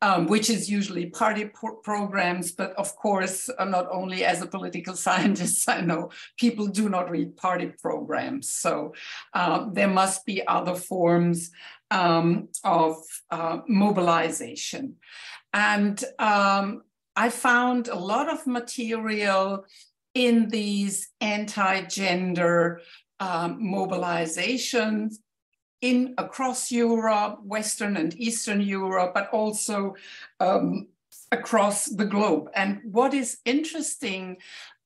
um, 0.05 0.27
which 0.27 0.51
is 0.51 0.71
usually 0.71 1.07
party 1.07 1.47
pro 1.47 1.77
programs. 1.77 2.53
But 2.53 2.75
of 2.75 2.95
course, 2.95 3.49
uh, 3.49 3.64
not 3.64 3.88
only 3.90 4.23
as 4.23 4.43
a 4.43 4.47
political 4.47 4.95
scientist, 5.07 5.67
I 5.69 5.81
know 5.81 6.11
people 6.38 6.67
do 6.67 6.90
not 6.90 7.11
read 7.11 7.38
party 7.38 7.73
programs. 7.81 8.51
So 8.51 8.95
uh, 9.33 9.71
there 9.73 9.88
must 9.88 10.27
be 10.27 10.47
other 10.47 10.75
forms 10.75 11.51
um, 11.90 12.49
of 12.64 12.97
uh, 13.31 13.61
mobilization. 13.67 14.97
And 15.55 16.05
um, 16.19 16.83
I 17.17 17.31
found 17.31 17.88
a 17.88 17.99
lot 18.12 18.31
of 18.31 18.47
material 18.47 19.64
in 20.12 20.49
these 20.49 21.09
anti 21.23 21.81
gender 21.83 22.81
um, 23.21 23.62
mobilizations 23.62 25.14
in 25.85 26.14
across 26.16 26.73
Europe, 26.73 27.40
Western 27.44 27.99
and 27.99 28.18
Eastern 28.18 28.61
Europe, 28.62 29.12
but 29.12 29.29
also 29.31 29.94
um, 30.40 30.88
across 31.31 31.87
the 31.87 32.07
globe. 32.07 32.49
And 32.55 32.81
what 32.85 33.12
is 33.12 33.38
interesting 33.44 34.38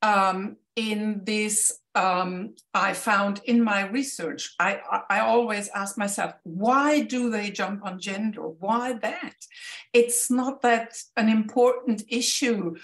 um, 0.02 0.56
in 0.74 1.20
this, 1.22 1.78
um, 1.94 2.54
I 2.74 2.94
found 2.94 3.40
in 3.44 3.62
my 3.62 3.86
research, 3.86 4.56
I, 4.58 4.80
I 5.08 5.20
always 5.20 5.68
ask 5.68 5.96
myself, 5.96 6.32
why 6.42 7.02
do 7.02 7.30
they 7.30 7.50
jump 7.50 7.84
on 7.86 8.00
gender? 8.00 8.42
Why 8.42 8.94
that? 8.94 9.38
It's 9.92 10.30
not 10.30 10.62
that 10.62 11.00
an 11.16 11.28
important 11.28 12.02
issue 12.08 12.74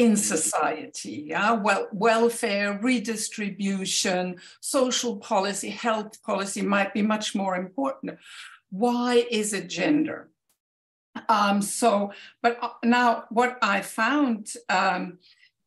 in 0.00 0.16
society. 0.16 1.24
Yeah? 1.28 1.52
Well, 1.52 1.88
welfare, 1.92 2.78
redistribution, 2.82 4.36
social 4.60 5.16
policy, 5.18 5.68
health 5.68 6.22
policy 6.22 6.62
might 6.62 6.94
be 6.94 7.02
much 7.02 7.34
more 7.34 7.54
important. 7.56 8.18
Why 8.70 9.26
is 9.30 9.52
it 9.52 9.68
gender? 9.68 10.30
Um, 11.28 11.60
so, 11.60 12.12
but 12.42 12.58
uh, 12.62 12.70
now 12.82 13.24
what 13.28 13.58
I 13.60 13.82
found 13.82 14.52
um, 14.70 15.18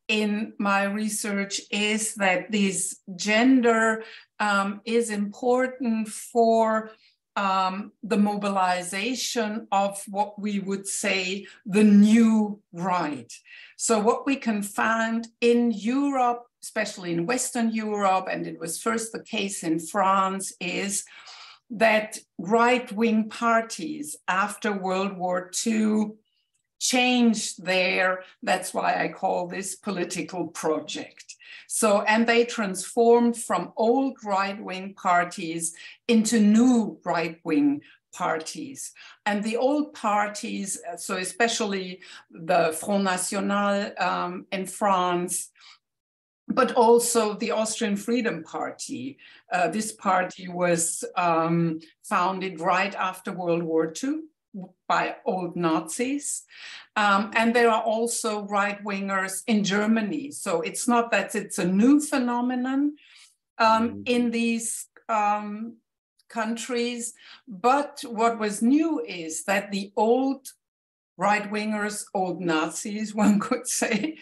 in 0.07 0.53
my 0.57 0.83
research 0.85 1.61
is 1.69 2.15
that 2.15 2.51
this 2.51 3.01
gender 3.15 4.03
um, 4.39 4.81
is 4.85 5.11
important 5.11 6.07
for 6.07 6.91
um, 7.35 7.91
the 8.03 8.17
mobilization 8.17 9.67
of 9.71 10.01
what 10.07 10.39
we 10.39 10.59
would 10.59 10.87
say 10.87 11.47
the 11.65 11.83
new 11.83 12.61
right. 12.71 13.31
So, 13.77 13.99
what 13.99 14.25
we 14.25 14.35
can 14.35 14.61
find 14.61 15.27
in 15.41 15.71
Europe, 15.71 16.45
especially 16.61 17.11
in 17.11 17.25
Western 17.25 17.73
Europe, 17.73 18.27
and 18.29 18.45
it 18.45 18.59
was 18.59 18.81
first 18.81 19.11
the 19.11 19.23
case 19.23 19.63
in 19.63 19.79
France, 19.79 20.53
is 20.59 21.03
that 21.69 22.19
right 22.37 22.91
wing 22.91 23.29
parties 23.29 24.15
after 24.27 24.71
World 24.71 25.17
War 25.17 25.49
II 25.65 26.11
changed 26.79 27.63
their, 27.63 28.23
that's 28.43 28.73
why 28.73 29.03
I 29.03 29.07
call 29.07 29.47
this 29.47 29.75
political 29.75 30.47
project. 30.47 31.32
So, 31.67 32.01
and 32.01 32.27
they 32.27 32.45
transformed 32.45 33.37
from 33.37 33.73
old 33.77 34.17
right 34.23 34.61
wing 34.61 34.93
parties 34.93 35.73
into 36.07 36.39
new 36.39 36.99
right 37.03 37.39
wing 37.43 37.81
parties. 38.13 38.93
And 39.25 39.43
the 39.43 39.57
old 39.57 39.93
parties, 39.93 40.79
so 40.97 41.17
especially 41.17 42.01
the 42.31 42.77
Front 42.79 43.03
National 43.05 43.91
um, 43.99 44.45
in 44.51 44.65
France, 44.65 45.49
but 46.47 46.73
also 46.73 47.33
the 47.35 47.51
Austrian 47.51 47.95
Freedom 47.95 48.43
Party. 48.43 49.17
Uh, 49.51 49.69
this 49.69 49.91
party 49.93 50.47
was 50.47 51.03
um, 51.15 51.79
founded 52.03 52.59
right 52.59 52.93
after 52.95 53.31
World 53.31 53.63
War 53.63 53.91
II 54.03 54.21
by 54.87 55.15
old 55.25 55.55
Nazis. 55.55 56.43
Um, 56.95 57.31
and 57.35 57.55
there 57.55 57.69
are 57.69 57.81
also 57.81 58.43
right 58.43 58.83
wingers 58.83 59.43
in 59.47 59.63
Germany. 59.63 60.31
So 60.31 60.61
it's 60.61 60.87
not 60.87 61.11
that 61.11 61.35
it's 61.35 61.57
a 61.57 61.67
new 61.67 61.99
phenomenon 61.99 62.95
um, 63.57 63.89
mm. 63.89 64.03
in 64.07 64.31
these 64.31 64.87
um, 65.09 65.77
countries. 66.29 67.13
But 67.47 68.03
what 68.07 68.39
was 68.39 68.61
new 68.61 69.03
is 69.05 69.45
that 69.45 69.71
the 69.71 69.91
old 69.95 70.47
right 71.17 71.49
wingers, 71.51 72.05
old 72.13 72.41
Nazis, 72.41 73.15
one 73.23 73.39
could 73.39 73.67
say, 73.67 74.17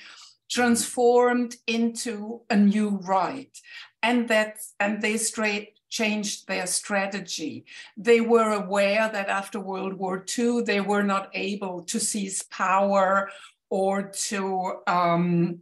transformed 0.49 1.55
into 1.67 2.41
a 2.49 2.55
new 2.55 2.89
right. 3.03 3.57
And 4.03 4.27
that 4.29 4.57
and 4.79 5.01
they 5.01 5.17
straight 5.17 5.79
changed 5.91 6.47
their 6.47 6.65
strategy. 6.65 7.65
They 7.95 8.21
were 8.21 8.53
aware 8.53 9.09
that 9.11 9.29
after 9.29 9.59
World 9.59 9.93
War 9.93 10.25
II, 10.37 10.63
they 10.63 10.81
were 10.81 11.03
not 11.03 11.29
able 11.33 11.83
to 11.83 11.99
seize 11.99 12.41
power 12.43 13.29
or 13.69 14.03
to, 14.03 14.79
um, 14.87 15.59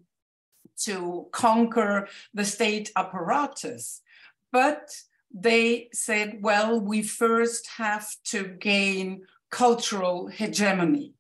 to 0.83 1.27
conquer 1.31 2.07
the 2.33 2.45
state 2.45 2.91
apparatus. 2.95 4.01
But 4.51 4.95
they 5.33 5.89
said, 5.93 6.39
well, 6.41 6.79
we 6.79 7.01
first 7.03 7.67
have 7.77 8.07
to 8.25 8.43
gain 8.45 9.23
cultural 9.51 10.27
hegemony. 10.27 11.13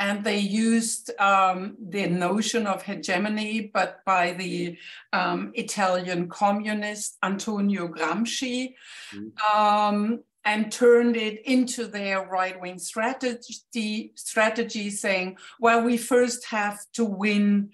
And 0.00 0.24
they 0.24 0.38
used 0.38 1.10
um, 1.20 1.76
the 1.78 2.06
notion 2.06 2.66
of 2.66 2.82
hegemony, 2.82 3.70
but 3.72 4.02
by 4.06 4.32
the 4.32 4.78
um, 5.12 5.52
Italian 5.54 6.28
communist 6.28 7.18
Antonio 7.22 7.86
Gramsci, 7.86 8.74
mm. 9.14 9.54
um, 9.54 10.24
and 10.46 10.72
turned 10.72 11.16
it 11.16 11.42
into 11.44 11.86
their 11.86 12.26
right-wing 12.26 12.78
strategy, 12.78 14.12
strategy, 14.14 14.88
saying, 14.88 15.36
well, 15.60 15.82
we 15.82 15.98
first 15.98 16.46
have 16.46 16.78
to 16.94 17.04
win 17.04 17.70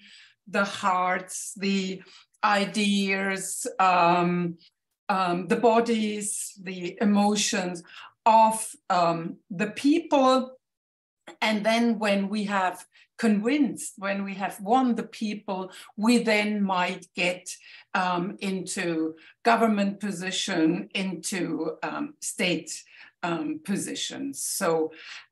the 0.49 0.65
hearts, 0.65 1.53
the 1.55 2.01
ideas, 2.43 3.65
um, 3.79 4.57
um, 5.07 5.47
the 5.47 5.55
bodies, 5.55 6.59
the 6.61 6.97
emotions 6.99 7.83
of 8.25 8.75
um, 8.89 9.37
the 9.49 9.67
people. 9.67 10.56
And 11.41 11.65
then 11.65 11.99
when 11.99 12.29
we 12.29 12.45
have 12.45 12.85
convinced, 13.17 13.93
when 13.97 14.23
we 14.23 14.35
have 14.35 14.59
won 14.61 14.95
the 14.95 15.03
people, 15.03 15.71
we 15.95 16.19
then 16.19 16.61
might 16.61 17.07
get 17.15 17.55
um, 17.93 18.37
into 18.39 19.15
government 19.43 19.99
position, 19.99 20.89
into 20.93 21.77
um, 21.83 22.13
state 22.21 22.83
um, 23.23 23.59
positions. 23.63 24.41
So, 24.41 24.91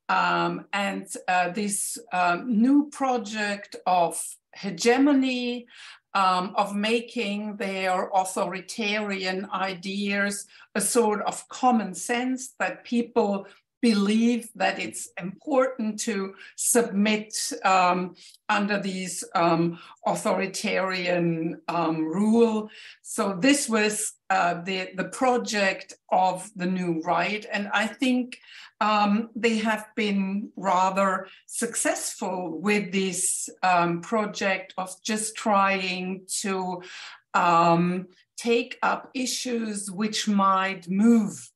um, 0.09 0.65
and 0.73 1.07
uh, 1.27 1.49
this 1.49 1.97
um, 2.11 2.61
new 2.61 2.89
project 2.89 3.75
of 3.85 4.21
hegemony, 4.53 5.67
um, 6.15 6.53
of 6.55 6.73
making 6.73 7.57
their 7.57 8.09
authoritarian 8.15 9.47
ideas 9.53 10.47
a 10.73 10.79
sort 10.79 11.21
of 11.23 11.47
common 11.49 11.93
sense 11.93 12.53
that 12.57 12.85
people 12.85 13.45
believe 13.91 14.49
that 14.55 14.79
it's 14.79 15.09
important 15.21 15.99
to 15.99 16.33
submit 16.55 17.31
um, 17.63 18.15
under 18.49 18.77
these 18.81 19.23
um, 19.35 19.77
authoritarian 20.07 21.61
um, 21.67 21.97
rule. 22.03 22.67
So 23.03 23.37
this 23.47 23.69
was 23.69 24.13
uh, 24.31 24.55
the, 24.63 24.89
the 24.95 25.09
project 25.21 25.93
of 26.09 26.49
the 26.55 26.65
new 26.65 26.99
right. 27.01 27.45
And 27.53 27.69
I 27.71 27.85
think 27.85 28.39
um, 28.81 29.29
they 29.35 29.57
have 29.57 29.85
been 29.95 30.49
rather 30.55 31.27
successful 31.45 32.59
with 32.59 32.91
this 32.91 33.49
um, 33.61 34.01
project 34.01 34.73
of 34.79 34.89
just 35.03 35.35
trying 35.35 36.25
to 36.41 36.81
um, 37.35 38.07
take 38.35 38.79
up 38.81 39.11
issues 39.13 39.91
which 39.91 40.27
might 40.27 40.89
move 40.89 41.51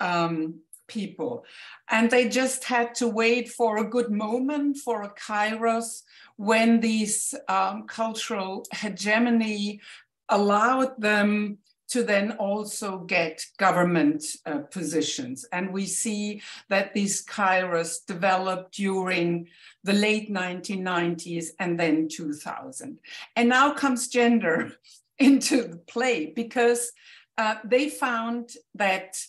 um, 0.00 0.62
people. 0.86 1.44
And 1.90 2.10
they 2.10 2.28
just 2.28 2.64
had 2.64 2.94
to 2.96 3.08
wait 3.08 3.48
for 3.48 3.78
a 3.78 3.88
good 3.88 4.10
moment, 4.10 4.78
for 4.78 5.02
a 5.02 5.14
kairos, 5.14 6.02
when 6.36 6.80
this 6.80 7.34
um, 7.48 7.86
cultural 7.86 8.64
hegemony 8.72 9.80
allowed 10.28 11.00
them 11.00 11.58
to 11.92 12.02
then 12.02 12.32
also 12.32 13.00
get 13.00 13.44
government 13.58 14.24
uh, 14.46 14.60
positions. 14.70 15.44
And 15.52 15.74
we 15.74 15.84
see 15.84 16.40
that 16.70 16.94
these 16.94 17.22
kairos 17.22 18.06
developed 18.06 18.76
during 18.76 19.48
the 19.84 19.92
late 19.92 20.32
1990s 20.32 21.48
and 21.58 21.78
then 21.78 22.08
2000. 22.08 22.98
And 23.36 23.48
now 23.50 23.74
comes 23.74 24.08
gender 24.08 24.72
into 25.18 25.64
the 25.64 25.76
play 25.76 26.32
because 26.34 26.92
uh, 27.36 27.56
they 27.62 27.90
found 27.90 28.52
that, 28.76 29.20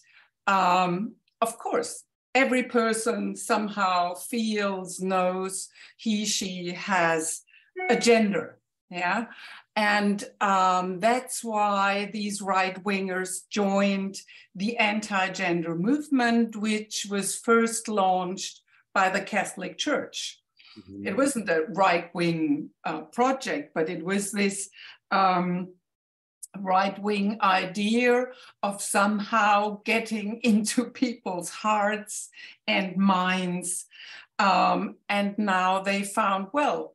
um, 0.47 1.15
of 1.43 1.57
course, 1.57 2.05
every 2.33 2.63
person 2.63 3.35
somehow 3.35 4.15
feels, 4.15 5.01
knows 5.01 5.67
he, 5.97 6.25
she 6.25 6.71
has 6.71 7.41
a 7.89 7.97
gender. 7.97 8.59
Yeah. 8.89 9.25
And 9.75 10.23
um, 10.39 10.99
that's 11.01 11.43
why 11.43 12.09
these 12.13 12.41
right 12.41 12.81
wingers 12.83 13.41
joined 13.49 14.21
the 14.55 14.77
anti 14.77 15.29
gender 15.29 15.75
movement, 15.75 16.55
which 16.55 17.07
was 17.09 17.35
first 17.35 17.89
launched 17.89 18.61
by 18.93 19.09
the 19.09 19.21
Catholic 19.21 19.77
Church. 19.77 20.39
Mm-hmm. 20.79 21.07
It 21.07 21.17
wasn't 21.17 21.49
a 21.49 21.65
right 21.69 22.09
wing 22.15 22.69
uh, 22.85 23.01
project, 23.01 23.73
but 23.75 23.89
it 23.89 24.03
was 24.05 24.31
this 24.31 24.69
um, 25.11 25.73
right 26.59 26.97
wing 27.01 27.37
idea 27.41 28.25
of 28.61 28.81
somehow 28.81 29.81
getting 29.85 30.39
into 30.43 30.85
people's 30.85 31.49
hearts 31.49 32.29
and 32.67 32.97
minds. 32.97 33.85
Um, 34.39 34.95
and 35.09 35.37
now 35.37 35.81
they 35.81 36.03
found, 36.03 36.47
well, 36.53 36.93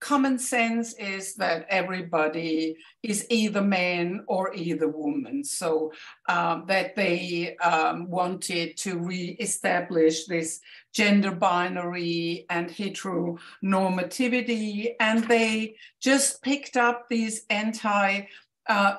common 0.00 0.38
sense 0.38 0.94
is 0.94 1.34
that 1.34 1.66
everybody 1.68 2.76
is 3.02 3.26
either 3.30 3.62
man 3.62 4.24
or 4.28 4.54
either 4.54 4.86
woman. 4.88 5.42
So 5.44 5.92
um, 6.28 6.66
that 6.68 6.94
they 6.94 7.56
um, 7.56 8.08
wanted 8.08 8.76
to 8.78 8.96
re-establish 8.98 10.26
this 10.26 10.60
gender 10.92 11.32
binary 11.32 12.46
and 12.48 12.70
heteronormativity. 12.70 14.94
And 15.00 15.24
they 15.24 15.74
just 16.00 16.40
picked 16.42 16.76
up 16.76 17.08
these 17.08 17.44
anti-gender 17.50 18.28
uh, 18.68 18.96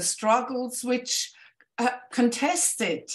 struggles, 0.00 0.84
which 0.84 1.32
uh, 1.78 1.88
contested 2.10 3.10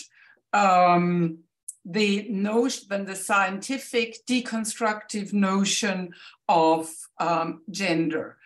um, 0.53 1.39
the 1.85 2.27
notion, 2.29 3.05
the 3.05 3.15
scientific 3.15 4.25
deconstructive 4.25 5.33
notion 5.33 6.13
of 6.47 6.89
um, 7.19 7.61
gender. 7.69 8.37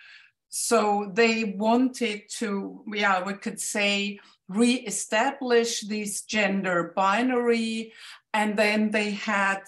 So 0.49 1.11
they 1.13 1.55
wanted 1.57 2.29
to, 2.37 2.83
yeah, 2.93 3.23
we 3.23 3.33
could 3.33 3.59
say, 3.59 4.19
re-establish 4.47 5.81
this 5.81 6.21
gender 6.21 6.93
binary, 6.95 7.93
and 8.33 8.57
then 8.57 8.91
they 8.91 9.11
had, 9.11 9.61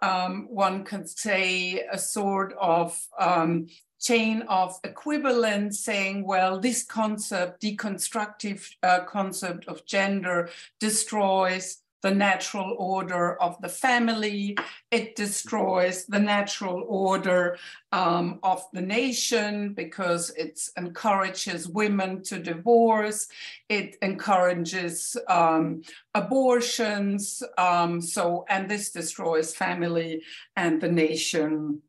um, 0.00 0.46
one 0.48 0.84
could 0.84 1.08
say, 1.08 1.84
a 1.90 1.98
sort 1.98 2.54
of 2.60 2.96
um, 3.18 3.66
chain 4.00 4.42
of 4.42 4.78
equivalence 4.84 5.80
saying, 5.80 6.24
well, 6.24 6.58
this 6.58 6.84
concept, 6.84 7.62
deconstructive 7.62 8.68
uh, 8.82 9.00
concept 9.04 9.66
of 9.68 9.84
gender 9.86 10.48
destroys 10.78 11.82
the 12.02 12.10
natural 12.14 12.76
order 12.78 13.40
of 13.42 13.60
the 13.60 13.68
family. 13.68 14.56
It 14.90 15.16
destroys 15.16 16.06
the 16.06 16.20
natural 16.20 16.84
order 16.86 17.58
um, 17.90 18.38
of 18.42 18.64
the 18.72 18.80
nation 18.80 19.74
because 19.74 20.30
it 20.30 20.60
encourages 20.76 21.68
women 21.68 22.22
to 22.24 22.38
divorce. 22.38 23.26
It 23.68 23.96
encourages 24.00 25.16
um, 25.28 25.82
abortions. 26.14 27.42
Um, 27.56 28.00
so, 28.00 28.44
and 28.48 28.68
this 28.68 28.90
destroys 28.90 29.54
family 29.54 30.22
and 30.54 30.80
the 30.80 30.92
nation. 30.92 31.82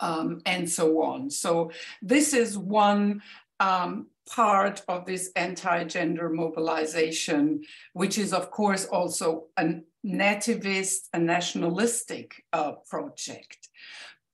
Um, 0.00 0.40
and 0.46 0.68
so 0.68 1.02
on. 1.02 1.30
So 1.30 1.70
this 2.00 2.32
is 2.34 2.56
one 2.56 3.22
um, 3.60 4.06
part 4.28 4.82
of 4.88 5.04
this 5.04 5.30
anti-gender 5.36 6.28
mobilization, 6.28 7.62
which 7.92 8.18
is 8.18 8.32
of 8.32 8.50
course 8.50 8.86
also 8.86 9.46
a 9.56 9.80
nativist, 10.04 11.08
a 11.12 11.18
nationalistic 11.18 12.44
uh, 12.52 12.72
project. 12.88 13.68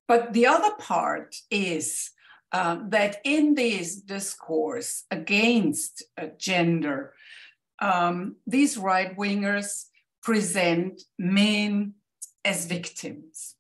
But 0.06 0.32
the 0.32 0.46
other 0.46 0.74
part 0.78 1.36
is 1.50 2.10
uh, 2.52 2.78
that 2.88 3.20
in 3.24 3.54
this 3.54 3.96
discourse 3.96 5.04
against 5.10 6.02
uh, 6.16 6.28
gender, 6.38 7.12
um, 7.80 8.36
these 8.46 8.78
right-wingers 8.78 9.84
present 10.22 11.02
men 11.18 11.94
as 12.44 12.66
victims. 12.66 13.54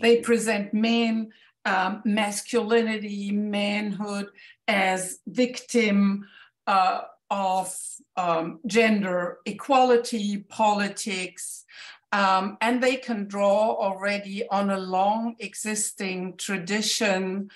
They 0.00 0.20
present 0.20 0.72
men 0.72 1.32
um, 1.64 2.02
masculinity, 2.04 3.30
manhood 3.32 4.28
as 4.66 5.18
victim 5.26 6.26
uh, 6.66 7.02
of 7.30 7.76
um, 8.16 8.60
gender 8.66 9.38
equality, 9.44 10.38
politics, 10.48 11.64
um, 12.12 12.56
and 12.60 12.82
they 12.82 12.96
can 12.96 13.26
draw 13.26 13.74
already 13.74 14.48
on 14.48 14.70
a 14.70 14.78
long 14.78 15.36
existing 15.40 16.36
tradition 16.38 17.50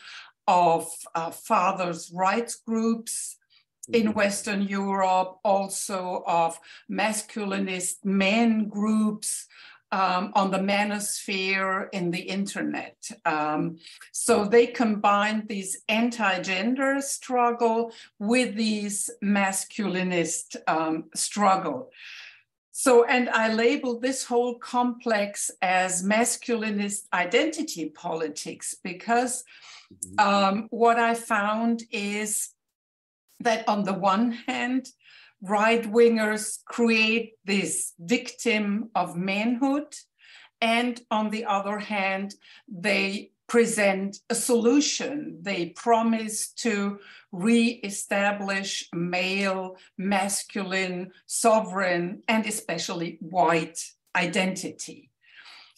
of 0.46 0.90
uh, 1.14 1.30
fathers' 1.30 2.10
rights 2.12 2.56
groups 2.56 3.38
in 3.92 4.08
mm-hmm. 4.08 4.12
Western 4.12 4.62
Europe, 4.62 5.38
also 5.44 6.22
of 6.26 6.58
masculinist 6.90 8.04
men 8.04 8.68
groups 8.68 9.46
um, 9.92 10.32
on 10.34 10.50
the 10.50 10.58
manosphere 10.58 11.88
in 11.92 12.10
the 12.10 12.22
internet. 12.22 12.96
Um, 13.26 13.78
so 14.10 14.46
they 14.46 14.66
combined 14.66 15.48
these 15.48 15.82
anti-gender 15.88 17.02
struggle 17.02 17.92
with 18.18 18.56
these 18.56 19.10
masculinist 19.22 20.56
um, 20.66 21.04
struggle. 21.14 21.90
So, 22.72 23.04
and 23.04 23.28
I 23.28 23.52
labeled 23.52 24.00
this 24.00 24.24
whole 24.24 24.58
complex 24.58 25.50
as 25.60 26.02
masculinist 26.02 27.02
identity 27.12 27.90
politics 27.90 28.74
because 28.82 29.44
mm-hmm. 29.92 30.28
um, 30.28 30.66
what 30.70 30.98
I 30.98 31.14
found 31.14 31.82
is 31.90 32.48
that 33.40 33.68
on 33.68 33.84
the 33.84 33.92
one 33.92 34.32
hand, 34.32 34.88
right 35.42 35.82
wingers 35.82 36.58
create 36.64 37.34
this 37.44 37.92
victim 37.98 38.90
of 38.94 39.16
manhood. 39.16 39.94
And 40.60 41.00
on 41.10 41.30
the 41.30 41.44
other 41.44 41.78
hand, 41.78 42.34
they 42.68 43.32
present 43.48 44.18
a 44.30 44.34
solution. 44.34 45.38
They 45.42 45.66
promise 45.66 46.52
to 46.52 47.00
re-establish 47.32 48.88
male, 48.94 49.76
masculine, 49.98 51.10
sovereign, 51.26 52.22
and 52.28 52.46
especially 52.46 53.18
white 53.20 53.78
identity. 54.14 55.10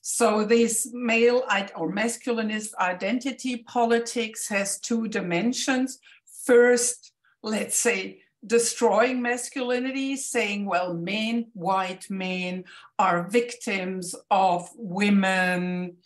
So 0.02 0.44
this 0.44 0.90
male 0.92 1.44
or 1.74 1.90
masculinist 1.90 2.74
identity 2.78 3.64
politics 3.66 4.48
has 4.48 4.78
two 4.78 5.08
dimensions. 5.08 5.98
First, 6.44 7.12
let's 7.42 7.78
say, 7.78 8.20
destroying 8.46 9.22
masculinity, 9.22 10.16
saying, 10.16 10.66
well, 10.66 10.94
men, 10.94 11.46
white 11.54 12.10
men 12.10 12.64
are 12.98 13.28
victims 13.28 14.14
of 14.30 14.68
women, 14.76 15.96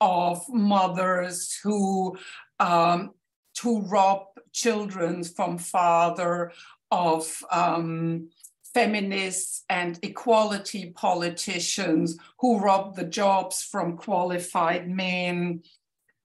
of 0.00 0.42
mothers 0.48 1.58
who 1.62 2.16
um, 2.58 3.10
to 3.54 3.80
rob 3.82 4.26
children 4.52 5.24
from 5.24 5.58
father, 5.58 6.52
of 6.90 7.44
um, 7.50 8.28
feminists 8.74 9.64
and 9.68 9.98
equality 10.02 10.90
politicians 10.90 12.16
who 12.38 12.58
rob 12.58 12.96
the 12.96 13.04
jobs 13.04 13.62
from 13.62 13.96
qualified 13.96 14.88
men 14.88 15.62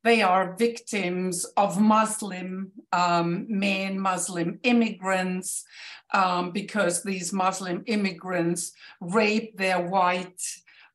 they 0.06 0.22
are 0.22 0.56
victims 0.56 1.43
of 1.58 1.82
Muslim 1.82 2.72
um, 2.93 3.45
men, 3.49 3.99
Muslim 3.99 4.60
immigrants, 4.62 5.66
um, 6.14 6.51
because 6.51 7.01
these 7.01 7.34
Muslim 7.34 7.84
immigrants 7.88 8.74
rape 9.01 9.58
their 9.58 9.82
white 9.82 10.43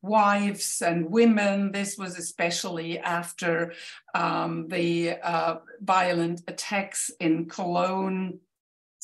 wives 0.01 0.81
and 0.81 1.11
women. 1.11 1.73
This 1.73 1.97
was 1.97 2.17
especially 2.17 2.99
after 2.99 3.73
um, 4.15 4.69
the 4.69 5.17
uh, 5.21 5.57
violent 5.81 6.43
attacks 6.47 7.11
in 7.19 7.49
Cologne 7.49 8.39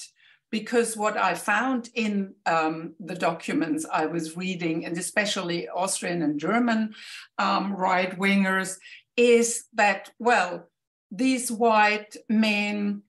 because 0.52 0.96
what 0.96 1.18
I 1.18 1.34
found 1.34 1.90
in 1.94 2.34
um, 2.46 2.94
the 3.00 3.16
documents 3.16 3.86
I 3.92 4.06
was 4.06 4.38
reading, 4.38 4.86
and 4.86 4.98
especially 4.98 5.68
Austrian 5.68 6.22
and 6.22 6.40
German 6.40 6.94
um, 7.38 7.74
right 7.74 8.18
wingers, 8.18 8.78
is 9.16 9.66
that, 9.74 10.12
well, 10.20 10.70
these 11.12 11.52
white 11.52 12.16
men 12.30 13.02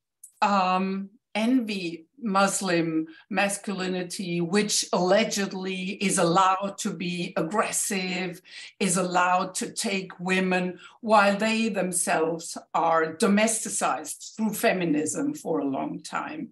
um, 0.43 1.11
envy 1.35 2.07
Muslim 2.21 3.07
masculinity, 3.31 4.41
which 4.41 4.87
allegedly 4.93 5.93
is 6.01 6.19
allowed 6.19 6.77
to 6.79 6.93
be 6.93 7.33
aggressive, 7.37 8.43
is 8.81 8.97
allowed 8.97 9.55
to 9.55 9.71
take 9.71 10.19
women, 10.19 10.79
while 11.01 11.37
they 11.37 11.69
themselves 11.69 12.59
are 12.75 13.15
domesticized 13.15 14.37
through 14.37 14.55
feminism 14.55 15.35
for 15.35 15.61
a 15.61 15.65
long 15.65 16.03
time. 16.03 16.49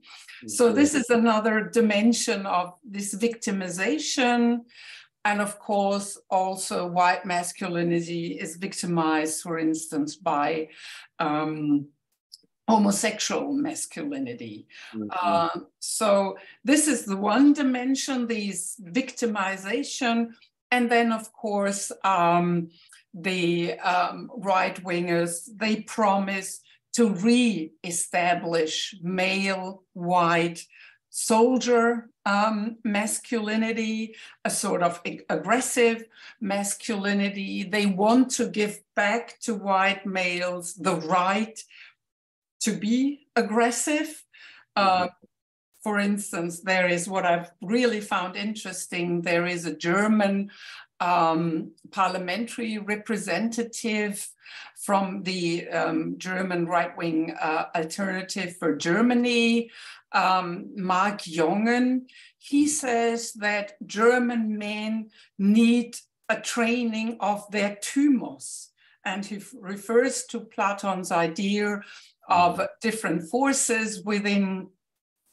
So, 0.46 0.72
this 0.72 0.94
is 0.94 1.10
another 1.10 1.68
dimension 1.72 2.46
of 2.46 2.74
this 2.84 3.14
victimization. 3.14 4.60
And 5.24 5.40
of 5.40 5.58
course, 5.58 6.16
also 6.30 6.86
white 6.86 7.26
masculinity 7.26 8.38
is 8.38 8.54
victimized, 8.56 9.42
for 9.42 9.58
instance, 9.58 10.14
by 10.14 10.68
um, 11.18 11.88
homosexual 12.68 13.52
masculinity. 13.52 14.66
Mm-hmm. 14.94 15.08
Uh, 15.10 15.60
so 15.78 16.36
this 16.64 16.88
is 16.88 17.04
the 17.04 17.16
one 17.16 17.52
dimension, 17.52 18.26
these 18.26 18.76
victimization. 18.82 20.32
And 20.70 20.90
then, 20.90 21.12
of 21.12 21.32
course, 21.32 21.92
um, 22.02 22.70
the 23.14 23.78
um, 23.78 24.30
right 24.36 24.82
wingers, 24.82 25.48
they 25.56 25.76
promise 25.82 26.60
to 26.94 27.10
re-establish 27.10 28.96
male 29.02 29.84
white 29.92 30.66
soldier 31.10 32.10
um, 32.26 32.76
masculinity, 32.84 34.16
a 34.44 34.50
sort 34.50 34.82
of 34.82 35.00
aggressive 35.30 36.04
masculinity. 36.40 37.62
They 37.62 37.86
want 37.86 38.30
to 38.32 38.48
give 38.48 38.80
back 38.94 39.38
to 39.42 39.54
white 39.54 40.04
males 40.04 40.74
the 40.74 40.96
right 40.96 41.58
to 42.60 42.72
be 42.72 43.26
aggressive. 43.34 44.24
Uh, 44.74 45.08
for 45.82 45.98
instance, 45.98 46.60
there 46.60 46.88
is 46.88 47.08
what 47.08 47.24
I've 47.24 47.50
really 47.62 48.00
found 48.00 48.36
interesting. 48.36 49.22
There 49.22 49.46
is 49.46 49.66
a 49.66 49.76
German 49.76 50.50
um, 51.00 51.72
parliamentary 51.90 52.78
representative 52.78 54.28
from 54.76 55.22
the 55.22 55.68
um, 55.68 56.14
German 56.18 56.66
right 56.66 56.96
wing 56.96 57.34
uh, 57.40 57.66
alternative 57.74 58.56
for 58.56 58.74
Germany, 58.74 59.70
um, 60.12 60.70
Marc 60.74 61.20
Jongen. 61.22 62.06
He 62.38 62.66
says 62.66 63.32
that 63.34 63.74
German 63.86 64.58
men 64.58 65.10
need 65.38 65.96
a 66.28 66.40
training 66.40 67.16
of 67.20 67.48
their 67.50 67.76
thymos. 67.82 68.68
And 69.04 69.24
he 69.24 69.40
refers 69.60 70.24
to 70.26 70.40
Platon's 70.40 71.12
idea 71.12 71.82
of 72.28 72.60
different 72.80 73.28
forces 73.30 74.02
within 74.04 74.68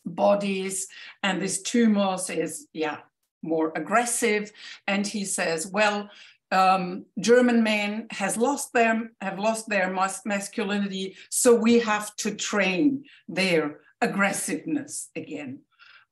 bodies. 0.05 0.87
And 1.21 1.41
this 1.41 1.61
thymos 1.61 2.35
is, 2.35 2.67
yeah, 2.73 2.99
more 3.41 3.71
aggressive. 3.75 4.51
And 4.87 5.05
he 5.05 5.25
says, 5.25 5.67
well, 5.67 6.09
um, 6.51 7.05
German 7.19 7.63
men 7.63 8.07
has 8.11 8.37
lost 8.37 8.73
them, 8.73 9.11
have 9.21 9.39
lost 9.39 9.67
their 9.67 9.91
mas 9.91 10.21
masculinity, 10.23 11.15
so 11.29 11.55
we 11.55 11.79
have 11.79 12.15
to 12.17 12.35
train 12.35 13.05
their 13.27 13.79
aggressiveness 14.01 15.09
again. 15.15 15.61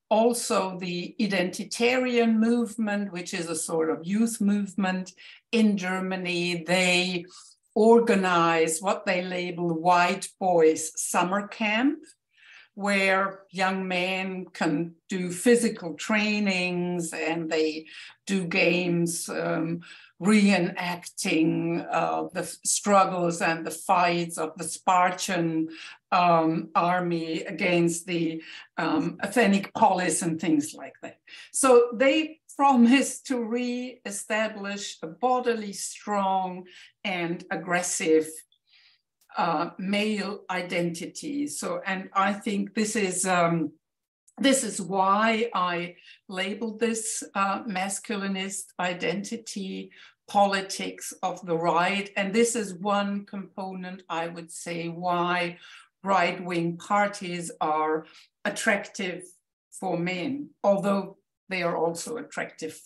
Also, 0.09 0.77
the 0.79 1.15
identitarian 1.21 2.35
movement, 2.35 3.13
which 3.13 3.33
is 3.33 3.49
a 3.49 3.55
sort 3.55 3.89
of 3.89 4.05
youth 4.05 4.41
movement 4.41 5.13
in 5.51 5.77
Germany, 5.77 6.63
they 6.65 7.25
organize 7.75 8.79
what 8.81 9.05
they 9.05 9.21
label 9.21 9.73
white 9.73 10.27
boys 10.39 10.91
summer 10.95 11.47
camp, 11.47 11.99
where 12.75 13.41
young 13.49 13.87
men 13.87 14.45
can 14.53 14.95
do 15.09 15.31
physical 15.31 15.93
trainings 15.95 17.13
and 17.13 17.49
they 17.49 17.85
do 18.25 18.45
games 18.45 19.27
um, 19.29 19.81
reenacting 20.21 21.85
uh, 21.91 22.27
the 22.33 22.43
struggles 22.63 23.41
and 23.41 23.65
the 23.65 23.71
fights 23.71 24.37
of 24.37 24.55
the 24.57 24.63
Spartan 24.63 25.69
um, 26.11 26.69
army 26.75 27.41
against 27.41 28.05
the 28.05 28.43
um, 28.77 29.17
Athenic 29.21 29.73
polis 29.73 30.21
and 30.21 30.39
things 30.39 30.73
like 30.75 30.93
that. 31.01 31.17
So 31.51 31.89
they 31.95 32.40
promise 32.57 33.21
to 33.21 33.43
re-establish 33.43 34.97
a 35.01 35.07
bodily 35.07 35.73
strong 35.73 36.65
and 37.03 37.43
aggressive 37.51 38.27
uh, 39.37 39.69
male 39.77 40.41
identity. 40.49 41.47
So, 41.47 41.81
and 41.85 42.09
I 42.13 42.33
think 42.33 42.73
this 42.73 42.95
is 42.95 43.25
um, 43.25 43.71
this 44.37 44.63
is 44.63 44.81
why 44.81 45.49
I 45.53 45.95
labeled 46.27 46.79
this 46.79 47.23
uh, 47.35 47.63
masculinist 47.63 48.65
identity 48.79 49.91
politics 50.27 51.13
of 51.21 51.45
the 51.45 51.57
right. 51.57 52.09
And 52.15 52.33
this 52.33 52.55
is 52.55 52.73
one 52.73 53.25
component, 53.25 54.03
I 54.09 54.27
would 54.27 54.51
say, 54.51 54.87
why 54.87 55.57
right 56.03 56.43
wing 56.43 56.77
parties 56.77 57.51
are 57.61 58.05
attractive 58.45 59.23
for 59.71 59.97
men, 59.97 60.49
although 60.63 61.17
they 61.51 61.63
are 61.63 61.77
also 61.77 62.17
attractive 62.17 62.79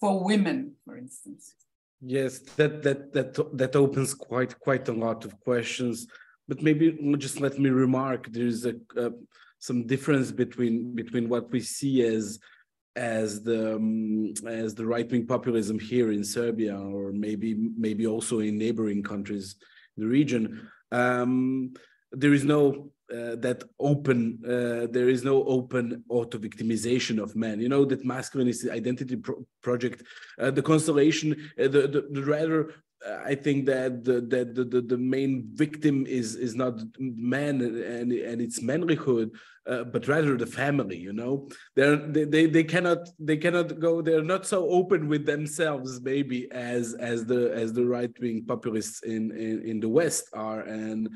for 0.00 0.24
women, 0.24 0.74
for 0.84 0.96
instance. 0.96 1.54
Yes, 2.00 2.40
that 2.56 2.82
that 2.82 3.12
that 3.12 3.56
that 3.56 3.76
opens 3.76 4.14
quite 4.14 4.58
quite 4.60 4.88
a 4.88 4.92
lot 4.92 5.24
of 5.24 5.38
questions. 5.40 6.06
But 6.48 6.62
maybe 6.62 6.98
just 7.18 7.40
let 7.40 7.58
me 7.58 7.70
remark: 7.70 8.30
there 8.30 8.46
is 8.46 8.66
a, 8.66 8.74
a 8.96 9.12
some 9.58 9.86
difference 9.86 10.30
between 10.30 10.94
between 10.94 11.28
what 11.28 11.50
we 11.50 11.60
see 11.60 12.02
as 12.02 12.38
as 12.96 13.42
the 13.42 13.76
um, 13.76 14.34
as 14.46 14.74
the 14.74 14.86
right 14.86 15.10
wing 15.10 15.26
populism 15.26 15.78
here 15.78 16.12
in 16.12 16.22
Serbia, 16.24 16.76
or 16.78 17.12
maybe 17.12 17.54
maybe 17.76 18.06
also 18.06 18.40
in 18.40 18.58
neighboring 18.58 19.02
countries 19.02 19.56
in 19.96 20.04
the 20.04 20.08
region. 20.08 20.68
Um, 20.92 21.74
there 22.12 22.32
is 22.32 22.44
no 22.44 22.92
uh, 23.12 23.36
that 23.36 23.62
open 23.78 24.38
uh, 24.44 24.86
there 24.90 25.08
is 25.08 25.22
no 25.24 25.44
open 25.44 26.02
auto 26.08 26.38
victimization 26.38 27.22
of 27.22 27.36
men 27.36 27.60
you 27.60 27.68
know 27.68 27.84
that 27.84 28.04
masculinist 28.04 28.68
identity 28.70 29.16
pro 29.16 29.44
project 29.62 30.02
uh, 30.40 30.50
the 30.50 30.62
constellation 30.62 31.32
uh, 31.60 31.68
the, 31.68 31.82
the, 31.88 32.08
the 32.10 32.22
rather 32.24 32.72
I 33.24 33.34
think 33.34 33.66
that 33.66 34.04
the, 34.04 34.20
that 34.22 34.54
the, 34.54 34.64
the, 34.64 34.80
the, 34.80 34.96
main 34.96 35.48
victim 35.52 36.06
is 36.06 36.34
is 36.34 36.54
not 36.54 36.80
man 36.98 37.60
and 37.60 38.10
and 38.12 38.40
its 38.40 38.60
manlyhood, 38.60 39.30
uh, 39.66 39.84
but 39.84 40.08
rather 40.08 40.36
the 40.36 40.46
family. 40.46 40.96
You 40.96 41.12
know, 41.12 41.48
they're, 41.74 41.96
they 41.96 42.24
they 42.24 42.46
they 42.46 42.64
cannot 42.64 43.08
they 43.18 43.36
cannot 43.36 43.78
go. 43.80 44.02
They're 44.02 44.22
not 44.22 44.46
so 44.46 44.68
open 44.70 45.08
with 45.08 45.26
themselves, 45.26 46.00
maybe 46.00 46.50
as 46.50 46.94
as 46.94 47.26
the 47.26 47.52
as 47.52 47.72
the 47.72 47.84
right 47.84 48.12
wing 48.20 48.44
populists 48.46 49.02
in, 49.02 49.30
in 49.32 49.62
in 49.62 49.80
the 49.80 49.88
West 49.88 50.30
are, 50.32 50.60
and 50.60 51.08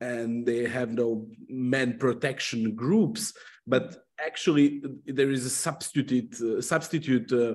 and 0.00 0.46
they 0.46 0.66
have 0.66 0.90
no 0.90 1.26
men 1.48 1.98
protection 1.98 2.74
groups. 2.74 3.32
But 3.66 3.96
actually, 4.18 4.82
there 5.06 5.30
is 5.30 5.44
a 5.44 5.50
substitute 5.50 6.40
uh, 6.40 6.60
substitute. 6.60 7.32
Uh, 7.32 7.54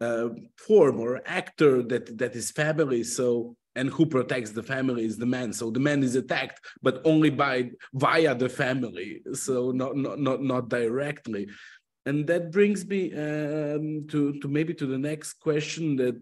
uh, 0.00 0.30
form 0.56 0.98
or 0.98 1.20
actor 1.26 1.82
that 1.82 2.16
that 2.16 2.34
is 2.34 2.50
family 2.50 3.04
so 3.04 3.54
and 3.76 3.90
who 3.90 4.06
protects 4.06 4.50
the 4.50 4.62
family 4.62 5.04
is 5.04 5.18
the 5.18 5.26
man 5.26 5.52
so 5.52 5.70
the 5.70 5.78
man 5.78 6.02
is 6.02 6.14
attacked 6.14 6.58
but 6.82 7.02
only 7.04 7.28
by 7.28 7.70
via 7.94 8.34
the 8.34 8.48
family 8.48 9.20
so 9.34 9.70
not 9.72 9.94
not 9.96 10.18
not, 10.18 10.42
not 10.42 10.70
directly 10.70 11.46
and 12.06 12.26
that 12.26 12.50
brings 12.50 12.86
me 12.86 13.12
um, 13.12 14.06
to 14.08 14.38
to 14.40 14.48
maybe 14.48 14.72
to 14.72 14.86
the 14.86 14.98
next 14.98 15.34
question 15.34 15.96
that 15.96 16.20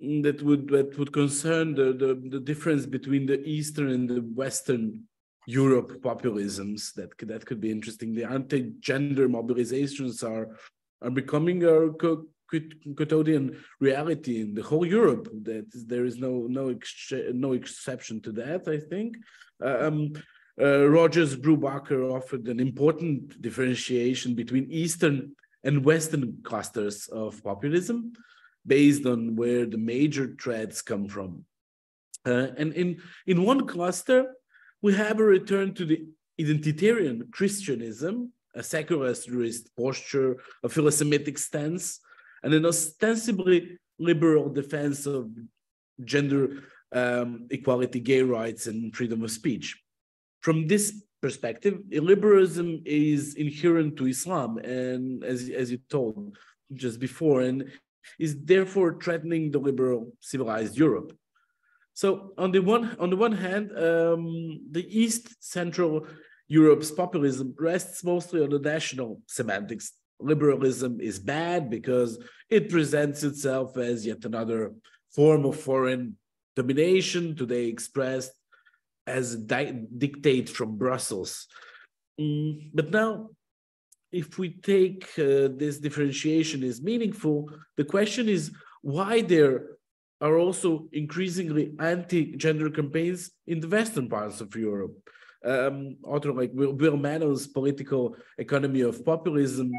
that 0.00 0.42
would 0.42 0.68
that 0.68 0.98
would 0.98 1.12
concern 1.12 1.74
the, 1.74 1.92
the 1.92 2.28
the 2.30 2.40
difference 2.40 2.86
between 2.86 3.26
the 3.26 3.40
eastern 3.46 3.90
and 3.90 4.08
the 4.08 4.22
western 4.34 5.04
Europe 5.46 6.00
populisms 6.00 6.94
that 6.94 7.16
could, 7.16 7.28
that 7.28 7.44
could 7.44 7.60
be 7.60 7.70
interesting. 7.70 8.14
The 8.14 8.24
anti-gender 8.24 9.28
mobilizations 9.28 10.22
are 10.22 10.56
are 11.02 11.10
becoming 11.10 11.64
a 11.64 11.90
quotidian 12.96 13.56
reality 13.80 14.40
in 14.40 14.54
the 14.54 14.62
whole 14.62 14.86
Europe. 14.86 15.28
That 15.42 15.66
there 15.86 16.04
is 16.04 16.18
no 16.18 16.46
no 16.48 16.74
no 17.32 17.52
exception 17.52 18.20
to 18.22 18.32
that. 18.32 18.68
I 18.68 18.78
think. 18.78 19.16
Um, 19.62 20.12
uh, 20.60 20.86
Rogers 20.88 21.36
Brubaker 21.36 22.12
offered 22.12 22.46
an 22.48 22.60
important 22.60 23.40
differentiation 23.40 24.34
between 24.34 24.70
Eastern 24.70 25.34
and 25.64 25.84
Western 25.84 26.38
clusters 26.42 27.06
of 27.08 27.42
populism, 27.42 28.12
based 28.66 29.06
on 29.06 29.36
where 29.36 29.66
the 29.66 29.78
major 29.78 30.34
threats 30.40 30.82
come 30.82 31.08
from. 31.08 31.44
Uh, 32.26 32.48
and 32.58 32.72
in 32.74 33.00
in 33.26 33.44
one 33.44 33.66
cluster, 33.66 34.34
we 34.82 34.94
have 34.94 35.20
a 35.20 35.24
return 35.24 35.74
to 35.74 35.84
the 35.84 36.06
identitarian 36.40 37.30
Christianism, 37.30 38.32
a 38.54 38.62
secularist 38.62 39.70
posture, 39.76 40.36
a 40.62 40.68
philosemitic 40.68 41.38
stance, 41.38 42.00
and 42.42 42.52
an 42.54 42.66
ostensibly 42.66 43.78
liberal 43.98 44.48
defense 44.48 45.06
of 45.06 45.30
gender 46.04 46.62
um, 46.92 47.46
equality, 47.50 48.00
gay 48.00 48.22
rights, 48.22 48.66
and 48.66 48.94
freedom 48.94 49.22
of 49.22 49.30
speech. 49.30 49.80
From 50.40 50.66
this 50.66 51.04
perspective, 51.20 51.80
illiberalism 51.90 52.82
is 52.86 53.34
inherent 53.34 53.96
to 53.98 54.06
Islam, 54.06 54.58
and 54.58 55.22
as, 55.22 55.50
as 55.50 55.70
you 55.70 55.78
told 55.88 56.36
just 56.72 56.98
before, 56.98 57.42
and 57.42 57.70
is 58.18 58.36
therefore 58.44 58.98
threatening 59.00 59.50
the 59.50 59.58
liberal 59.58 60.12
civilized 60.20 60.76
Europe. 60.76 61.12
So 61.94 62.32
on 62.38 62.52
the 62.52 62.60
one 62.60 62.96
on 62.98 63.10
the 63.10 63.16
one 63.16 63.32
hand, 63.32 63.72
um, 63.76 64.60
the 64.70 64.86
East 64.88 65.24
Central 65.40 66.06
Europe's 66.48 66.90
populism 66.90 67.54
rests 67.58 68.02
mostly 68.04 68.42
on 68.42 68.50
the 68.50 68.58
national 68.58 69.20
semantics 69.26 69.92
liberalism 70.20 71.00
is 71.00 71.18
bad 71.18 71.70
because 71.70 72.18
it 72.48 72.70
presents 72.70 73.22
itself 73.22 73.76
as 73.76 74.06
yet 74.06 74.24
another 74.24 74.72
form 75.14 75.44
of 75.44 75.58
foreign 75.58 76.16
domination, 76.56 77.34
today 77.36 77.66
expressed 77.66 78.32
as 79.06 79.36
di- 79.36 79.84
dictate 79.96 80.48
from 80.48 80.76
Brussels. 80.76 81.46
Mm, 82.20 82.70
but 82.74 82.90
now, 82.90 83.30
if 84.12 84.38
we 84.38 84.50
take 84.50 85.04
uh, 85.18 85.48
this 85.56 85.78
differentiation 85.78 86.62
is 86.62 86.82
meaningful, 86.82 87.50
the 87.76 87.84
question 87.84 88.28
is 88.28 88.52
why 88.82 89.22
there 89.22 89.66
are 90.20 90.36
also 90.36 90.88
increasingly 90.92 91.72
anti-gender 91.78 92.70
campaigns 92.70 93.30
in 93.46 93.60
the 93.60 93.68
western 93.68 94.08
parts 94.08 94.40
of 94.40 94.54
Europe. 94.54 94.96
Um, 95.44 95.96
author 96.04 96.32
like 96.32 96.50
Will, 96.52 96.72
Will 96.72 96.96
Mannon's 96.98 97.46
political 97.46 98.16
economy 98.36 98.82
of 98.82 99.04
populism 99.04 99.70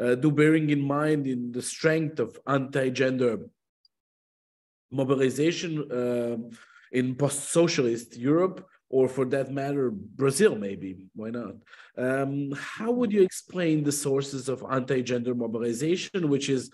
uh, 0.00 0.14
do 0.14 0.30
bearing 0.30 0.70
in 0.70 0.80
mind 0.80 1.26
in 1.26 1.52
the 1.52 1.60
strength 1.60 2.18
of 2.20 2.38
anti-gender 2.46 3.40
mobilization 4.90 5.90
uh, 5.92 6.36
in 6.92 7.14
post-socialist 7.16 8.16
Europe, 8.16 8.66
or 8.94 9.08
for 9.08 9.24
that 9.24 9.50
matter, 9.50 9.90
Brazil, 9.90 10.54
maybe, 10.54 10.96
why 11.16 11.28
not? 11.28 11.54
Um, 11.98 12.52
how 12.56 12.92
would 12.92 13.12
you 13.12 13.22
explain 13.22 13.82
the 13.82 13.90
sources 13.90 14.48
of 14.48 14.64
anti-gender 14.70 15.34
mobilization, 15.34 16.28
which 16.28 16.48
is, 16.48 16.70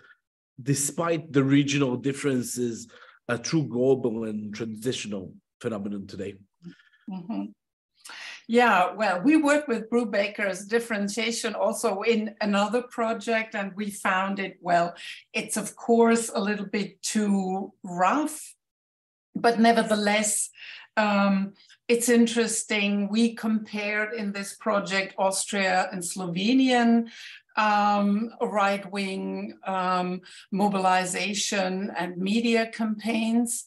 despite 0.62 1.32
the 1.32 1.42
regional 1.42 1.96
differences, 1.96 2.88
a 3.26 3.38
true 3.38 3.66
global 3.66 4.24
and 4.24 4.54
transitional 4.54 5.32
phenomenon 5.62 6.06
today? 6.06 6.34
Mm 7.08 7.22
-hmm. 7.26 7.44
Yeah, 8.48 8.80
well, 9.00 9.16
we 9.28 9.34
work 9.50 9.64
with 9.68 9.88
Brubaker's 9.90 10.66
differentiation 10.74 11.52
also 11.54 11.90
in 12.02 12.20
another 12.40 12.82
project, 12.96 13.54
and 13.54 13.68
we 13.80 13.86
found 14.08 14.38
it, 14.38 14.54
well, 14.68 14.88
it's 15.32 15.56
of 15.56 15.68
course 15.88 16.24
a 16.34 16.40
little 16.48 16.68
bit 16.78 16.90
too 17.14 17.72
rough, 18.04 18.36
but 19.34 19.58
nevertheless, 19.58 20.50
um, 20.96 21.52
it's 21.90 22.08
interesting. 22.08 23.08
We 23.08 23.34
compared 23.34 24.14
in 24.14 24.30
this 24.30 24.54
project 24.54 25.12
Austria 25.18 25.88
and 25.90 26.00
Slovenian 26.00 27.08
um, 27.56 28.30
right 28.40 28.88
wing 28.92 29.58
um, 29.66 30.20
mobilization 30.52 31.90
and 31.98 32.16
media 32.16 32.68
campaigns. 32.68 33.64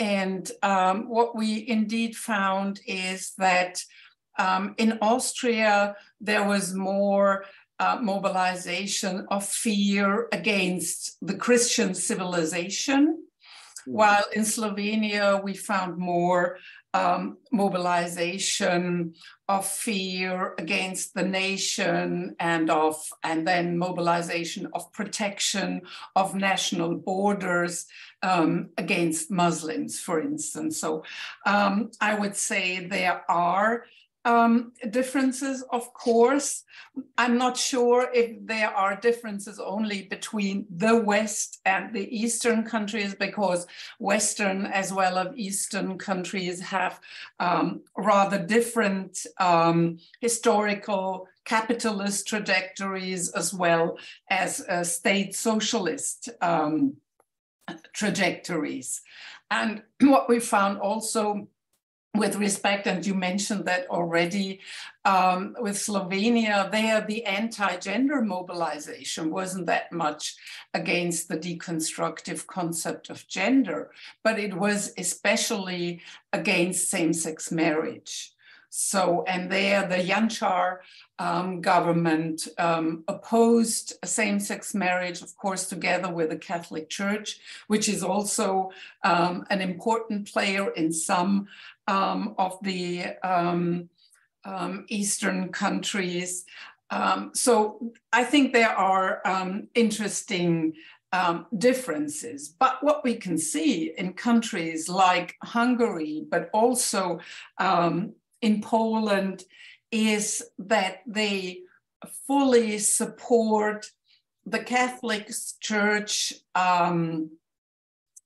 And 0.00 0.50
um, 0.62 1.10
what 1.10 1.36
we 1.36 1.68
indeed 1.68 2.16
found 2.16 2.80
is 2.86 3.34
that 3.36 3.84
um, 4.38 4.74
in 4.78 4.98
Austria, 5.02 5.96
there 6.18 6.48
was 6.48 6.72
more 6.72 7.44
uh, 7.78 7.98
mobilization 8.00 9.26
of 9.30 9.44
fear 9.44 10.28
against 10.32 11.18
the 11.20 11.36
Christian 11.36 11.94
civilization, 11.94 13.18
mm. 13.86 13.92
while 13.92 14.24
in 14.32 14.44
Slovenia, 14.44 15.44
we 15.44 15.52
found 15.52 15.98
more 15.98 16.58
um, 16.96 17.36
mobilization 17.52 19.14
of 19.48 19.66
fear 19.66 20.54
against 20.58 21.14
the 21.14 21.22
nation 21.22 22.34
and 22.40 22.70
of 22.70 22.96
and 23.22 23.46
then 23.46 23.78
mobilization 23.78 24.68
of 24.72 24.92
protection 24.92 25.82
of 26.14 26.34
national 26.34 26.94
borders 26.96 27.86
um, 28.22 28.70
against 28.78 29.30
Muslims, 29.30 30.00
for 30.00 30.20
instance. 30.20 30.80
So 30.80 31.04
um, 31.44 31.90
I 32.00 32.14
would 32.14 32.36
say 32.36 32.86
there 32.86 33.22
are 33.28 33.84
um, 34.26 34.72
differences, 34.90 35.62
of 35.70 35.94
course. 35.94 36.64
I'm 37.16 37.38
not 37.38 37.56
sure 37.56 38.10
if 38.12 38.44
there 38.44 38.70
are 38.70 38.96
differences 38.96 39.60
only 39.60 40.02
between 40.02 40.66
the 40.68 40.96
West 40.96 41.60
and 41.64 41.94
the 41.94 42.08
Eastern 42.14 42.64
countries, 42.64 43.14
because 43.14 43.68
Western 44.00 44.66
as 44.66 44.92
well 44.92 45.16
as 45.16 45.28
Eastern 45.36 45.96
countries 45.96 46.60
have 46.60 46.98
um, 47.38 47.82
rather 47.96 48.44
different 48.44 49.24
um, 49.38 49.98
historical 50.20 51.28
capitalist 51.44 52.26
trajectories 52.26 53.30
as 53.30 53.54
well 53.54 53.96
as 54.28 54.60
uh, 54.68 54.82
state 54.82 55.36
socialist 55.36 56.30
um, 56.40 56.96
trajectories. 57.92 59.02
And 59.52 59.82
what 60.00 60.28
we 60.28 60.40
found 60.40 60.80
also 60.80 61.46
with 62.18 62.36
respect, 62.36 62.86
and 62.86 63.04
you 63.06 63.14
mentioned 63.14 63.64
that 63.66 63.86
already, 63.88 64.60
um, 65.04 65.56
with 65.60 65.76
Slovenia, 65.76 66.70
there 66.70 67.00
the 67.00 67.24
anti-gender 67.24 68.22
mobilization 68.22 69.30
wasn't 69.30 69.66
that 69.66 69.92
much 69.92 70.36
against 70.74 71.28
the 71.28 71.38
deconstructive 71.38 72.46
concept 72.46 73.10
of 73.10 73.26
gender, 73.28 73.90
but 74.22 74.38
it 74.38 74.54
was 74.54 74.92
especially 74.98 76.00
against 76.32 76.90
same-sex 76.90 77.50
marriage. 77.50 78.32
So, 78.78 79.24
and 79.26 79.50
there 79.50 79.88
the 79.88 79.96
Janša 79.96 80.76
um, 81.18 81.62
government 81.62 82.46
um, 82.58 83.04
opposed 83.08 83.94
same 84.04 84.38
sex 84.38 84.74
marriage, 84.74 85.22
of 85.22 85.34
course, 85.38 85.66
together 85.66 86.12
with 86.12 86.28
the 86.28 86.36
Catholic 86.36 86.90
Church, 86.90 87.40
which 87.68 87.88
is 87.88 88.02
also 88.02 88.70
um, 89.02 89.46
an 89.48 89.62
important 89.62 90.30
player 90.30 90.68
in 90.72 90.92
some 90.92 91.48
um, 91.88 92.34
of 92.36 92.58
the 92.62 93.06
um, 93.26 93.88
um, 94.44 94.84
Eastern 94.88 95.48
countries. 95.48 96.44
so 97.32 97.92
I 98.12 98.24
think 98.24 98.52
there 98.52 98.76
are 98.76 99.22
interesting 99.74 100.74
um, 101.12 101.46
differences. 101.56 102.50
But 102.50 102.82
what 102.82 103.02
we 103.04 103.14
can 103.14 103.38
see 103.38 103.94
in 103.96 104.12
countries 104.12 104.86
like 104.86 105.36
Hungary, 105.42 106.26
but 106.28 106.50
also 106.52 107.20
um, 107.56 108.12
in 108.46 108.60
Poland 108.60 109.42
is 109.90 110.44
that 110.56 110.98
they 111.04 111.62
fully 112.28 112.78
support 112.78 113.90
the 114.44 114.60
Catholic 114.60 115.28
Church 115.60 116.32
um, 116.54 117.30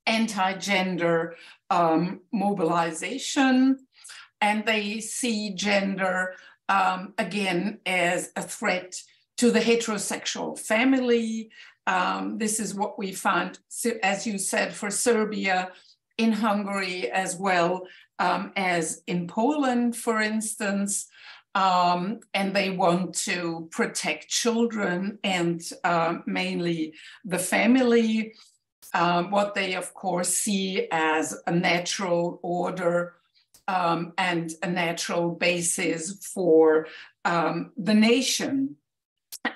anti 0.06 0.52
gender 0.58 1.36
um, 1.70 2.20
mobilization, 2.32 3.78
and 4.42 4.66
they 4.66 5.00
see 5.00 5.54
gender 5.54 6.34
um, 6.68 7.14
again 7.16 7.80
as 7.86 8.30
a 8.36 8.42
threat 8.42 9.02
to 9.38 9.50
the 9.50 9.60
heterosexual 9.60 10.58
family. 10.58 11.48
Um, 11.86 12.36
this 12.36 12.60
is 12.60 12.74
what 12.74 12.98
we 12.98 13.12
found, 13.12 13.58
as 14.02 14.26
you 14.26 14.36
said, 14.36 14.74
for 14.74 14.90
Serbia, 14.90 15.70
in 16.18 16.32
Hungary 16.32 17.10
as 17.10 17.36
well 17.36 17.86
um, 18.20 18.52
as 18.54 19.02
in 19.06 19.26
Poland, 19.26 19.96
for 19.96 20.20
instance. 20.20 21.08
Um, 21.56 22.20
and 22.32 22.54
they 22.54 22.70
want 22.70 23.14
to 23.26 23.68
protect 23.72 24.28
children 24.28 25.18
and 25.24 25.60
uh, 25.82 26.18
mainly 26.24 26.94
the 27.24 27.40
family. 27.40 28.34
Um, 28.94 29.32
what 29.32 29.54
they, 29.54 29.74
of 29.74 29.92
course, 29.94 30.28
see 30.28 30.86
as 30.92 31.36
a 31.48 31.52
natural 31.52 32.38
order 32.42 33.14
um, 33.66 34.12
and 34.18 34.52
a 34.62 34.68
natural 34.68 35.30
basis 35.30 36.24
for 36.26 36.86
um, 37.24 37.72
the 37.76 37.94
nation 37.94 38.76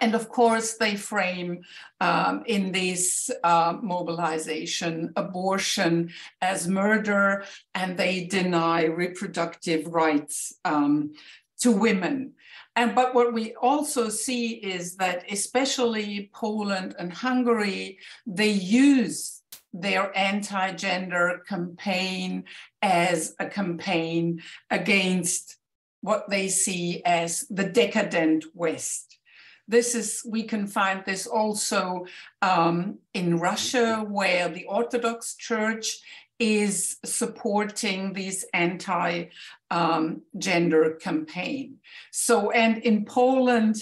and 0.01 0.15
of 0.15 0.29
course, 0.29 0.77
they 0.77 0.97
frame 0.97 1.63
um, 2.01 2.43
in 2.47 2.73
this 2.73 3.31
uh, 3.43 3.77
mobilization 3.83 5.13
abortion 5.17 6.11
as 6.41 6.69
murder, 6.69 7.45
and 7.75 7.97
they 7.97 8.25
deny 8.25 8.85
reproductive 8.85 9.87
rights 9.87 10.55
um, 10.65 11.13
to 11.61 11.73
women. 11.73 12.33
And 12.77 12.95
but 12.95 13.15
what 13.15 13.33
we 13.33 13.55
also 13.55 14.09
see 14.09 14.55
is 14.55 14.97
that, 14.97 15.25
especially 15.31 16.31
Poland 16.35 16.97
and 16.99 17.13
Hungary, 17.13 17.99
they 18.27 18.51
use 18.51 19.43
their 19.73 20.17
anti-gender 20.17 21.43
campaign 21.49 22.45
as 22.83 23.35
a 23.39 23.47
campaign 23.47 24.43
against 24.71 25.57
what 26.01 26.29
they 26.29 26.49
see 26.49 27.03
as 27.05 27.47
the 27.49 27.65
decadent 27.65 28.45
West. 28.55 29.19
This 29.67 29.95
is, 29.95 30.23
we 30.29 30.43
can 30.43 30.67
find 30.67 31.03
this 31.07 31.27
also 31.27 32.07
um, 32.43 32.99
in 33.15 33.39
Russia, 33.39 34.05
where 34.07 34.49
the 34.49 34.65
Orthodox 34.65 35.37
Church 35.37 36.01
is 36.39 36.97
supporting 37.05 38.13
this 38.13 38.45
anti 38.53 39.27
um, 39.71 40.23
gender 40.37 40.99
campaign. 41.01 41.79
So, 42.11 42.51
and 42.51 42.79
in 42.79 43.05
Poland, 43.05 43.77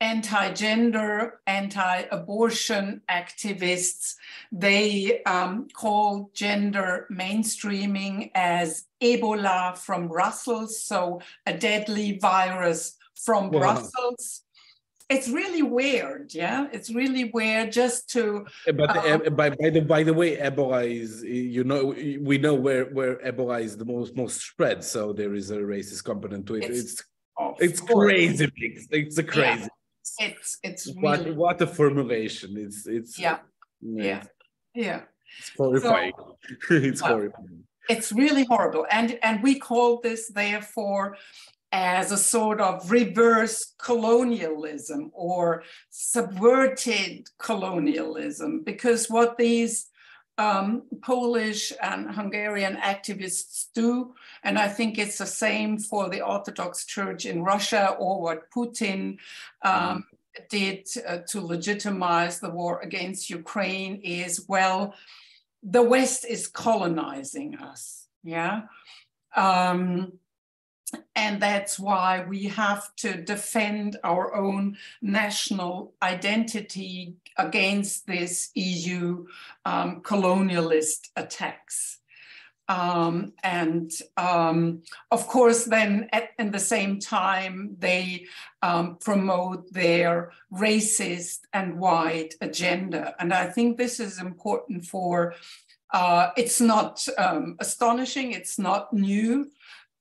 anti 0.00 0.52
gender, 0.52 1.40
anti 1.46 2.02
abortion 2.12 3.00
activists, 3.10 4.14
they 4.52 5.22
um, 5.24 5.68
call 5.72 6.30
gender 6.34 7.06
mainstreaming 7.10 8.30
as 8.34 8.84
Ebola 9.02 9.76
from 9.76 10.08
Brussels, 10.08 10.82
so 10.82 11.20
a 11.46 11.54
deadly 11.54 12.18
virus 12.18 12.96
from 13.14 13.50
wow. 13.50 13.60
Brussels 13.60 14.43
it's 15.08 15.28
really 15.28 15.62
weird 15.62 16.32
yeah? 16.34 16.66
It's 16.72 16.90
really 16.94 17.24
weird 17.24 17.72
just 17.72 18.10
to 18.10 18.46
but 18.66 18.96
um, 18.96 19.34
by, 19.34 19.50
by 19.50 19.70
the 19.70 19.80
by 19.80 20.02
the 20.02 20.14
way 20.14 20.36
ebola 20.36 20.88
is 20.88 21.22
you 21.22 21.64
know 21.64 21.94
we 22.20 22.38
know 22.38 22.54
where 22.54 22.86
where 22.86 23.16
ebola 23.16 23.62
is 23.62 23.76
the 23.76 23.84
most 23.84 24.16
most 24.16 24.40
spread 24.40 24.82
so 24.82 25.12
there 25.12 25.34
is 25.34 25.50
a 25.50 25.58
racist 25.58 26.04
component 26.04 26.46
to 26.46 26.54
it. 26.56 26.64
It's 26.64 26.80
it's, 26.80 27.02
it's 27.60 27.80
crazy 27.80 28.50
it's 28.90 29.18
a 29.18 29.22
crazy 29.22 29.68
yeah. 30.20 30.26
it's 30.28 30.58
it's 30.62 30.92
what 30.94 31.20
really... 31.20 31.32
what 31.32 31.60
a 31.60 31.66
formulation. 31.66 32.56
It's 32.56 32.86
it's 32.86 33.18
yeah. 33.18 33.38
Yeah. 33.80 34.22
Yeah, 34.74 35.02
it's 35.38 35.52
horrifying. 35.56 36.12
So, 36.18 36.36
it's 36.70 37.00
well, 37.00 37.12
horrifying. 37.12 37.64
it's 37.88 38.12
really 38.12 38.44
horrible. 38.44 38.86
And 38.90 39.18
and 39.22 39.42
we 39.42 39.58
call 39.58 40.00
this 40.00 40.28
therefore 40.28 41.16
as 41.76 42.12
a 42.12 42.16
sort 42.16 42.60
of 42.60 42.88
reverse 42.88 43.74
colonialism 43.78 45.10
or 45.12 45.64
subverted 45.90 47.28
colonialism, 47.38 48.62
because 48.62 49.10
what 49.10 49.36
these 49.36 49.88
um, 50.38 50.82
Polish 51.02 51.72
and 51.82 52.08
Hungarian 52.12 52.76
activists 52.76 53.66
do, 53.74 54.14
and 54.44 54.56
I 54.56 54.68
think 54.68 54.98
it's 54.98 55.18
the 55.18 55.26
same 55.26 55.78
for 55.78 56.08
the 56.08 56.20
Orthodox 56.20 56.86
Church 56.86 57.26
in 57.26 57.42
Russia 57.42 57.96
or 57.98 58.22
what 58.22 58.50
Putin 58.52 59.18
um, 59.62 60.04
did 60.48 60.86
uh, 61.04 61.18
to 61.28 61.40
legitimize 61.40 62.38
the 62.38 62.50
war 62.50 62.80
against 62.82 63.30
Ukraine, 63.30 64.00
is 64.02 64.44
well, 64.48 64.94
the 65.64 65.82
West 65.82 66.24
is 66.24 66.46
colonizing 66.46 67.56
us. 67.56 68.06
Yeah. 68.22 68.62
Um, 69.34 70.20
and 71.14 71.40
that's 71.40 71.78
why 71.78 72.24
we 72.28 72.44
have 72.44 72.94
to 72.96 73.20
defend 73.22 73.96
our 74.04 74.34
own 74.34 74.76
national 75.02 75.94
identity 76.02 77.16
against 77.36 78.06
this 78.06 78.50
EU 78.54 79.26
um, 79.64 80.00
colonialist 80.02 81.08
attacks. 81.16 82.00
Um, 82.68 83.34
and 83.42 83.90
um, 84.16 84.82
of 85.10 85.26
course, 85.28 85.64
then 85.64 86.08
at, 86.12 86.30
at, 86.38 86.50
the 86.50 86.58
same 86.58 86.98
time, 86.98 87.76
they 87.78 88.26
um, 88.62 88.96
promote 88.96 89.70
their 89.70 90.32
racist 90.50 91.40
and 91.52 91.78
white 91.78 92.34
agenda. 92.40 93.14
And 93.18 93.34
I 93.34 93.46
think 93.46 93.76
this 93.76 94.00
is 94.00 94.18
important 94.18 94.86
for, 94.86 95.34
uh, 95.92 96.30
it's 96.38 96.60
not 96.60 97.06
um, 97.18 97.56
astonishing, 97.60 98.32
it's 98.32 98.58
not 98.58 98.94
new, 98.94 99.50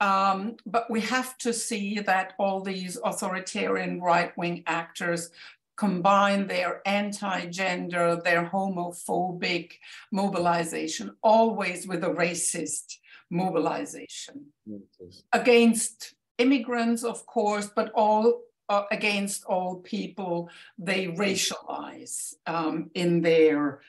um, 0.03 0.57
but 0.65 0.91
we 0.91 0.99
have 0.99 1.37
to 1.37 1.53
see 1.53 1.99
that 1.99 2.33
all 2.37 2.59
these 2.59 2.97
authoritarian 3.05 4.01
right 4.01 4.37
wing 4.37 4.63
actors 4.67 5.31
combine 5.77 6.45
their 6.47 6.81
anti 6.85 7.45
gender, 7.45 8.19
their 8.21 8.43
homophobic 8.43 9.75
mobilization, 10.11 11.15
always 11.23 11.87
with 11.87 12.03
a 12.03 12.09
racist 12.09 12.97
mobilization 13.29 14.47
yes. 14.65 15.23
against 15.31 16.15
immigrants, 16.37 17.05
of 17.05 17.25
course, 17.25 17.69
but 17.73 17.89
all 17.95 18.41
uh, 18.67 18.83
against 18.91 19.45
all 19.45 19.77
people 19.77 20.49
they 20.77 21.07
racialize 21.07 22.33
um, 22.45 22.91
in 22.93 23.21
their 23.21 23.79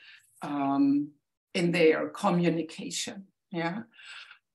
um, 0.41 1.09
in 1.53 1.73
their 1.73 2.07
communication. 2.07 3.25
Yeah. 3.51 3.81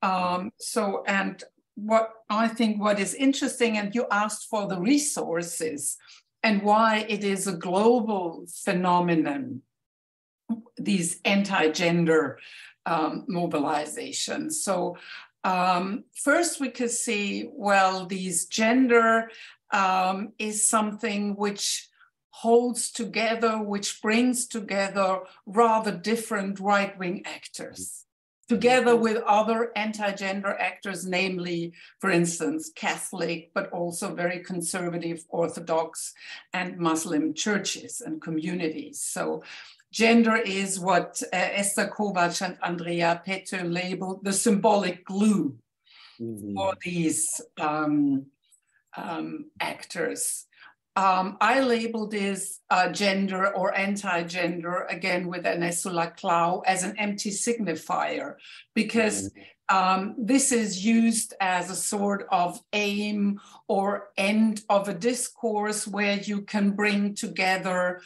Um, 0.03 0.53
so, 0.59 1.05
and 1.07 1.42
what 1.74 2.11
I 2.28 2.48
think 2.48 2.80
what 2.80 2.98
is 2.98 3.14
interesting, 3.14 3.78
and 3.78 3.94
you 3.94 4.07
asked 4.11 4.48
for 4.51 4.66
the 4.66 4.80
resources 4.80 5.96
and 6.42 6.62
why 6.62 7.07
it 7.09 7.24
is 7.24 7.46
a 7.46 7.57
global 7.57 8.46
phenomenon, 8.64 9.62
these 10.76 11.20
anti-gender 11.24 12.38
um, 12.86 13.26
mobilizations. 13.28 14.53
So 14.53 14.96
Um, 15.42 16.05
first, 16.12 16.61
we 16.61 16.68
could 16.68 16.90
see, 16.90 17.48
well, 17.51 18.05
these 18.07 18.44
gender 18.44 19.30
um, 19.72 20.34
is 20.38 20.68
something 20.68 21.34
which 21.34 21.88
holds 22.28 22.92
together, 22.92 23.57
which 23.57 24.03
brings 24.03 24.46
together 24.46 25.20
rather 25.46 25.92
different 25.96 26.61
right 26.61 26.92
wing 26.98 27.22
actors, 27.24 28.05
together 28.51 28.96
with 28.96 29.22
other 29.28 29.70
anti 29.76 30.11
gender 30.12 30.57
actors, 30.59 31.07
namely, 31.07 31.72
for 32.01 32.11
instance, 32.11 32.72
Catholic, 32.74 33.53
but 33.55 33.70
also 33.70 34.12
very 34.12 34.40
conservative 34.40 35.24
Orthodox 35.28 36.14
and 36.53 36.76
Muslim 36.76 37.32
churches 37.32 38.01
and 38.05 38.20
communities. 38.20 39.01
So 39.01 39.44
Gender 39.92 40.36
is 40.36 40.80
what 40.80 41.22
uh, 41.32 41.36
Eszter 41.61 41.88
Kováts 41.92 42.42
and 42.42 42.59
Andrea 42.61 43.22
Pető 43.24 43.72
labeled 43.72 44.24
the 44.24 44.32
symbolic 44.32 45.05
glue 45.05 45.57
mm-hmm. 46.20 46.55
for 46.55 46.74
these 46.84 47.40
um, 47.61 48.26
um, 48.96 49.44
actors. 49.61 50.46
Um, 50.97 51.36
I 51.41 51.61
labeled 51.61 52.11
this 52.11 52.61
uh, 52.68 52.91
gender 52.91 53.55
or 53.55 53.76
anti-gender 53.76 54.86
again 54.88 55.28
with 55.28 55.47
Ernesto 55.47 55.91
Laclau 55.91 56.62
as 56.66 56.82
an 56.82 56.97
empty 56.99 57.30
signifier 57.30 58.34
because 58.74 59.30
mm-hmm. 59.30 59.76
um, 59.76 60.14
this 60.18 60.51
is 60.51 60.84
used 60.84 61.32
as 61.41 61.70
a 61.70 61.76
sort 61.76 62.26
of 62.32 62.61
aim 62.72 63.41
or 63.68 64.09
end 64.16 64.62
of 64.68 64.88
a 64.88 64.95
discourse 64.95 65.86
where 65.86 66.16
you 66.16 66.43
can 66.43 66.72
bring 66.72 67.14
together 67.14 68.01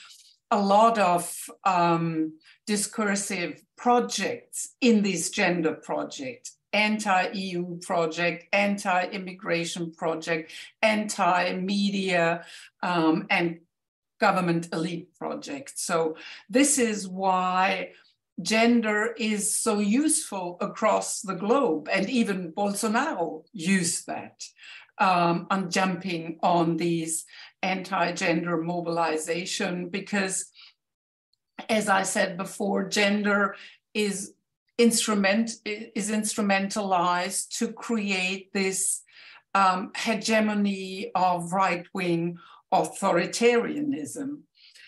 a 0.51 0.61
lot 0.61 0.99
of 0.99 1.35
um, 1.65 2.35
discursive 2.67 3.63
projects 3.77 4.75
in 4.81 5.03
this 5.03 5.31
gender 5.31 5.73
project 5.73 6.51
anti-EU 6.75 7.79
project, 7.79 8.47
anti-immigration 8.53 9.93
project, 9.93 10.53
anti-media 10.83 12.45
um, 12.83 13.27
and 13.31 13.61
government 14.21 14.69
elite 14.73 15.15
project. 15.15 15.73
So 15.77 16.17
this 16.51 16.79
is 16.79 17.09
why 17.09 17.93
gender 18.43 19.15
is 19.17 19.55
so 19.61 19.79
useful 19.79 20.57
across 20.61 21.21
the 21.21 21.35
globe. 21.35 21.89
And 21.91 22.11
even 22.11 22.53
Bolsonaro 22.53 23.45
used 23.53 24.07
that 24.09 24.43
um, 24.99 25.47
on 25.51 25.71
jumping 25.71 26.39
on 26.43 26.77
these 26.77 27.25
anti-gender 27.63 28.59
mobilization 28.59 29.89
because 29.89 30.51
as 31.69 31.89
I 31.89 32.03
said 32.03 32.37
before, 32.37 32.89
gender 32.89 33.55
is 33.95 34.35
instrument 34.79 35.51
is 35.65 36.11
instrumentalized 36.11 37.57
to 37.59 37.73
create 37.73 38.53
this 38.53 39.03
um, 39.55 39.93
hegemony 39.97 41.11
of 41.15 41.53
right-wing 41.53 42.39
authoritarianism. 42.73 44.41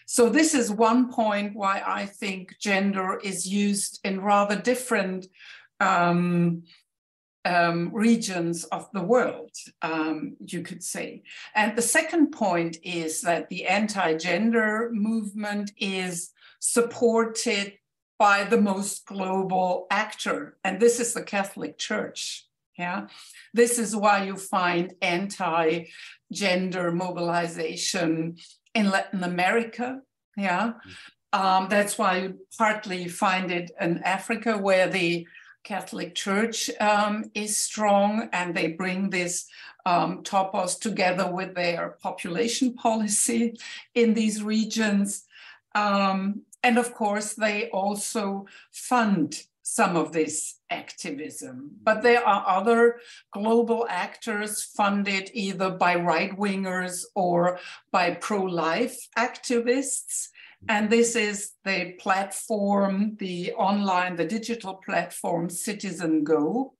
So 0.06 0.28
this 0.28 0.54
is 0.54 0.70
one 0.70 1.10
point 1.10 1.54
why 1.54 1.82
I 1.84 2.06
think 2.06 2.56
gender 2.60 3.18
is 3.22 3.46
used 3.46 4.00
in 4.04 4.20
rather 4.20 4.56
different 4.56 5.26
um, 5.80 6.62
um, 7.44 7.90
regions 7.92 8.64
of 8.64 8.88
the 8.92 9.02
world, 9.02 9.50
um, 9.82 10.36
you 10.40 10.62
could 10.62 10.82
say. 10.82 11.22
And 11.54 11.76
the 11.76 11.82
second 11.82 12.32
point 12.32 12.78
is 12.82 13.20
that 13.22 13.48
the 13.48 13.66
anti-gender 13.66 14.90
movement 14.92 15.70
is 15.78 16.32
supported 16.58 17.74
by 18.18 18.44
the 18.44 18.60
most 18.60 19.04
global 19.06 19.86
actor, 19.90 20.56
and 20.64 20.80
this 20.80 21.00
is 21.00 21.12
the 21.12 21.22
Catholic 21.22 21.78
Church. 21.78 22.46
Yeah, 22.78 23.06
this 23.54 23.78
is 23.78 23.96
why 23.96 24.24
you 24.24 24.36
find 24.36 24.94
anti-gender 25.00 26.92
mobilization 26.92 28.36
in 28.74 28.90
Latin 28.90 29.24
America. 29.24 30.00
Yeah, 30.36 30.72
um, 31.32 31.68
that's 31.68 31.96
why 31.98 32.18
you 32.18 32.40
partly 32.58 33.08
find 33.08 33.50
it 33.50 33.70
in 33.80 34.02
Africa, 34.02 34.58
where 34.58 34.88
the 34.88 35.26
Catholic 35.64 36.14
Church 36.14 36.70
um, 36.80 37.24
is 37.34 37.56
strong 37.56 38.28
and 38.32 38.54
they 38.54 38.68
bring 38.68 39.10
this 39.10 39.46
um, 39.84 40.22
topos 40.22 40.78
together 40.78 41.30
with 41.30 41.54
their 41.54 41.96
population 42.00 42.74
policy 42.74 43.56
in 43.94 44.14
these 44.14 44.42
regions. 44.42 45.24
Um, 45.74 46.42
and 46.66 46.78
of 46.78 46.92
course, 46.94 47.34
they 47.34 47.70
also 47.70 48.46
fund 48.72 49.42
some 49.62 49.96
of 49.96 50.12
this 50.12 50.56
activism. 50.70 51.70
But 51.82 52.02
there 52.02 52.26
are 52.26 52.44
other 52.58 53.00
global 53.32 53.86
actors 53.88 54.62
funded 54.62 55.30
either 55.32 55.70
by 55.70 55.94
right 55.94 56.36
wingers 56.36 57.04
or 57.14 57.58
by 57.90 58.14
pro 58.14 58.42
life 58.42 58.96
activists 59.16 60.28
and 60.68 60.90
this 60.90 61.14
is 61.14 61.52
the 61.64 61.92
platform, 62.00 63.16
the 63.18 63.52
online, 63.52 64.16
the 64.16 64.24
digital 64.24 64.74
platform 64.74 65.48
CitizenGO. 65.48 66.72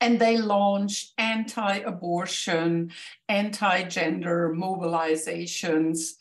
And 0.00 0.20
they 0.20 0.36
launch 0.36 1.12
anti 1.18 1.78
abortion, 1.78 2.92
anti 3.28 3.82
gender 3.84 4.54
mobilizations 4.56 6.12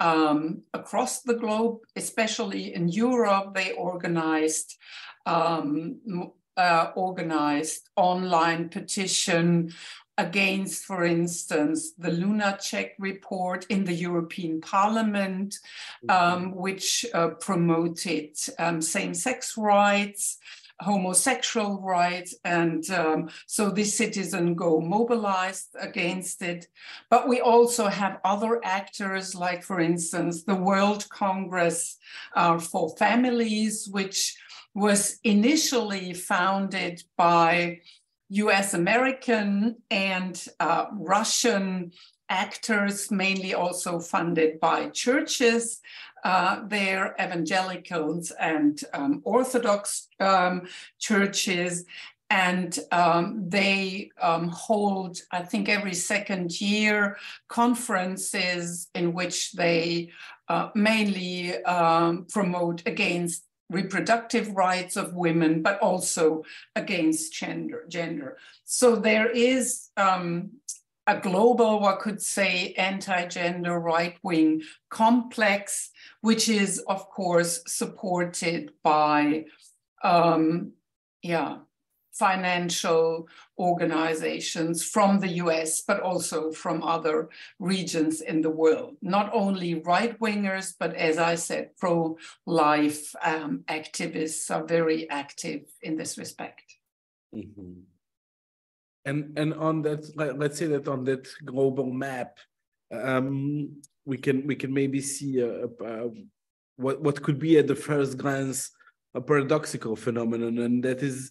um, 0.00 0.62
across 0.74 1.22
the 1.22 1.34
globe, 1.34 1.78
especially 1.94 2.74
in 2.74 2.88
Europe. 2.88 3.54
They 3.54 3.72
organized 3.72 4.76
um, 5.26 6.00
uh, 6.56 6.90
organized 6.94 7.88
online 7.96 8.68
petition 8.68 9.72
against, 10.18 10.84
for 10.84 11.04
instance, 11.04 11.92
the 11.96 12.10
Lunacek 12.10 12.90
report 12.98 13.64
in 13.70 13.84
the 13.84 13.94
European 13.94 14.60
Parliament, 14.60 15.56
mm-hmm. 16.04 16.10
um, 16.10 16.54
which 16.54 17.06
uh, 17.14 17.28
promoted 17.40 18.36
um, 18.58 18.82
same 18.82 19.14
sex 19.14 19.56
rights. 19.56 20.38
Homosexual 20.80 21.80
rights, 21.80 22.34
and 22.44 22.88
um, 22.90 23.30
so 23.46 23.70
this 23.70 23.98
CitizenGO 23.98 24.82
mobilized 24.82 25.68
against 25.78 26.42
it. 26.42 26.66
But 27.10 27.28
we 27.28 27.40
also 27.40 27.86
have 27.86 28.20
other 28.24 28.60
actors, 28.64 29.34
like, 29.34 29.62
for 29.62 29.80
instance, 29.80 30.44
the 30.44 30.54
World 30.54 31.08
Congress 31.08 31.98
uh, 32.34 32.58
for 32.58 32.96
Families, 32.96 33.88
which 33.90 34.36
was 34.74 35.18
initially 35.24 36.14
founded 36.14 37.02
by 37.16 37.80
US 38.30 38.74
American 38.74 39.76
and 39.90 40.42
uh, 40.60 40.86
Russian 40.92 41.92
actors, 42.28 43.10
mainly 43.10 43.54
also 43.54 43.98
funded 43.98 44.60
by 44.60 44.88
churches. 44.90 45.80
Uh, 46.24 46.62
they're 46.66 47.14
evangelicals 47.20 48.30
and 48.32 48.82
um, 48.92 49.20
Orthodox 49.24 50.08
um, 50.20 50.68
churches. 50.98 51.84
And 52.32 52.78
um, 52.92 53.48
they 53.48 54.12
um, 54.22 54.48
hold, 54.48 55.18
I 55.32 55.42
think, 55.42 55.68
every 55.68 55.94
second 55.94 56.60
year 56.60 57.16
conferences 57.48 58.88
in 58.94 59.12
which 59.14 59.52
they 59.52 60.10
uh, 60.48 60.68
mainly 60.74 61.62
um, 61.64 62.26
promote 62.28 62.86
against 62.86 63.44
reproductive 63.68 64.50
rights 64.50 64.96
of 64.96 65.14
women, 65.14 65.62
but 65.62 65.80
also 65.80 66.44
against 66.76 67.32
gender. 67.32 67.84
gender. 67.88 68.36
So 68.64 68.96
there 68.96 69.30
is 69.30 69.90
um, 69.96 70.50
a 71.10 71.20
global, 71.20 71.80
what 71.80 71.98
could 71.98 72.22
say, 72.22 72.72
anti-gender 72.74 73.78
right-wing 73.80 74.62
complex, 74.90 75.90
which 76.20 76.48
is, 76.48 76.78
of 76.86 77.10
course, 77.10 77.62
supported 77.66 78.72
by, 78.84 79.44
um, 80.04 80.72
yeah, 81.22 81.58
financial 82.12 83.28
organizations 83.58 84.84
from 84.84 85.18
the 85.18 85.32
US, 85.44 85.80
but 85.80 86.00
also 86.00 86.52
from 86.52 86.82
other 86.82 87.28
regions 87.58 88.20
in 88.20 88.40
the 88.42 88.50
world. 88.50 88.96
Not 89.02 89.30
only 89.32 89.74
right 89.74 90.18
wingers, 90.20 90.74
but 90.78 90.94
as 90.94 91.18
I 91.18 91.34
said, 91.34 91.76
pro 91.76 92.18
life 92.46 93.14
um, 93.24 93.64
activists 93.68 94.50
are 94.54 94.64
very 94.64 95.10
active 95.10 95.62
in 95.82 95.96
this 95.96 96.18
respect. 96.18 96.76
Mm-hmm. 97.34 97.89
And, 99.04 99.38
and 99.38 99.54
on 99.54 99.82
that, 99.82 100.04
let's 100.16 100.58
say 100.58 100.66
that 100.66 100.88
on 100.88 101.04
that 101.04 101.26
global 101.44 101.90
map, 101.90 102.38
um, 102.92 103.80
we 104.04 104.18
can 104.18 104.46
we 104.46 104.56
can 104.56 104.72
maybe 104.72 105.00
see 105.00 105.38
a, 105.38 105.64
a, 105.64 105.66
a, 105.66 106.10
what 106.76 107.00
what 107.00 107.22
could 107.22 107.38
be 107.38 107.58
at 107.58 107.66
the 107.66 107.74
first 107.74 108.18
glance 108.18 108.70
a 109.14 109.20
paradoxical 109.20 109.96
phenomenon, 109.96 110.58
and 110.58 110.82
that 110.84 111.02
is 111.02 111.30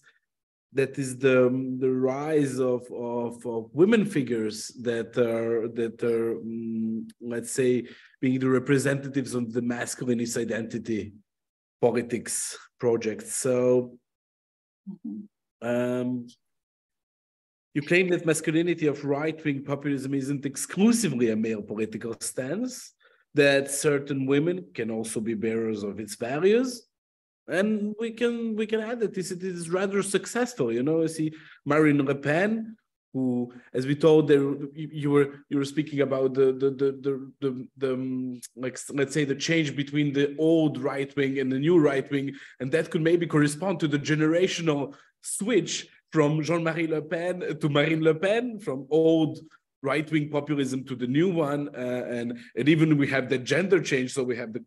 that 0.73 0.99
is 0.99 1.17
the 1.17 1.49
the 1.79 1.89
rise 1.89 2.59
of, 2.59 2.83
of, 2.91 3.45
of 3.45 3.69
women 3.73 4.05
figures 4.05 4.67
that 4.81 5.17
are 5.17 5.67
that 5.69 6.03
are 6.03 6.37
um, 6.37 7.07
let's 7.21 7.51
say 7.51 7.87
being 8.21 8.39
the 8.39 8.49
representatives 8.49 9.33
of 9.33 9.51
the 9.51 9.61
masculinist 9.61 10.37
identity 10.37 11.13
politics 11.81 12.57
projects 12.79 13.33
so 13.35 13.97
mm-hmm. 14.89 15.25
Um, 15.61 16.25
you 17.73 17.81
claim 17.81 18.09
that 18.09 18.25
masculinity 18.25 18.87
of 18.87 19.05
right-wing 19.05 19.63
populism 19.63 20.13
isn't 20.13 20.45
exclusively 20.45 21.29
a 21.29 21.35
male 21.35 21.61
political 21.61 22.15
stance, 22.19 22.93
that 23.35 23.69
certain 23.69 24.25
women 24.25 24.65
can 24.73 24.89
also 24.89 25.19
be 25.19 25.35
bearers 25.35 25.83
of 25.83 25.99
its 25.99 26.15
values. 26.15 26.87
And 27.47 27.95
we 27.99 28.11
can 28.11 28.55
we 28.55 28.65
can 28.67 28.79
add 28.79 28.99
that 28.99 29.13
this 29.13 29.31
it 29.31 29.43
is 29.43 29.69
rather 29.69 30.03
successful. 30.03 30.71
You 30.71 30.83
know, 30.83 31.01
you 31.01 31.07
see 31.07 31.33
Marine 31.65 32.03
Le 32.03 32.13
Pen, 32.13 32.75
who, 33.13 33.51
as 33.73 33.87
we 33.87 33.95
told, 33.95 34.27
there 34.27 34.53
you 34.75 35.09
were 35.09 35.27
you 35.49 35.57
were 35.57 35.65
speaking 35.65 36.01
about 36.01 36.35
the 36.35 36.47
the 36.53 36.69
the 36.69 36.91
the, 37.05 37.31
the, 37.41 37.67
the 37.77 37.93
um, 37.93 38.39
like 38.55 38.77
let's 38.93 39.13
say 39.13 39.25
the 39.25 39.35
change 39.35 39.75
between 39.75 40.13
the 40.13 40.35
old 40.37 40.77
right 40.77 41.15
wing 41.15 41.39
and 41.39 41.51
the 41.51 41.57
new 41.57 41.79
right 41.79 42.09
wing, 42.11 42.33
and 42.59 42.71
that 42.71 42.91
could 42.91 43.01
maybe 43.01 43.25
correspond 43.25 43.79
to 43.79 43.87
the 43.87 43.97
generational 43.97 44.93
switch 45.21 45.87
from 46.11 46.41
Jean-Marie 46.41 46.87
Le 46.87 47.01
Pen 47.01 47.59
to 47.59 47.69
Marine 47.69 48.01
Le 48.01 48.15
Pen, 48.15 48.59
from 48.59 48.87
old 48.89 49.39
right-wing 49.81 50.29
populism 50.29 50.83
to 50.85 50.95
the 50.95 51.07
new 51.07 51.31
one, 51.31 51.69
uh, 51.75 52.05
and 52.09 52.39
and 52.55 52.69
even 52.69 52.97
we 52.97 53.07
have 53.07 53.29
the 53.29 53.37
gender 53.37 53.81
change, 53.81 54.13
so 54.13 54.23
we 54.23 54.35
have 54.35 54.53
the 54.53 54.63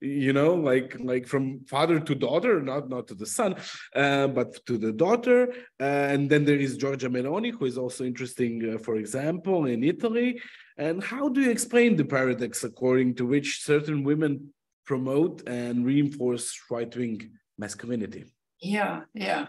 you 0.00 0.32
know 0.32 0.54
like 0.54 0.96
like 1.00 1.26
from 1.26 1.64
father 1.66 1.98
to 1.98 2.14
daughter 2.14 2.62
not 2.62 2.88
not 2.88 3.08
to 3.08 3.14
the 3.14 3.26
son 3.26 3.56
uh, 3.96 4.26
but 4.28 4.64
to 4.66 4.78
the 4.78 4.92
daughter. 4.92 5.52
Uh, 5.80 5.84
and 5.84 6.30
then 6.30 6.44
there 6.44 6.56
is 6.58 6.78
giorgia 6.78 7.10
meloni 7.10 7.52
who 7.52 7.64
is 7.64 7.76
also 7.76 8.04
interesting 8.04 8.74
uh, 8.74 8.78
for 8.78 8.96
example 8.96 9.66
in 9.66 9.82
italy. 9.82 10.40
And 10.76 11.02
how 11.02 11.28
do 11.28 11.40
you 11.40 11.50
explain 11.50 11.96
the 11.96 12.04
paradox 12.04 12.62
according 12.62 13.16
to 13.16 13.26
which 13.26 13.64
certain 13.64 14.04
women 14.04 14.54
promote 14.86 15.42
and 15.48 15.84
reinforce 15.84 16.56
right-wing 16.70 17.30
masculinity? 17.58 18.24
Yeah 18.60 19.00
yeah 19.14 19.48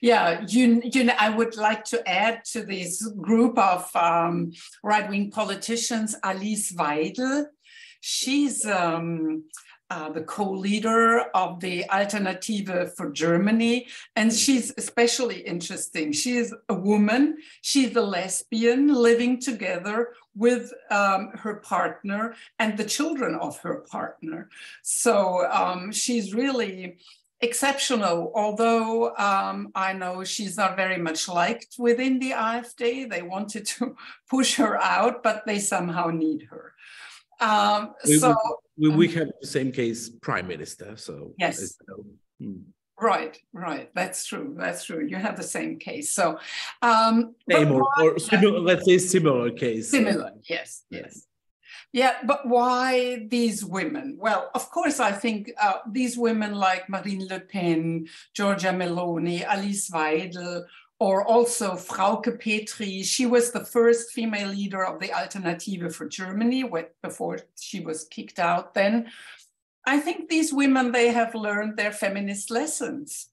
yeah, 0.00 0.44
you, 0.46 0.82
you 0.84 1.04
know, 1.04 1.14
I 1.18 1.30
would 1.30 1.56
like 1.56 1.84
to 1.86 2.08
add 2.08 2.44
to 2.52 2.64
this 2.64 3.06
group 3.20 3.58
of 3.58 3.94
um, 3.94 4.52
right-wing 4.82 5.30
politicians, 5.30 6.16
Alice 6.22 6.72
Weidel. 6.72 7.46
She's 8.00 8.66
um, 8.66 9.44
uh, 9.90 10.10
the 10.10 10.22
co-leader 10.22 11.20
of 11.34 11.60
the 11.60 11.88
Alternative 11.90 12.92
for 12.96 13.10
Germany, 13.10 13.86
and 14.16 14.32
she's 14.32 14.72
especially 14.76 15.40
interesting. 15.40 16.12
She 16.12 16.36
is 16.36 16.54
a 16.68 16.74
woman. 16.74 17.36
She's 17.62 17.94
a 17.94 18.02
lesbian 18.02 18.88
living 18.88 19.40
together 19.40 20.14
with 20.34 20.72
um, 20.90 21.30
her 21.34 21.56
partner 21.56 22.34
and 22.58 22.76
the 22.76 22.84
children 22.84 23.34
of 23.36 23.58
her 23.58 23.84
partner. 23.90 24.48
So 24.82 25.46
um, 25.50 25.92
she's 25.92 26.34
really 26.34 26.98
exceptional, 27.44 28.32
although 28.34 29.14
um, 29.16 29.70
I 29.74 29.92
know 29.92 30.24
she's 30.24 30.56
not 30.56 30.76
very 30.76 30.98
much 30.98 31.28
liked 31.28 31.76
within 31.78 32.18
the 32.18 32.32
AfD. 32.32 33.08
They 33.08 33.22
wanted 33.22 33.66
to 33.66 33.96
push 34.30 34.56
her 34.56 34.80
out, 34.82 35.22
but 35.22 35.46
they 35.46 35.58
somehow 35.58 36.08
need 36.08 36.48
her. 36.50 36.72
Um, 37.40 37.94
we, 38.06 38.18
so 38.18 38.34
we, 38.76 38.88
we, 38.88 39.08
have 39.08 39.28
the 39.40 39.46
same 39.46 39.70
case, 39.70 40.08
prime 40.08 40.46
minister. 40.48 40.96
So 40.96 41.34
yes. 41.38 41.76
Hmm. 42.40 42.62
Right, 43.00 43.36
right. 43.52 43.90
That's 43.94 44.24
true. 44.24 44.54
That's 44.56 44.84
true. 44.84 45.04
You 45.06 45.16
have 45.16 45.36
the 45.36 45.42
same 45.42 45.78
case. 45.78 46.14
So, 46.14 46.38
um, 46.80 47.34
same 47.50 47.72
or, 47.72 47.84
or 48.00 48.18
similar, 48.18 48.60
let's 48.60 48.84
say 48.84 48.98
similar 48.98 49.50
case. 49.50 49.90
Similar. 49.90 50.30
Yes. 50.48 50.84
Yes. 50.90 51.26
Yeah, 51.94 52.16
but 52.24 52.48
why 52.48 53.24
these 53.28 53.64
women? 53.64 54.16
Well, 54.18 54.50
of 54.52 54.68
course, 54.72 54.98
I 54.98 55.12
think 55.12 55.52
uh, 55.62 55.78
these 55.88 56.18
women 56.18 56.56
like 56.56 56.88
Marine 56.88 57.24
Le 57.28 57.38
Pen, 57.38 58.08
Giorgia 58.36 58.74
Meloni, 58.74 59.44
Alice 59.44 59.90
Weidel, 59.90 60.64
or 60.98 61.24
also 61.24 61.76
Frauke 61.76 62.42
Petry. 62.42 63.04
She 63.04 63.26
was 63.26 63.52
the 63.52 63.64
first 63.64 64.10
female 64.10 64.48
leader 64.48 64.84
of 64.84 64.98
the 64.98 65.12
Alternative 65.12 65.94
for 65.94 66.08
Germany 66.08 66.68
before 67.00 67.38
she 67.54 67.78
was 67.78 68.08
kicked 68.10 68.40
out 68.40 68.74
then. 68.74 69.06
I 69.86 70.00
think 70.00 70.28
these 70.28 70.52
women, 70.52 70.90
they 70.90 71.12
have 71.12 71.36
learned 71.36 71.76
their 71.76 71.92
feminist 71.92 72.50
lessons 72.50 73.28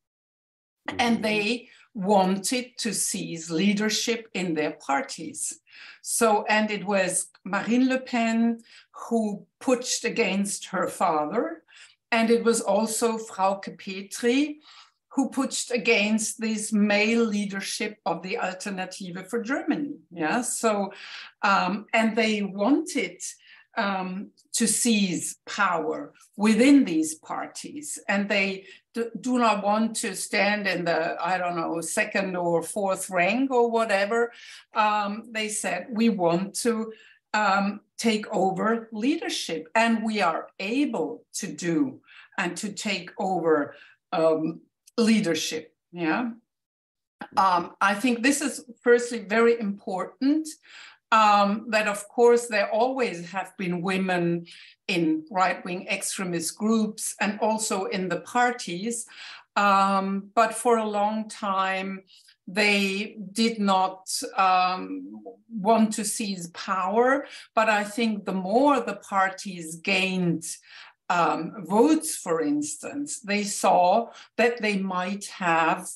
mm-hmm. 0.88 1.02
and 1.02 1.24
they 1.24 1.70
wanted 1.94 2.78
to 2.78 2.94
seize 2.94 3.52
leadership 3.52 4.28
in 4.34 4.54
their 4.54 4.72
parties. 4.72 5.60
So, 6.02 6.46
and 6.50 6.72
it 6.72 6.86
was 6.86 7.28
Marine 7.44 7.90
Le 7.90 8.00
Pen 8.00 8.62
who 8.92 9.46
pushed 9.60 10.06
against 10.06 10.68
her 10.68 10.88
father, 10.88 11.64
and 12.12 12.30
it 12.30 12.44
was 12.44 12.62
also 12.62 13.18
Frauke 13.18 13.78
Petry 13.78 14.58
who 15.14 15.30
pushed 15.30 15.72
against 15.72 16.40
this 16.40 16.72
male 16.72 17.26
leadership 17.26 17.98
of 18.06 18.22
the 18.24 18.40
Alternative 18.40 19.28
for 19.30 19.42
Germany. 19.42 19.96
Yeah, 20.10 20.42
so, 20.42 20.94
um, 21.42 21.86
and 21.94 22.16
they 22.16 22.42
wanted 22.42 23.22
um, 23.78 24.32
to 24.54 24.68
seize 24.68 25.38
power 25.46 26.14
within 26.36 26.86
these 26.86 27.16
parties. 27.16 28.00
And 28.08 28.28
they 28.28 28.66
do, 28.94 29.10
do, 29.20 29.40
not 29.40 29.64
want 29.64 29.96
to 29.98 30.16
stand 30.16 30.68
in 30.68 30.86
the, 30.86 31.16
I 31.24 31.38
don't 31.38 31.56
know, 31.56 31.80
second 31.82 32.36
or 32.36 32.62
fourth 32.62 33.10
rank 33.10 33.52
or 33.52 33.70
whatever. 33.70 34.32
Um, 34.74 35.30
they 35.32 35.48
said, 35.50 35.88
we 35.92 36.10
want 36.10 36.56
to 36.60 36.92
um, 37.34 37.82
take 37.98 38.28
over 38.34 38.90
leadership. 38.92 39.68
And 39.76 40.04
we 40.04 40.22
are 40.22 40.48
able 40.60 41.24
to 41.36 41.48
do 41.48 42.02
and 42.38 42.58
to 42.58 42.74
take 42.74 43.12
over 43.18 43.76
um, 44.12 44.62
leadership. 44.98 45.74
Yeah. 45.92 46.32
Um, 47.38 47.76
I 47.80 47.94
think 47.94 48.24
this 48.24 48.42
is 48.42 48.66
firstly 48.82 49.20
very 49.20 49.60
important 49.60 50.48
um, 51.12 51.66
that 51.70 51.88
of 51.88 52.08
course 52.08 52.48
there 52.48 52.70
always 52.72 53.30
have 53.32 53.56
been 53.58 53.82
women 53.82 54.46
in 54.88 55.26
right-wing 55.30 55.88
extremist 55.88 56.58
groups 56.58 57.16
and 57.20 57.40
also 57.40 57.86
in 57.86 58.10
the 58.10 58.22
parties. 58.22 59.06
Um, 59.56 60.30
but 60.34 60.54
for 60.54 60.78
a 60.78 60.88
long 60.88 61.28
time, 61.28 62.04
they 62.48 63.18
did 63.32 63.60
not 63.60 64.10
um, 64.38 65.24
want 65.50 65.94
to 65.94 66.06
seize 66.06 66.48
power. 66.52 67.26
But 67.54 67.70
I 67.70 67.84
think 67.84 68.26
the 68.26 68.34
more 68.34 68.80
the 68.80 68.96
parties 68.96 69.76
gained 69.76 70.46
um, 71.10 71.66
votes, 71.66 72.16
for 72.16 72.42
instance, 72.42 73.20
they 73.20 73.44
saw 73.44 74.12
that 74.38 74.62
they 74.62 74.78
might 74.78 75.26
have 75.26 75.90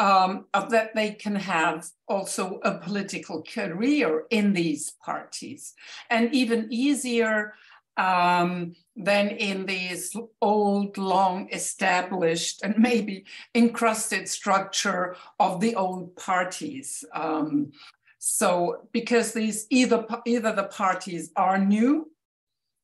um, 0.00 0.46
that 0.70 0.94
they 0.94 1.12
can 1.12 1.36
have 1.36 1.86
also 2.08 2.58
a 2.64 2.78
political 2.78 3.42
career 3.42 4.24
in 4.30 4.54
these 4.54 4.92
parties. 5.04 5.74
And 6.08 6.34
even 6.34 6.68
easier 6.70 7.52
um, 7.98 8.74
than 8.96 9.28
in 9.28 9.66
these 9.66 10.16
old, 10.40 10.96
long 10.96 11.50
established 11.52 12.62
and 12.62 12.78
maybe 12.78 13.26
encrusted 13.54 14.26
structure 14.26 15.16
of 15.38 15.60
the 15.60 15.74
old 15.74 16.16
parties. 16.16 17.04
Um, 17.12 17.72
so 18.18 18.88
because 18.92 19.34
these 19.34 19.66
either, 19.68 20.06
either 20.26 20.54
the 20.54 20.64
parties 20.64 21.30
are 21.36 21.58
new, 21.58 22.10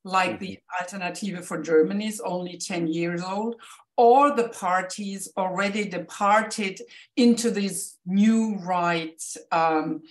like 0.05 0.39
the 0.39 0.59
mm-hmm. 0.59 0.83
Alternative 0.83 1.47
for 1.47 1.63
Germany 1.63 2.09
is 2.09 2.21
only 2.21 2.59
10 2.59 2.89
years 2.89 3.23
old, 3.23 3.57
or 3.97 4.35
the 4.35 4.49
parties 4.49 5.29
already 5.37 5.89
departed 5.89 6.81
into 7.17 7.51
this 7.51 7.97
new 8.05 8.57
right 8.59 9.23
um, 9.51 10.03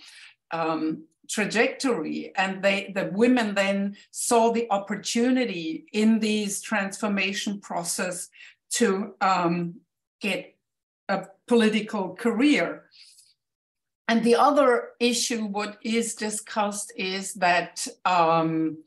um, 0.50 1.04
trajectory. 1.28 2.32
And 2.36 2.62
they 2.62 2.92
the 2.94 3.10
women 3.12 3.54
then 3.54 3.96
saw 4.10 4.52
the 4.52 4.66
opportunity 4.70 5.86
in 5.92 6.18
this 6.18 6.60
transformation 6.60 7.60
process 7.60 8.28
to 8.70 9.14
um, 9.20 9.76
get 10.20 10.56
a 11.08 11.26
political 11.46 12.14
career. 12.14 12.84
And 14.08 14.22
the 14.22 14.36
other 14.36 14.90
issue 15.00 15.46
what 15.46 15.78
is 15.82 16.14
discussed 16.14 16.92
is 16.96 17.34
that 17.34 17.86
um, 18.04 18.78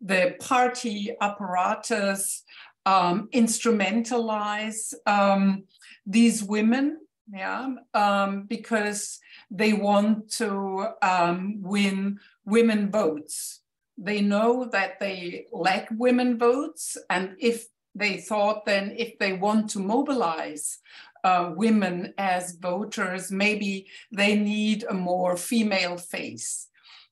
the 0.00 0.36
party 0.40 1.14
apparatus 1.20 2.44
um, 2.86 3.28
instrumentalize 3.32 4.94
um, 5.06 5.64
these 6.06 6.42
women, 6.42 6.98
yeah, 7.32 7.68
um, 7.94 8.44
because 8.44 9.20
they 9.50 9.72
want 9.72 10.30
to 10.32 10.88
um, 11.02 11.60
win 11.62 12.18
women 12.44 12.90
votes. 12.90 13.60
They 13.98 14.20
know 14.20 14.68
that 14.72 14.98
they 14.98 15.46
lack 15.52 15.88
women 15.90 16.38
votes, 16.38 16.96
and 17.08 17.36
if 17.38 17.66
they 17.94 18.18
thought 18.18 18.64
then 18.66 18.94
if 18.96 19.18
they 19.18 19.32
want 19.32 19.70
to 19.70 19.80
mobilize 19.80 20.78
uh, 21.24 21.52
women 21.54 22.14
as 22.16 22.56
voters, 22.56 23.30
maybe 23.30 23.86
they 24.10 24.36
need 24.36 24.84
a 24.88 24.94
more 24.94 25.36
female 25.36 25.96
face. 25.96 26.68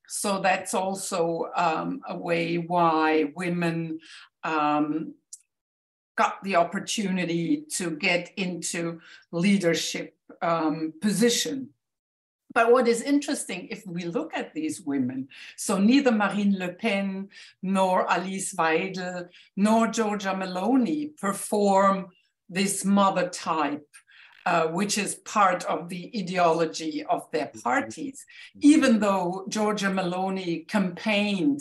So 0.07 0.41
that's 0.41 0.73
also 0.73 1.51
um, 1.55 2.01
a 2.09 2.17
way 2.17 2.57
why 2.57 3.33
women 3.37 3.99
um, 4.43 5.15
got 6.19 6.43
the 6.43 6.57
opportunity 6.57 7.65
to 7.79 7.85
get 8.09 8.33
into 8.37 9.01
leadership 9.31 10.17
um, 10.43 10.93
position. 11.01 11.69
But 12.53 12.73
what 12.73 12.89
is 12.89 13.03
interesting, 13.03 13.69
if 13.71 13.87
we 13.87 14.03
look 14.05 14.33
at 14.35 14.53
these 14.53 14.81
women, 14.81 15.29
so 15.57 15.79
neither 15.79 16.11
Marine 16.11 16.59
Le 16.59 16.71
Pen, 16.73 17.29
nor 17.63 18.11
Alice 18.11 18.53
Weidel, 18.55 19.29
nor 19.57 19.87
Giorgia 19.87 20.35
Meloni 20.35 21.17
perform 21.17 22.09
this 22.49 22.85
mother 22.85 23.29
type 23.29 23.87
uh, 24.49 24.67
which 24.69 24.97
is 24.97 25.17
part 25.17 25.63
of 25.67 25.91
the 25.91 26.11
ideology 26.17 27.05
of 27.05 27.31
their 27.33 27.49
mm-hmm. 27.49 27.61
parties, 27.61 28.25
even 28.61 28.99
though 28.99 29.45
Giorgia 29.51 29.93
Meloni 29.93 30.67
campaigned 30.67 31.61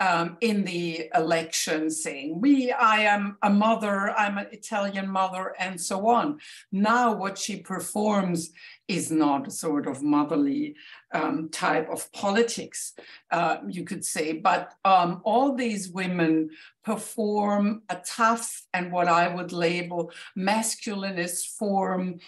um, 0.00 0.36
in 0.40 0.64
the 0.64 1.08
election 1.14 1.90
saying, 1.90 2.40
we, 2.40 2.72
I 2.72 3.00
am 3.00 3.38
a 3.42 3.50
mother, 3.50 4.10
I'm 4.10 4.38
an 4.38 4.48
Italian 4.50 5.08
mother, 5.08 5.54
and 5.58 5.80
so 5.80 6.08
on. 6.08 6.40
Now 6.72 7.14
what 7.14 7.38
she 7.38 7.58
performs 7.58 8.50
is 8.88 9.10
not 9.10 9.46
a 9.46 9.50
sort 9.50 9.86
of 9.86 10.02
motherly 10.02 10.74
um, 11.12 11.48
type 11.50 11.88
of 11.88 12.10
politics, 12.12 12.94
uh, 13.30 13.58
you 13.68 13.84
could 13.84 14.04
say. 14.04 14.32
But 14.32 14.74
um, 14.84 15.20
all 15.24 15.54
these 15.54 15.88
women 15.88 16.50
perform 16.82 17.82
a 17.88 17.96
tough 18.04 18.66
and 18.74 18.92
what 18.92 19.08
I 19.08 19.32
would 19.32 19.52
label 19.52 20.10
masculinist 20.36 21.56
form 21.56 22.18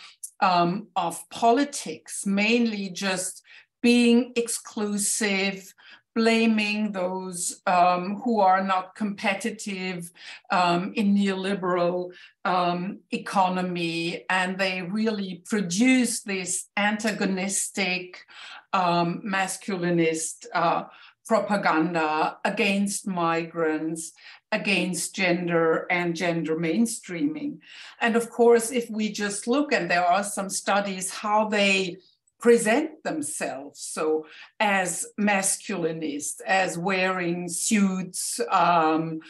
um, 0.40 0.88
of 0.94 1.28
politics, 1.30 2.24
mainly 2.26 2.90
just 2.90 3.42
being 3.82 4.32
exclusive, 4.36 5.72
blaming 6.16 6.92
those 6.92 7.60
um, 7.66 8.16
who 8.24 8.40
are 8.40 8.64
not 8.64 8.94
competitive 8.94 10.10
um, 10.50 10.94
in 10.96 11.14
neoliberal 11.14 12.10
um, 12.46 13.00
economy. 13.10 14.24
And 14.30 14.56
they 14.56 14.80
really 14.80 15.42
produce 15.44 16.22
this 16.22 16.70
antagonistic, 16.74 18.24
um, 18.72 19.22
masculinist 19.26 20.46
uh, 20.54 20.84
propaganda 21.26 22.38
against 22.46 23.06
migrants, 23.06 24.12
against 24.52 25.14
gender 25.14 25.86
and 25.90 26.16
gender 26.16 26.56
mainstreaming. 26.56 27.58
And 28.00 28.16
of 28.16 28.30
course, 28.30 28.70
if 28.70 28.88
we 28.88 29.12
just 29.12 29.46
look, 29.46 29.70
and 29.70 29.90
there 29.90 30.06
are 30.06 30.24
some 30.24 30.48
studies 30.48 31.10
how 31.10 31.48
they 31.48 31.98
present 32.38 33.02
themselves. 33.02 33.80
So 33.80 34.26
as 34.60 35.06
masculinist 35.18 36.40
as 36.46 36.76
wearing 36.76 37.48
suits 37.48 38.40
um, 38.50 39.20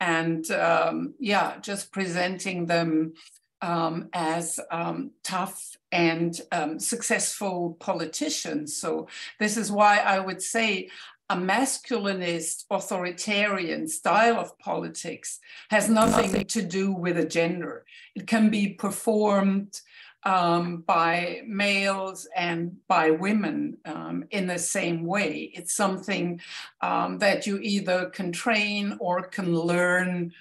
and 0.00 0.50
um, 0.50 1.14
yeah 1.18 1.58
just 1.60 1.92
presenting 1.92 2.66
them 2.66 3.14
um, 3.62 4.08
as 4.12 4.60
um, 4.70 5.12
tough 5.22 5.76
and 5.92 6.38
um, 6.52 6.78
successful 6.78 7.76
politicians. 7.80 8.76
So 8.76 9.08
this 9.38 9.56
is 9.56 9.72
why 9.72 9.98
i 9.98 10.18
would 10.18 10.42
say 10.42 10.90
a 11.28 11.36
masculinist 11.36 12.64
authoritarian 12.70 13.88
style 13.88 14.38
of 14.38 14.56
politics 14.58 15.40
has 15.70 15.88
nothing. 15.88 16.44
to 16.44 16.62
do 16.62 16.92
with 16.92 17.18
a 17.18 17.24
gender. 17.26 17.84
It 18.14 18.26
can 18.28 18.48
be 18.48 18.68
performed 18.68 19.80
um, 20.26 20.78
by 20.78 21.42
males 21.46 22.28
and 22.34 22.76
by 22.88 23.12
women 23.12 23.78
um, 23.84 24.24
in 24.30 24.48
the 24.48 24.58
same 24.58 25.06
way. 25.06 25.52
It's 25.54 25.74
something 25.74 26.40
um, 26.80 27.18
that 27.18 27.46
you 27.46 27.58
either 27.58 28.10
can 28.10 28.32
train 28.32 28.96
or 28.98 29.22
can 29.22 29.54
learn, 29.54 30.32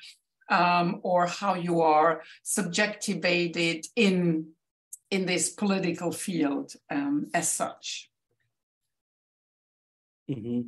um, 0.49 1.01
or 1.03 1.27
how 1.27 1.53
you 1.53 1.81
are 1.81 2.23
subjectivated 2.41 3.85
in, 3.95 4.47
in 5.11 5.27
this 5.27 5.49
political 5.49 6.11
field 6.11 6.73
um, 6.89 7.27
as 7.35 7.51
such. 7.51 8.09
Mm-hmm. 10.31 10.61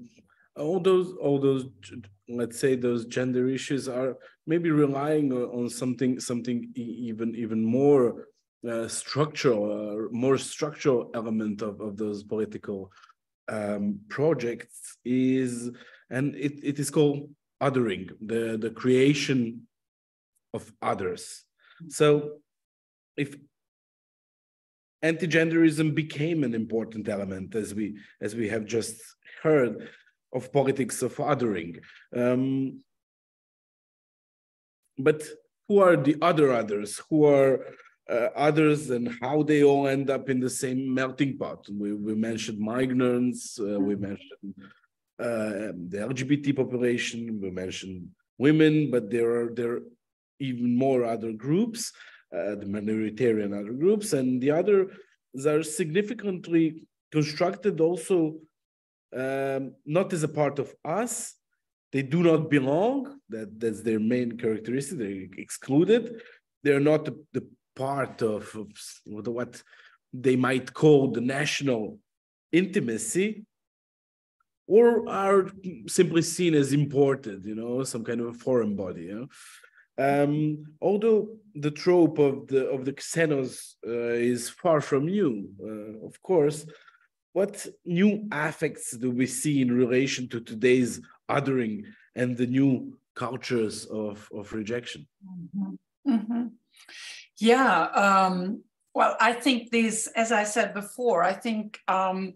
All 0.62 0.80
those, 0.80 1.16
all 1.20 1.40
those, 1.40 1.66
let's 2.30 2.60
say, 2.60 2.76
those 2.76 3.06
gender 3.06 3.50
issues 3.50 3.88
are 3.88 4.18
maybe 4.46 4.70
relying 4.70 5.34
on 5.34 5.70
something, 5.70 6.20
something 6.20 6.72
even, 6.76 7.36
even 7.36 7.66
more 7.66 8.28
uh, 8.68 8.88
structural, 8.88 9.64
uh, 9.72 10.08
more 10.12 10.38
structural 10.38 11.12
element 11.14 11.62
of, 11.62 11.82
of 11.82 11.98
those 11.98 12.24
political 12.24 12.92
um, 13.50 14.00
projects 14.10 14.98
is, 15.06 15.72
and 16.10 16.36
it, 16.36 16.64
it 16.64 16.80
is 16.80 16.90
called 16.90 17.30
othering, 17.62 18.10
the, 18.22 18.58
the 18.58 18.70
creation 18.70 19.68
of 20.54 20.72
others. 20.82 21.44
So 21.90 22.40
if 23.16 23.36
anti-genderism 25.02 25.94
became 25.94 26.44
an 26.44 26.54
important 26.54 27.08
element, 27.10 27.56
as 27.56 27.74
we, 27.74 27.98
as 28.22 28.36
we 28.36 28.50
have 28.50 28.66
just 28.66 28.96
heard, 29.44 29.90
of 30.34 30.52
politics 30.52 31.02
of 31.02 31.16
othering. 31.18 31.80
Um, 32.16 32.82
but 34.98 35.24
who 35.68 35.80
are 35.80 35.96
the 35.96 36.18
other 36.22 36.52
others? 36.54 37.02
Who 37.10 37.26
are 37.26 37.66
uh, 38.10 38.30
others 38.36 38.90
and 38.90 39.18
how 39.22 39.44
they 39.44 39.64
all 39.64 39.88
end 39.88 40.10
up 40.10 40.30
in 40.30 40.40
the 40.40 40.50
same 40.50 40.94
melting 40.94 41.38
pot. 41.38 41.66
We, 41.70 41.94
we 41.94 42.16
mentioned 42.16 42.60
migrants, 42.60 43.60
uh, 43.60 43.80
we 43.80 43.96
mm-hmm. 43.96 44.04
mentioned 44.04 44.54
uh, 45.20 45.74
the 45.90 45.98
LGBT 46.10 46.56
population, 46.56 47.40
we 47.42 47.50
mentioned 47.50 48.08
women, 48.38 48.92
but 48.92 49.10
there 49.10 49.30
are 49.32 49.54
there 49.54 49.72
are 49.74 49.82
even 50.40 50.76
more 50.76 51.04
other 51.04 51.32
groups, 51.32 51.92
uh, 52.34 52.56
the 52.56 52.66
minoritarian 52.66 53.58
other 53.60 53.74
groups, 53.74 54.14
and 54.14 54.42
the 54.42 54.52
others 54.52 54.92
are 55.46 55.64
significantly 55.64 56.88
constructed 57.12 57.82
also 57.82 58.36
um, 59.16 59.74
not 59.86 60.14
as 60.14 60.24
a 60.24 60.28
part 60.28 60.60
of 60.60 60.74
us. 60.86 61.34
They 61.94 62.02
do 62.02 62.22
not 62.22 62.50
belong. 62.50 63.20
That 63.30 63.60
that's 63.60 63.82
their 63.82 64.00
main 64.00 64.38
characteristic. 64.38 65.00
They're 65.00 65.28
excluded. 65.38 66.22
They're 66.64 66.82
not 66.82 67.06
the, 67.06 67.24
the 67.34 67.48
part 67.86 68.22
of, 68.22 68.42
what 69.06 69.62
they 70.26 70.36
might 70.36 70.74
call 70.74 71.12
the 71.12 71.22
national 71.22 72.00
intimacy 72.52 73.46
or 74.68 75.08
are 75.08 75.48
simply 75.88 76.22
seen 76.22 76.54
as 76.54 76.74
imported, 76.74 77.46
you 77.46 77.56
know, 77.56 77.84
some 77.84 78.04
kind 78.04 78.20
of 78.22 78.28
a 78.28 78.34
foreign 78.34 78.76
body. 78.76 79.04
You 79.04 79.16
know? 79.20 79.28
Um, 80.00 80.66
although 80.82 81.30
the 81.56 81.72
trope 81.72 82.20
of 82.20 82.48
the 82.48 82.62
of 82.76 82.86
the 82.86 82.94
xenos 82.94 83.76
uh, 83.86 84.16
is 84.34 84.50
far 84.50 84.80
from 84.82 85.06
new, 85.06 85.34
uh, 85.70 86.06
of 86.06 86.22
course, 86.22 86.66
what 87.34 87.66
new 87.86 88.28
affects 88.32 88.98
do 88.98 89.10
we 89.12 89.28
see 89.28 89.62
in 89.62 89.72
relation 89.72 90.28
to 90.30 90.40
today's 90.40 91.00
othering 91.30 91.84
and 92.16 92.36
the 92.36 92.48
new 92.48 92.98
cultures 93.16 93.86
of, 93.86 94.28
of 94.34 94.54
rejection? 94.54 95.08
Mm-hmm. 95.26 96.14
Mm-hmm. 96.14 96.44
Yeah. 97.40 97.84
Um, 97.84 98.64
well, 98.94 99.16
I 99.20 99.34
think 99.34 99.70
these, 99.70 100.08
as 100.08 100.32
I 100.32 100.44
said 100.44 100.74
before, 100.74 101.24
I 101.24 101.34
think 101.34 101.80
um, 101.88 102.34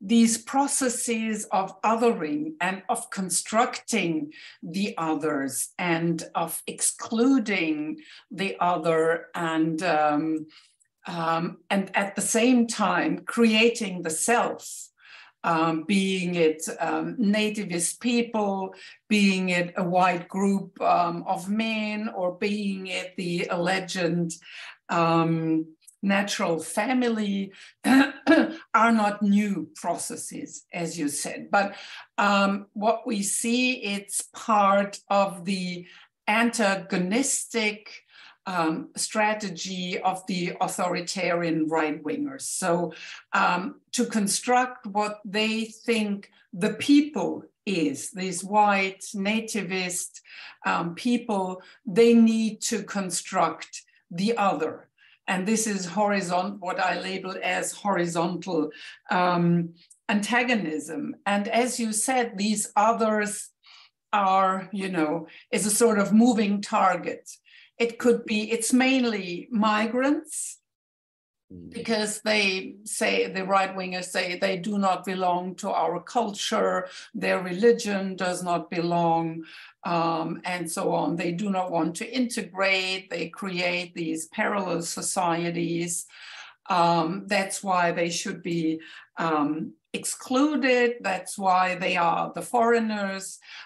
these 0.00 0.36
processes 0.36 1.46
of 1.52 1.80
othering 1.82 2.54
and 2.60 2.82
of 2.88 3.08
constructing 3.10 4.32
the 4.62 4.94
others 4.98 5.70
and 5.78 6.22
of 6.34 6.60
excluding 6.66 7.98
the 8.30 8.56
other 8.60 9.28
and 9.34 9.82
um, 9.82 10.46
um, 11.06 11.58
and 11.70 11.90
at 11.96 12.14
the 12.14 12.22
same 12.22 12.66
time 12.66 13.20
creating 13.24 14.02
the 14.02 14.10
self 14.10 14.88
um, 15.44 15.84
being 15.84 16.34
it 16.34 16.62
um, 16.80 17.16
nativist 17.16 18.00
people, 18.00 18.74
being 19.08 19.48
it 19.48 19.74
a 19.76 19.84
white 19.84 20.28
group 20.28 20.80
um, 20.80 21.24
of 21.26 21.48
men, 21.48 22.08
or 22.08 22.32
being 22.32 22.86
it 22.86 23.14
the 23.16 23.46
alleged 23.50 24.32
um, 24.88 25.66
natural 26.02 26.58
family, 26.58 27.52
are 28.74 28.92
not 28.92 29.22
new 29.22 29.68
processes, 29.74 30.64
as 30.72 30.98
you 30.98 31.08
said. 31.08 31.48
But 31.50 31.74
um, 32.18 32.66
what 32.72 33.06
we 33.06 33.22
see, 33.22 33.74
it's 33.82 34.22
part 34.32 34.98
of 35.08 35.44
the 35.44 35.86
antagonistic 36.28 37.90
um, 38.46 38.88
strategy 38.96 39.98
of 40.00 40.26
the 40.26 40.56
authoritarian 40.60 41.68
right 41.68 42.02
wingers. 42.02 42.42
So, 42.42 42.92
um, 43.32 43.80
to 43.92 44.06
construct 44.06 44.86
what 44.86 45.20
they 45.24 45.64
think 45.64 46.30
the 46.52 46.74
people 46.74 47.44
is, 47.64 48.10
these 48.10 48.42
white 48.42 49.02
nativist 49.14 50.20
um, 50.66 50.94
people, 50.94 51.62
they 51.86 52.14
need 52.14 52.60
to 52.62 52.82
construct 52.82 53.82
the 54.10 54.36
other. 54.36 54.88
And 55.28 55.46
this 55.46 55.66
is 55.66 55.86
horizontal, 55.86 56.58
what 56.58 56.80
I 56.80 57.00
label 57.00 57.36
as 57.42 57.72
horizontal 57.72 58.70
um, 59.10 59.74
antagonism. 60.08 61.14
And 61.24 61.46
as 61.48 61.78
you 61.78 61.92
said, 61.92 62.36
these 62.36 62.72
others 62.74 63.50
are, 64.12 64.68
you 64.72 64.88
know, 64.88 65.28
is 65.50 65.64
a 65.64 65.70
sort 65.70 65.98
of 65.98 66.12
moving 66.12 66.60
target 66.60 67.30
it 67.82 67.98
could 67.98 68.20
be, 68.24 68.38
it's 68.54 68.72
mainly 68.72 69.48
migrants, 69.50 70.58
mm. 71.52 71.70
because 71.78 72.12
they 72.20 72.76
say 72.84 73.12
the 73.26 73.44
right 73.44 73.72
wingers 73.76 74.08
say 74.16 74.24
they 74.38 74.56
do 74.56 74.74
not 74.78 75.04
belong 75.04 75.54
to 75.56 75.68
our 75.82 76.00
culture, 76.16 76.76
their 77.22 77.40
religion 77.42 78.16
does 78.16 78.40
not 78.42 78.70
belong, 78.70 79.24
um, 79.84 80.28
and 80.44 80.70
so 80.76 80.84
on. 81.00 81.16
They 81.16 81.32
do 81.32 81.48
not 81.50 81.72
want 81.76 81.96
to 81.96 82.06
integrate, 82.20 83.10
they 83.10 83.28
create 83.28 83.90
these 83.94 84.28
parallel 84.28 84.82
societies. 84.82 86.06
Um, 86.70 87.08
that's 87.26 87.58
why 87.68 87.84
they 87.90 88.10
should 88.10 88.40
be 88.54 88.80
um, 89.16 89.72
excluded. 89.92 90.88
That's 91.08 91.34
why 91.36 91.74
they 91.74 91.96
are 91.96 92.32
the 92.32 92.46
foreigners, 92.54 93.24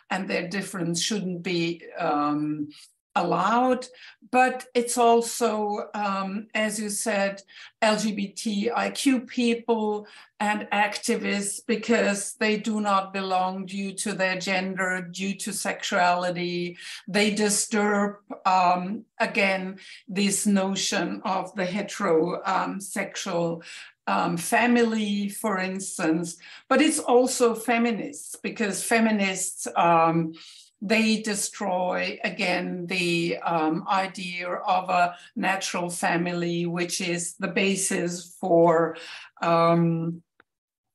and 0.08 0.22
their 0.26 0.48
difference 0.48 0.98
shouldn't 1.02 1.42
be 1.42 1.82
um, 1.98 2.68
allowed, 3.16 3.86
but 4.30 4.66
it's 4.74 4.98
also, 4.98 5.88
um, 5.94 6.46
as 6.54 6.78
you 6.78 6.90
said, 6.90 7.42
LGBTIQ 7.82 9.26
people 9.26 10.06
and 10.38 10.68
activists 10.72 11.60
because 11.66 12.34
they 12.34 12.56
do 12.56 12.80
not 12.80 13.12
belong 13.12 13.66
due 13.66 13.92
to 13.94 14.12
their 14.12 14.38
gender, 14.38 15.08
due 15.10 15.34
to 15.34 15.52
sexuality. 15.52 16.76
They 17.08 17.32
disturb, 17.32 18.16
um, 18.44 19.04
again, 19.18 19.78
this 20.06 20.46
notion 20.46 21.22
of 21.24 21.54
the 21.54 21.64
heterosexual 21.64 23.62
um, 24.06 24.36
family, 24.36 25.28
for 25.28 25.58
instance, 25.58 26.36
but 26.68 26.80
it's 26.80 26.98
also 26.98 27.54
feminists 27.54 28.36
because 28.36 28.84
feminists 28.84 29.66
um, 29.74 30.34
they 30.82 31.22
destroy 31.22 32.18
again 32.22 32.86
the 32.86 33.38
um, 33.38 33.86
idea 33.88 34.48
of 34.48 34.88
a 34.90 35.16
natural 35.34 35.90
family, 35.90 36.66
which 36.66 37.00
is 37.00 37.34
the 37.38 37.48
basis 37.48 38.36
for 38.40 38.96
um, 39.42 40.22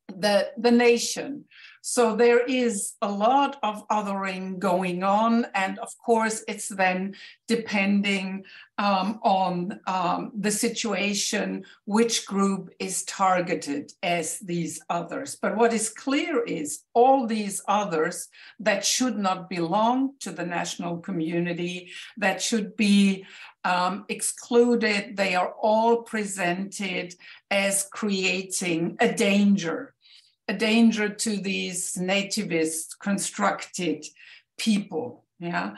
the, 0.07 0.51
the 0.57 0.71
nation. 0.71 1.45
So 1.81 2.15
there 2.15 2.45
is 2.45 2.93
a 3.01 3.11
lot 3.11 3.57
of 3.63 3.87
othering 3.89 4.59
going 4.59 5.03
on. 5.03 5.47
And 5.55 5.79
of 5.79 5.97
course, 5.97 6.43
it's 6.47 6.69
then 6.69 7.15
depending 7.47 8.45
um, 8.77 9.19
on 9.23 9.79
um, 9.87 10.31
the 10.35 10.51
situation, 10.51 11.65
which 11.85 12.25
group 12.25 12.69
is 12.79 13.03
targeted 13.03 13.91
as 14.03 14.39
these 14.39 14.79
others. 14.89 15.35
But 15.41 15.57
what 15.57 15.73
is 15.73 15.89
clear 15.89 16.43
is 16.43 16.83
all 16.93 17.25
these 17.25 17.61
others 17.67 18.29
that 18.59 18.85
should 18.85 19.17
not 19.17 19.49
belong 19.49 20.13
to 20.19 20.31
the 20.31 20.45
national 20.45 20.97
community, 20.97 21.91
that 22.17 22.41
should 22.41 22.77
be 22.77 23.25
um, 23.63 24.05
excluded, 24.09 25.17
they 25.17 25.35
are 25.35 25.53
all 25.61 26.03
presented 26.03 27.13
as 27.49 27.87
creating 27.91 28.97
a 28.99 29.11
danger 29.11 29.90
a 30.51 30.57
danger 30.57 31.07
to 31.07 31.31
these 31.37 31.95
nativist 31.95 32.99
constructed 32.99 34.05
people. 34.57 35.23
Yeah. 35.39 35.75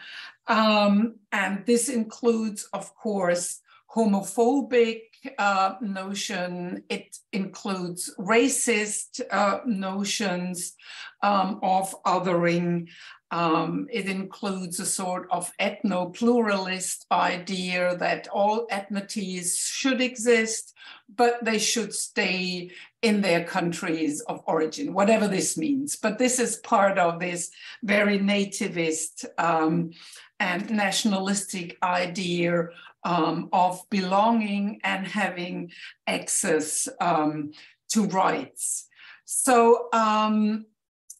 Um, 0.47 1.15
and 1.31 1.53
this 1.65 1.89
includes, 1.89 2.67
of 2.73 2.85
course, 2.95 3.61
homophobic 3.95 5.01
uh, 5.37 5.75
notion. 5.81 6.83
It 6.89 7.17
includes 7.31 8.01
racist 8.17 9.21
uh, 9.29 9.59
notions 9.65 10.73
um, 11.21 11.59
of 11.61 11.95
othering. 12.03 12.89
Um, 13.29 13.87
it 13.91 14.07
includes 14.07 14.79
a 14.79 14.85
sort 14.85 15.27
of 15.31 15.51
ethno-pluralist 15.59 17.05
idea 17.11 17.95
that 17.97 18.27
all 18.27 18.67
ethnicities 18.67 19.47
should 19.57 20.01
exist, 20.01 20.73
but 21.15 21.43
they 21.45 21.59
should 21.59 21.93
stay 21.93 22.71
in 23.03 23.21
their 23.21 23.43
countries 23.43 24.21
of 24.21 24.41
origin, 24.47 24.93
whatever 24.93 25.27
this 25.27 25.57
means. 25.57 25.97
But 25.97 26.17
this 26.17 26.39
is 26.39 26.55
part 26.57 26.97
of 26.97 27.19
this 27.19 27.51
very 27.83 28.17
nativist 28.17 29.25
um, 29.37 29.91
and 30.39 30.69
nationalistic 30.71 31.77
idea 31.83 32.69
um, 33.03 33.49
of 33.51 33.81
belonging 33.89 34.79
and 34.85 35.05
having 35.05 35.71
access 36.07 36.87
um, 37.01 37.51
to 37.89 38.05
rights. 38.05 38.87
So 39.25 39.89
um, 39.91 40.65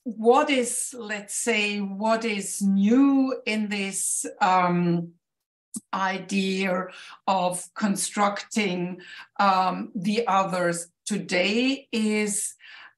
what 0.04 0.50
is, 0.50 0.96
let's 0.98 1.36
say, 1.36 1.80
what 1.80 2.24
is 2.24 2.62
new 2.62 3.36
in 3.46 3.68
this 3.68 4.26
um, 4.40 5.12
idea 5.94 6.88
of 7.28 7.68
constructing 7.76 9.02
um, 9.40 9.92
the 9.96 10.26
others 10.28 10.88
today 11.06 11.88
is, 11.92 12.54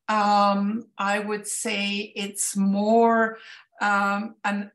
um, 0.08 0.88
I 0.98 1.20
would 1.20 1.48
say, 1.48 2.14
it's 2.16 2.56
more 2.56 3.38
um, 3.82 4.36
an 4.44 4.72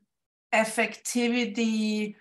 affectivity 0.53 2.15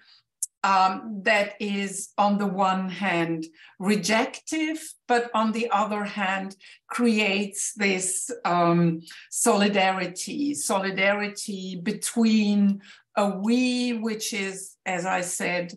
um, 0.63 1.23
that 1.23 1.55
is, 1.59 2.11
on 2.19 2.37
the 2.37 2.47
one 2.47 2.91
hand, 2.91 3.47
rejective, 3.81 4.79
but 5.09 5.31
on 5.35 5.53
the 5.53 5.71
other 5.71 6.05
hand, 6.05 6.57
creates 6.89 7.73
this 7.75 8.31
um, 8.45 9.01
solidarity, 9.31 10.53
solidarity 10.55 11.81
between 11.83 12.83
a 13.17 13.29
we, 13.29 13.95
which 13.95 14.35
is, 14.35 14.77
as 14.85 15.07
I 15.07 15.23
said, 15.23 15.73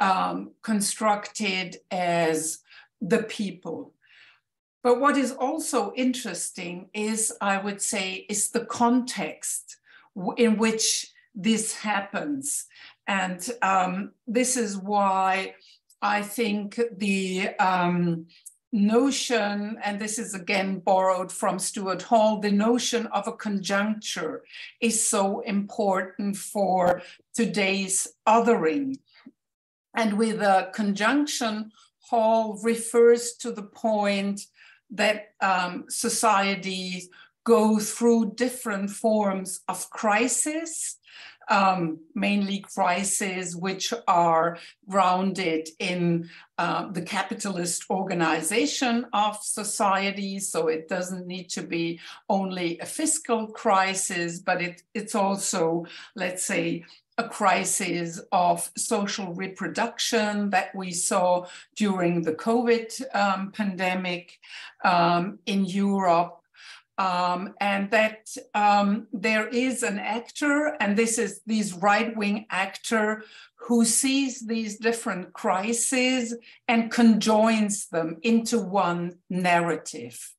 um, 0.00 0.52
constructed 0.62 1.78
as 1.90 2.60
the 3.00 3.24
people. 3.24 3.94
But 4.88 5.00
what 5.00 5.18
is 5.18 5.32
also 5.32 5.92
interesting 5.96 6.88
is, 6.94 7.30
I 7.42 7.58
would 7.58 7.82
say, 7.82 8.24
is 8.30 8.48
the 8.48 8.64
context 8.64 9.76
in 10.38 10.56
which 10.56 11.12
this 11.34 11.74
happens. 11.74 12.64
And 13.06 13.46
um, 13.60 14.12
this 14.26 14.56
is 14.56 14.78
why 14.78 15.56
I 16.00 16.22
think 16.22 16.80
the 16.90 17.50
um, 17.58 18.28
notion, 18.72 19.76
and 19.84 20.00
this 20.00 20.18
is 20.18 20.32
again 20.32 20.78
borrowed 20.78 21.30
from 21.30 21.58
Stuart 21.58 22.00
Hall, 22.00 22.40
the 22.40 22.50
notion 22.50 23.08
of 23.08 23.28
a 23.28 23.32
conjuncture 23.32 24.42
is 24.80 25.06
so 25.06 25.40
important 25.40 26.38
for 26.38 27.02
today's 27.34 28.08
othering. 28.26 28.96
And 29.94 30.14
with 30.14 30.40
a 30.40 30.70
conjunction, 30.72 31.72
Hall 32.08 32.58
refers 32.62 33.34
to 33.34 33.52
the 33.52 33.64
point 33.64 34.46
that 34.90 35.32
um, 35.40 35.84
societies 35.88 37.08
go 37.44 37.78
through 37.78 38.32
different 38.34 38.90
forms 38.90 39.60
of 39.68 39.88
crisis 39.90 40.98
um, 41.48 42.00
mainly 42.14 42.60
crises 42.60 43.56
which 43.56 43.92
are 44.06 44.58
grounded 44.88 45.68
in 45.78 46.28
uh, 46.58 46.90
the 46.90 47.02
capitalist 47.02 47.84
organization 47.90 49.06
of 49.12 49.38
society. 49.42 50.38
So 50.40 50.68
it 50.68 50.88
doesn't 50.88 51.26
need 51.26 51.48
to 51.50 51.62
be 51.62 52.00
only 52.28 52.78
a 52.80 52.86
fiscal 52.86 53.46
crisis, 53.48 54.40
but 54.40 54.60
it, 54.60 54.82
it's 54.94 55.14
also, 55.14 55.86
let's 56.14 56.44
say, 56.44 56.84
a 57.18 57.28
crisis 57.28 58.20
of 58.30 58.70
social 58.76 59.34
reproduction 59.34 60.50
that 60.50 60.74
we 60.74 60.92
saw 60.92 61.44
during 61.76 62.22
the 62.22 62.32
COVID 62.32 63.14
um, 63.14 63.52
pandemic 63.52 64.38
um, 64.84 65.40
in 65.44 65.64
Europe 65.64 66.38
um, 66.98 67.54
and 67.60 67.90
that 67.92 68.28
um, 68.54 69.06
there 69.12 69.46
is 69.48 69.84
an 69.84 70.00
actor, 70.00 70.76
and 70.80 70.96
this 70.96 71.16
is 71.16 71.40
this 71.46 71.72
right-wing 71.72 72.46
actor 72.50 73.22
who 73.54 73.84
sees 73.84 74.46
these 74.46 74.78
different 74.78 75.32
crises 75.32 76.34
and 76.66 76.90
conjoins 76.90 77.86
them 77.86 78.18
into 78.22 78.58
one 78.58 79.18
narrative. 79.30 80.34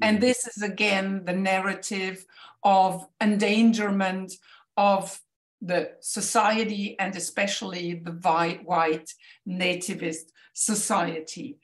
And 0.00 0.16
mm-hmm. 0.16 0.26
this 0.26 0.46
is 0.46 0.62
again 0.62 1.24
the 1.26 1.34
narrative 1.34 2.24
of 2.62 3.06
endangerment 3.20 4.32
of 4.78 5.20
the 5.60 5.92
society 6.00 6.98
and 6.98 7.14
especially 7.16 7.94
the 7.94 8.12
white, 8.12 8.64
white 8.64 9.12
nativist 9.46 10.32
society. 10.52 11.58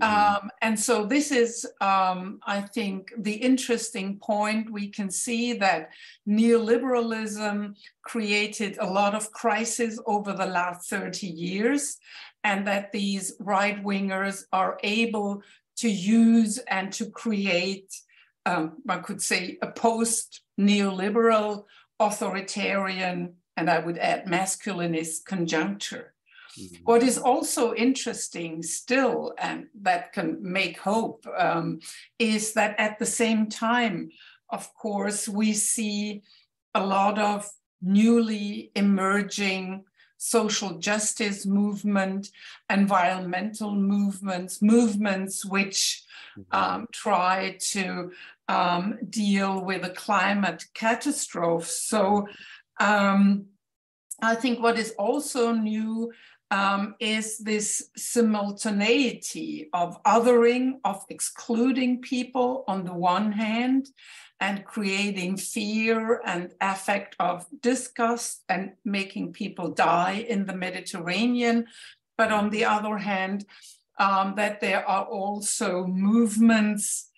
Mm-hmm. 0.00 0.44
Um, 0.44 0.50
and 0.62 0.78
so 0.78 1.04
this 1.04 1.30
is, 1.32 1.66
um, 1.80 2.40
I 2.46 2.60
think, 2.60 3.12
the 3.18 3.34
interesting 3.34 4.18
point. 4.18 4.70
We 4.70 4.88
can 4.88 5.10
see 5.10 5.54
that 5.54 5.90
neoliberalism 6.28 7.74
created 8.02 8.78
a 8.78 8.86
lot 8.86 9.14
of 9.14 9.32
crisis 9.32 9.98
over 10.06 10.32
the 10.32 10.46
last 10.46 10.88
30 10.88 11.26
years, 11.26 11.98
and 12.44 12.66
that 12.66 12.92
these 12.92 13.34
right 13.40 13.82
wingers 13.82 14.44
are 14.52 14.78
able 14.82 15.42
to 15.78 15.88
use 15.88 16.58
and 16.58 16.92
to 16.92 17.10
create, 17.10 17.92
um, 18.46 18.76
one 18.84 19.02
could 19.02 19.20
say, 19.20 19.58
a 19.60 19.70
post 19.70 20.42
neoliberal, 20.58 21.64
authoritarian, 22.00 23.34
and 23.56 23.70
I 23.70 23.78
would 23.78 23.98
add 23.98 24.26
masculinist 24.26 25.26
conjuncture. 25.26 26.14
Mm-hmm. 26.58 26.82
What 26.84 27.02
is 27.02 27.18
also 27.18 27.74
interesting 27.74 28.62
still, 28.62 29.34
and 29.38 29.66
that 29.82 30.12
can 30.12 30.38
make 30.40 30.78
hope, 30.78 31.24
um, 31.38 31.80
is 32.18 32.54
that 32.54 32.74
at 32.78 32.98
the 32.98 33.06
same 33.06 33.48
time, 33.48 34.10
of 34.48 34.74
course, 34.74 35.28
we 35.28 35.52
see 35.52 36.22
a 36.74 36.84
lot 36.84 37.18
of 37.18 37.48
newly 37.80 38.72
emerging 38.74 39.84
social 40.16 40.78
justice 40.78 41.46
movement, 41.46 42.30
environmental 42.68 43.74
movements, 43.74 44.60
movements 44.62 45.44
which. 45.44 46.04
Um, 46.52 46.86
try 46.92 47.56
to 47.72 48.12
um, 48.48 48.98
deal 49.08 49.64
with 49.64 49.84
a 49.84 49.90
climate 49.90 50.64
catastrophe. 50.74 51.66
So 51.66 52.28
um, 52.78 53.46
I 54.22 54.34
think 54.34 54.60
what 54.60 54.78
is 54.78 54.90
also 54.98 55.52
new 55.52 56.12
um, 56.50 56.96
is 56.98 57.38
this 57.38 57.90
simultaneity 57.96 59.68
of 59.72 60.02
othering, 60.02 60.80
of 60.84 61.04
excluding 61.08 62.00
people 62.00 62.64
on 62.66 62.84
the 62.84 62.92
one 62.92 63.32
hand, 63.32 63.88
and 64.40 64.64
creating 64.64 65.36
fear 65.36 66.20
and 66.24 66.54
affect 66.60 67.14
of 67.20 67.46
disgust 67.60 68.42
and 68.48 68.72
making 68.84 69.32
people 69.32 69.70
die 69.70 70.24
in 70.28 70.46
the 70.46 70.56
Mediterranean. 70.56 71.66
But 72.16 72.32
on 72.32 72.50
the 72.50 72.64
other 72.64 72.96
hand, 72.96 73.44
um, 74.00 74.34
that 74.36 74.60
there 74.60 74.84
are 74.88 75.04
also 75.04 75.86
movements 75.86 77.10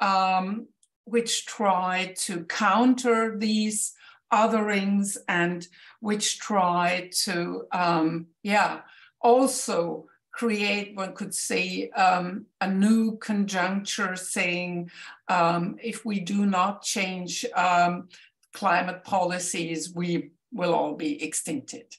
um, 0.00 0.66
which 1.04 1.44
try 1.44 2.14
to 2.16 2.44
counter 2.44 3.36
these 3.38 3.92
otherings 4.32 5.18
and 5.28 5.68
which 6.00 6.38
try 6.38 7.10
to, 7.24 7.64
um, 7.72 8.26
yeah, 8.42 8.80
also 9.20 10.06
create, 10.32 10.96
one 10.96 11.14
could 11.14 11.34
say, 11.34 11.90
um, 11.90 12.46
a 12.60 12.70
new 12.70 13.18
conjuncture 13.18 14.16
saying 14.16 14.90
um, 15.28 15.76
if 15.82 16.06
we 16.06 16.20
do 16.20 16.46
not 16.46 16.82
change 16.82 17.44
um, 17.54 18.08
climate 18.54 19.04
policies, 19.04 19.94
we 19.94 20.30
will 20.52 20.74
all 20.74 20.94
be 20.94 21.18
extincted. 21.18 21.96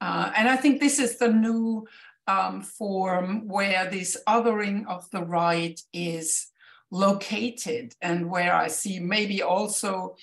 Uh, 0.00 0.30
and 0.36 0.48
I 0.48 0.56
think 0.56 0.80
this 0.80 0.98
is 0.98 1.18
the 1.18 1.28
new 1.28 1.86
um, 2.26 2.62
form 2.62 3.48
where 3.48 3.90
this 3.90 4.16
othering 4.28 4.86
of 4.86 5.10
the 5.10 5.22
right 5.22 5.80
is 5.92 6.48
located 6.90 7.94
and 8.00 8.30
where 8.30 8.54
I 8.54 8.68
see 8.68 8.98
maybe 8.98 9.42
also 9.42 10.16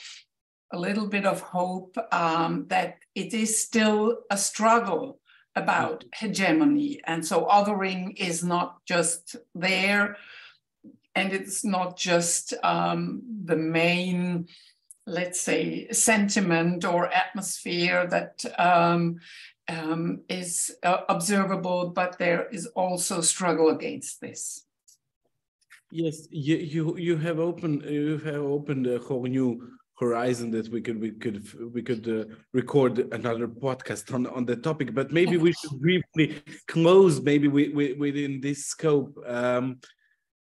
a 0.71 0.79
little 0.79 1.07
bit 1.07 1.25
of 1.25 1.39
hope 1.41 1.97
um, 2.11 2.65
that 2.67 2.97
it 3.15 3.33
is 3.33 3.61
still 3.61 4.19
a 4.29 4.37
struggle 4.37 5.19
about 5.55 6.03
hegemony. 6.13 7.01
And 7.05 7.25
so 7.25 7.45
othering 7.45 8.15
is 8.17 8.43
not 8.43 8.85
just 8.85 9.37
there, 9.55 10.17
and 11.15 11.33
it's 11.33 11.65
not 11.65 11.97
just 11.97 12.53
um, 12.63 13.23
the 13.45 13.55
main, 13.55 14.47
let's 15.07 15.41
say, 15.41 15.87
sentiment 15.91 16.85
or 16.85 17.11
atmosphere 17.11 18.05
that 18.07 18.45
um, 18.59 19.19
um, 19.69 20.21
is 20.29 20.75
uh, 20.83 21.01
observable, 21.09 21.89
but 21.89 22.17
there 22.17 22.47
is 22.49 22.67
also 22.67 23.21
struggle 23.21 23.69
against 23.69 24.21
this. 24.21 24.65
Yes, 25.91 26.27
you 26.31 26.57
you 26.57 26.97
you 26.97 27.17
have 27.17 27.39
opened 27.39 27.83
you 27.83 28.17
have 28.19 28.41
opened 28.41 28.87
a 28.87 28.99
whole 28.99 29.23
new 29.23 29.77
horizon 29.97 30.51
that 30.51 30.69
we 30.69 30.81
could 30.81 30.99
we 30.99 31.11
could 31.11 31.43
we 31.73 31.81
could 31.81 32.07
uh, 32.07 32.25
record 32.53 32.99
another 33.13 33.47
podcast 33.47 34.13
on 34.13 34.27
on 34.27 34.45
the 34.45 34.55
topic 34.55 34.93
but 34.93 35.11
maybe 35.11 35.37
we 35.37 35.53
should 35.53 35.79
briefly 35.79 36.39
close 36.67 37.19
maybe 37.21 37.47
we, 37.47 37.69
we, 37.69 37.93
within 37.93 38.39
this 38.39 38.67
scope 38.67 39.17
um, 39.25 39.79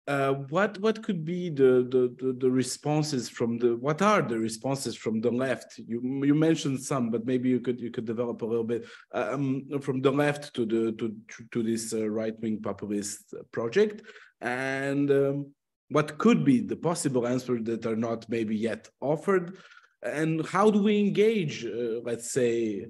uh, 0.08 0.32
what 0.48 0.78
what 0.78 1.02
could 1.02 1.22
be 1.22 1.50
the, 1.50 1.86
the, 1.90 2.32
the 2.38 2.50
responses 2.50 3.28
from 3.28 3.58
the 3.58 3.76
what 3.76 4.00
are 4.00 4.22
the 4.22 4.38
responses 4.38 4.96
from 4.96 5.20
the 5.20 5.30
left? 5.30 5.78
You 5.86 6.00
you 6.24 6.34
mentioned 6.34 6.80
some 6.80 7.10
but 7.10 7.26
maybe 7.26 7.50
you 7.50 7.60
could 7.60 7.78
you 7.78 7.90
could 7.90 8.06
develop 8.06 8.40
a 8.40 8.46
little 8.46 8.64
bit 8.64 8.86
um, 9.12 9.68
from 9.82 10.00
the 10.00 10.10
left 10.10 10.54
to 10.54 10.64
the 10.64 10.92
to 10.92 11.14
to 11.52 11.62
this 11.62 11.92
uh, 11.92 12.08
right 12.08 12.34
wing 12.40 12.58
populist 12.62 13.34
project. 13.52 14.02
And 14.40 15.10
um, 15.10 15.52
what 15.90 16.16
could 16.16 16.42
be 16.42 16.60
the 16.60 16.76
possible 16.76 17.26
answers 17.26 17.64
that 17.64 17.84
are 17.84 17.96
not 17.96 18.26
maybe 18.30 18.56
yet 18.56 18.88
offered? 19.02 19.58
And 20.02 20.46
how 20.46 20.70
do 20.70 20.82
we 20.82 20.98
engage 21.00 21.66
uh, 21.66 22.00
let's 22.02 22.32
say 22.32 22.86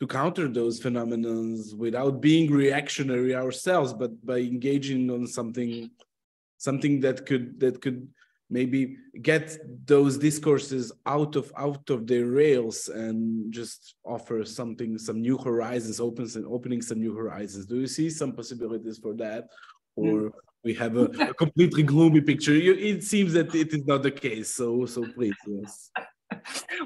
to 0.00 0.06
counter 0.06 0.48
those 0.48 0.80
phenomena 0.80 1.56
without 1.76 2.22
being 2.22 2.50
reactionary 2.50 3.34
ourselves 3.34 3.92
but 3.92 4.12
by 4.24 4.38
engaging 4.38 5.10
on 5.10 5.26
something 5.26 5.90
something 6.58 7.00
that 7.00 7.26
could 7.26 7.58
that 7.60 7.80
could 7.80 8.06
maybe 8.50 8.96
get 9.20 9.58
those 9.86 10.16
discourses 10.16 10.90
out 11.06 11.36
of 11.36 11.52
out 11.56 11.88
of 11.90 12.06
their 12.06 12.26
rails 12.26 12.88
and 12.88 13.52
just 13.52 13.96
offer 14.04 14.44
something 14.44 14.98
some 14.98 15.20
new 15.20 15.36
horizons 15.36 16.00
opens 16.00 16.36
and 16.36 16.46
opening 16.46 16.80
some 16.80 16.98
new 16.98 17.14
horizons 17.14 17.66
do 17.66 17.76
you 17.80 17.86
see 17.86 18.08
some 18.08 18.32
possibilities 18.32 18.98
for 18.98 19.14
that 19.14 19.48
or 19.96 20.20
mm 20.20 20.32
we 20.64 20.74
have 20.74 20.96
a, 20.96 21.04
a 21.04 21.34
completely 21.34 21.82
gloomy 21.82 22.20
picture. 22.20 22.52
It 22.52 23.04
seems 23.04 23.32
that 23.34 23.54
it 23.54 23.72
is 23.72 23.86
not 23.86 24.02
the 24.02 24.10
case. 24.10 24.52
So, 24.52 24.86
so 24.86 25.06
please, 25.06 25.34
yes. 25.46 25.90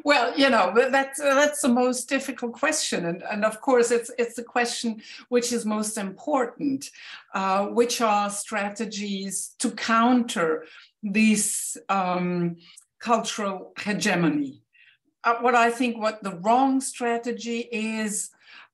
well, 0.04 0.36
you 0.36 0.48
know 0.50 0.72
that's 0.90 1.20
uh, 1.20 1.34
that's 1.34 1.60
the 1.62 1.68
most 1.68 2.08
difficult 2.08 2.52
question, 2.52 3.06
and 3.06 3.22
and 3.30 3.44
of 3.44 3.60
course 3.60 3.90
it's 3.90 4.10
it's 4.18 4.34
the 4.34 4.42
question 4.42 5.02
which 5.28 5.52
is 5.52 5.64
most 5.66 5.98
important. 5.98 6.90
Uh, 7.34 7.66
which 7.66 8.00
are 8.00 8.30
strategies 8.30 9.54
to 9.58 9.70
counter 9.70 10.64
this 11.02 11.76
um, 11.88 12.56
cultural 12.98 13.72
hegemony? 13.78 14.62
Uh, 15.24 15.36
what 15.40 15.54
I 15.54 15.70
think 15.70 15.98
what 15.98 16.22
the 16.22 16.36
wrong 16.36 16.80
strategy 16.80 17.68
is 17.72 18.30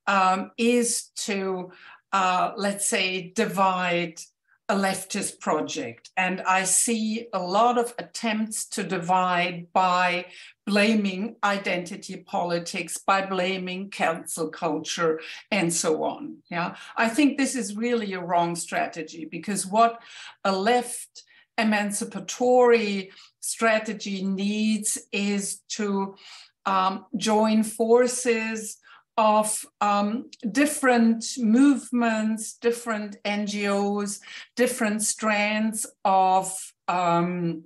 um, 0.06 0.50
is 0.56 1.10
to 1.16 1.70
uh, 2.12 2.52
let's 2.56 2.86
say 2.86 3.32
divide 3.34 4.20
a 4.68 4.74
leftist 4.74 5.40
project. 5.40 6.10
And 6.16 6.42
I 6.42 6.64
see 6.64 7.28
a 7.32 7.38
lot 7.38 7.78
of 7.78 7.94
attempts 7.98 8.66
to 8.70 8.82
divide 8.82 9.72
by 9.72 10.26
blaming 10.66 11.36
identity 11.42 12.16
politics, 12.16 12.98
by 12.98 13.24
blaming 13.24 13.88
cancel 13.88 14.48
culture, 14.48 15.20
and 15.50 15.72
so 15.72 16.04
on. 16.04 16.38
Yeah, 16.50 16.76
I 16.96 17.08
think 17.08 17.38
this 17.38 17.56
is 17.56 17.76
really 17.76 18.12
a 18.12 18.20
wrong 18.20 18.54
strategy 18.56 19.24
because 19.24 19.66
what 19.66 20.02
a 20.44 20.52
left 20.52 21.22
emancipatory 21.56 23.10
strategy 23.40 24.22
needs 24.22 24.98
is 25.12 25.60
to 25.68 26.14
um, 26.66 27.06
join 27.16 27.62
forces 27.62 28.76
of 29.18 29.66
um, 29.80 30.30
different 30.52 31.24
movements, 31.38 32.54
different 32.54 33.16
NGOs, 33.24 34.20
different 34.54 35.02
strands 35.02 35.86
of 36.04 36.72
um, 36.86 37.64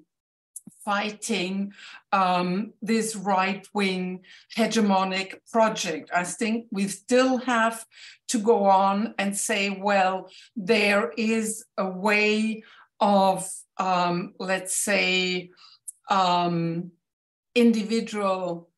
fighting 0.83 1.75
um, 2.11 2.73
this 2.81 3.15
right 3.15 3.69
wing 3.75 4.21
hegemonic 4.57 5.35
project. 5.53 6.11
I 6.15 6.25
think 6.25 6.69
we 6.73 6.89
still 6.89 7.37
have 7.37 7.85
to 8.29 8.39
go 8.39 8.65
on 8.65 9.15
and 9.19 9.37
say, 9.37 9.69
well, 9.69 10.31
there 10.57 11.13
is 11.19 11.67
a 11.77 11.87
way 11.87 12.63
of, 12.99 13.47
um, 13.77 14.33
let's 14.39 14.75
say, 14.75 15.51
um, 16.09 16.93
individual 17.55 18.71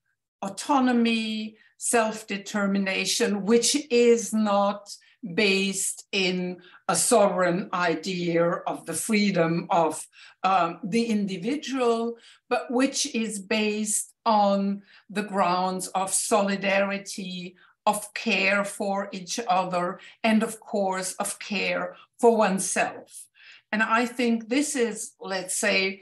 autonomy, 0.42 1.56
self 1.84 2.26
determination, 2.26 3.44
which 3.44 3.76
is 3.90 4.32
not 4.32 4.96
based 5.34 6.06
in 6.12 6.56
a 6.88 6.96
sovereign 6.96 7.68
idea 7.74 8.50
of 8.66 8.86
the 8.86 8.94
freedom 8.94 9.66
of 9.68 10.06
um, 10.42 10.78
the 10.82 11.04
individual, 11.04 12.16
but 12.48 12.70
which 12.70 13.14
is 13.14 13.38
based 13.38 14.14
on 14.24 14.82
the 15.10 15.22
grounds 15.22 15.88
of 15.88 16.10
solidarity, 16.10 17.54
of 17.84 18.14
care 18.14 18.64
for 18.64 19.10
each 19.12 19.38
other, 19.46 20.00
and 20.22 20.42
of 20.42 20.60
course, 20.60 21.12
of 21.14 21.38
care 21.38 21.96
for 22.18 22.34
oneself. 22.34 23.26
And 23.70 23.82
I 23.82 24.06
think 24.06 24.48
this 24.48 24.74
is, 24.74 25.12
let's 25.20 25.54
say, 25.54 26.00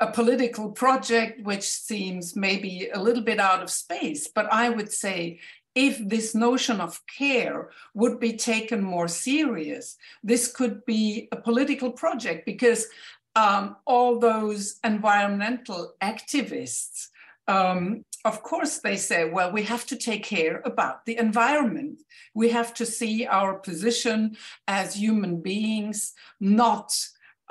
a 0.00 0.10
political 0.10 0.70
project 0.70 1.44
which 1.44 1.62
seems 1.62 2.34
maybe 2.34 2.88
a 2.92 3.00
little 3.00 3.22
bit 3.22 3.38
out 3.38 3.62
of 3.62 3.70
space. 3.70 4.28
But 4.28 4.52
I 4.52 4.70
would 4.70 4.92
say 4.92 5.40
if 5.74 5.98
this 6.08 6.34
notion 6.34 6.80
of 6.80 7.00
care 7.06 7.70
would 7.94 8.18
be 8.18 8.32
taken 8.32 8.82
more 8.82 9.08
serious, 9.08 9.96
this 10.22 10.50
could 10.50 10.84
be 10.84 11.28
a 11.32 11.36
political 11.36 11.92
project 11.92 12.46
because 12.46 12.86
um, 13.36 13.76
all 13.86 14.18
those 14.18 14.80
environmental 14.82 15.94
activists 16.02 17.08
um, 17.50 18.04
of 18.24 18.42
course, 18.42 18.78
they 18.78 18.96
say, 18.96 19.24
well, 19.24 19.50
we 19.50 19.62
have 19.64 19.84
to 19.86 19.96
take 19.96 20.22
care 20.22 20.62
about 20.64 21.04
the 21.04 21.18
environment. 21.18 22.02
We 22.32 22.50
have 22.50 22.72
to 22.74 22.86
see 22.86 23.26
our 23.26 23.54
position 23.54 24.36
as 24.68 24.94
human 24.94 25.40
beings, 25.40 26.12
not 26.38 26.94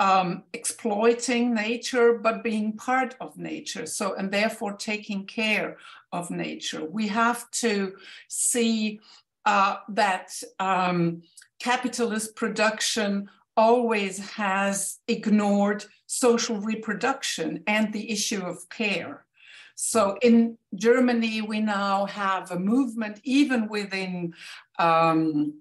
um, 0.00 0.44
exploiting 0.54 1.54
nature, 1.54 2.14
but 2.14 2.42
being 2.42 2.72
part 2.72 3.14
of 3.20 3.36
nature. 3.36 3.86
So, 3.86 4.14
and 4.14 4.32
therefore 4.32 4.72
taking 4.72 5.26
care 5.26 5.76
of 6.10 6.30
nature. 6.30 6.84
We 6.84 7.06
have 7.08 7.48
to 7.64 7.94
see 8.26 9.00
uh, 9.44 9.76
that 9.90 10.32
um, 10.58 11.22
capitalist 11.60 12.34
production 12.34 13.28
always 13.56 14.18
has 14.30 14.98
ignored 15.06 15.84
social 16.06 16.56
reproduction 16.56 17.62
and 17.66 17.92
the 17.92 18.10
issue 18.10 18.42
of 18.42 18.68
care. 18.70 19.26
So 19.74 20.16
in 20.22 20.58
Germany, 20.74 21.42
we 21.42 21.60
now 21.60 22.06
have 22.06 22.50
a 22.50 22.58
movement, 22.58 23.20
even 23.22 23.68
within 23.68 24.34
um, 24.78 25.60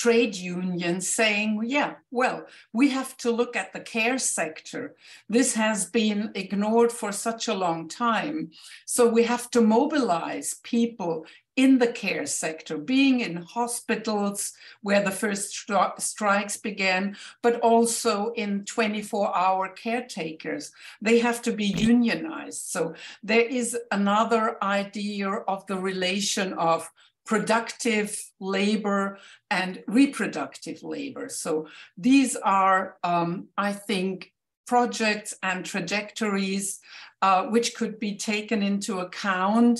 trade 0.00 0.34
unions 0.34 1.06
saying, 1.06 1.60
yeah, 1.66 1.92
well, 2.10 2.46
we 2.72 2.88
have 2.88 3.14
to 3.18 3.30
look 3.30 3.54
at 3.54 3.70
the 3.74 3.80
care 3.80 4.18
sector. 4.18 4.94
This 5.28 5.52
has 5.54 5.84
been 5.84 6.30
ignored 6.34 6.90
for 6.90 7.12
such 7.12 7.48
a 7.48 7.60
long 7.66 7.86
time. 7.86 8.50
So 8.86 9.06
we 9.06 9.24
have 9.24 9.50
to 9.50 9.60
mobilize 9.60 10.54
people 10.62 11.26
in 11.54 11.78
the 11.78 11.92
care 11.92 12.24
sector, 12.24 12.78
being 12.78 13.20
in 13.20 13.36
hospitals 13.42 14.54
where 14.80 15.02
the 15.02 15.10
first 15.10 15.52
stri 15.52 16.00
strikes 16.00 16.56
began, 16.56 17.14
but 17.42 17.60
also 17.60 18.32
in 18.32 18.64
24 18.64 19.36
hour 19.36 19.68
caretakers. 19.68 20.72
They 21.02 21.18
have 21.18 21.42
to 21.42 21.52
be 21.52 21.66
unionized. 21.66 22.62
So 22.74 22.94
there 23.22 23.46
is 23.60 23.76
another 23.90 24.56
idea 24.62 25.28
of 25.28 25.66
the 25.66 25.76
relation 25.76 26.54
of 26.54 26.90
productive 27.30 28.20
labor 28.40 29.16
and 29.52 29.84
reproductive 29.86 30.82
labor. 30.82 31.28
So 31.28 31.68
these 31.96 32.34
are, 32.34 32.96
um, 33.04 33.46
I 33.56 33.72
think, 33.72 34.32
projects 34.66 35.32
and 35.40 35.64
trajectories 35.64 36.80
uh, 37.22 37.44
which 37.44 37.76
could 37.76 38.00
be 38.00 38.16
taken 38.16 38.64
into 38.64 38.98
account. 38.98 39.78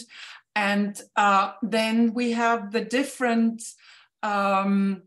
And 0.54 0.92
uh, 1.16 1.54
then 1.60 2.14
we 2.14 2.30
have 2.32 2.70
the 2.70 2.84
different 2.84 3.64
um, 4.22 5.02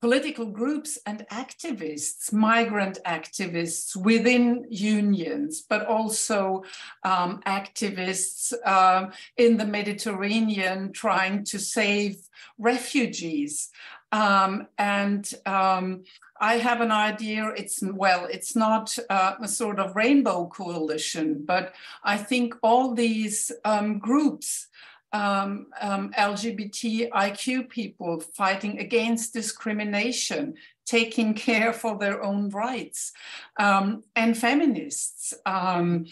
political 0.00 0.46
groups 0.46 0.98
and 1.06 1.26
activists, 1.30 2.32
migrant 2.32 2.98
activists 3.06 3.96
within 3.96 4.66
unions, 4.68 5.62
but 5.68 5.86
also 5.86 6.62
um, 7.02 7.40
activists 7.46 8.52
uh, 8.64 9.06
in 9.36 9.56
the 9.56 9.66
Mediterranean 9.66 10.92
trying 10.92 11.44
to 11.44 11.58
save 11.58 12.16
refugees. 12.58 13.70
Um, 14.12 14.68
and 14.78 15.30
um, 15.46 16.04
I 16.40 16.58
have 16.58 16.80
an 16.80 16.92
idea. 16.92 17.52
It's 17.56 17.82
well, 17.82 18.26
it's 18.26 18.54
not 18.54 18.96
uh, 19.10 19.34
a 19.40 19.48
sort 19.48 19.78
of 19.78 19.96
rainbow 19.96 20.46
coalition, 20.46 21.44
but 21.44 21.74
I 22.04 22.16
think 22.16 22.54
all 22.62 22.94
these 22.94 23.50
um, 23.64 23.98
groups 23.98 24.68
um, 25.16 25.66
um, 25.80 26.10
LGBTIQ 26.12 27.68
people 27.70 28.20
fighting 28.20 28.78
against 28.78 29.32
discrimination, 29.32 30.54
taking 30.84 31.32
care 31.32 31.72
for 31.72 31.96
their 31.98 32.22
own 32.22 32.50
rights, 32.50 33.12
um, 33.58 34.04
and 34.14 34.36
feminists. 34.36 35.32
Um, 35.46 36.06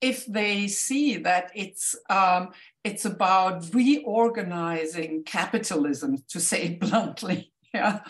if 0.00 0.26
they 0.26 0.66
see 0.68 1.16
that 1.18 1.50
it's 1.54 1.94
um, 2.10 2.50
it's 2.84 3.04
about 3.04 3.74
reorganizing 3.74 5.24
capitalism, 5.24 6.18
to 6.28 6.40
say 6.40 6.62
it 6.64 6.80
bluntly, 6.84 7.52
yeah, 7.72 8.00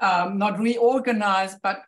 um, 0.00 0.38
not 0.38 0.58
reorganize, 0.58 1.56
but 1.62 1.82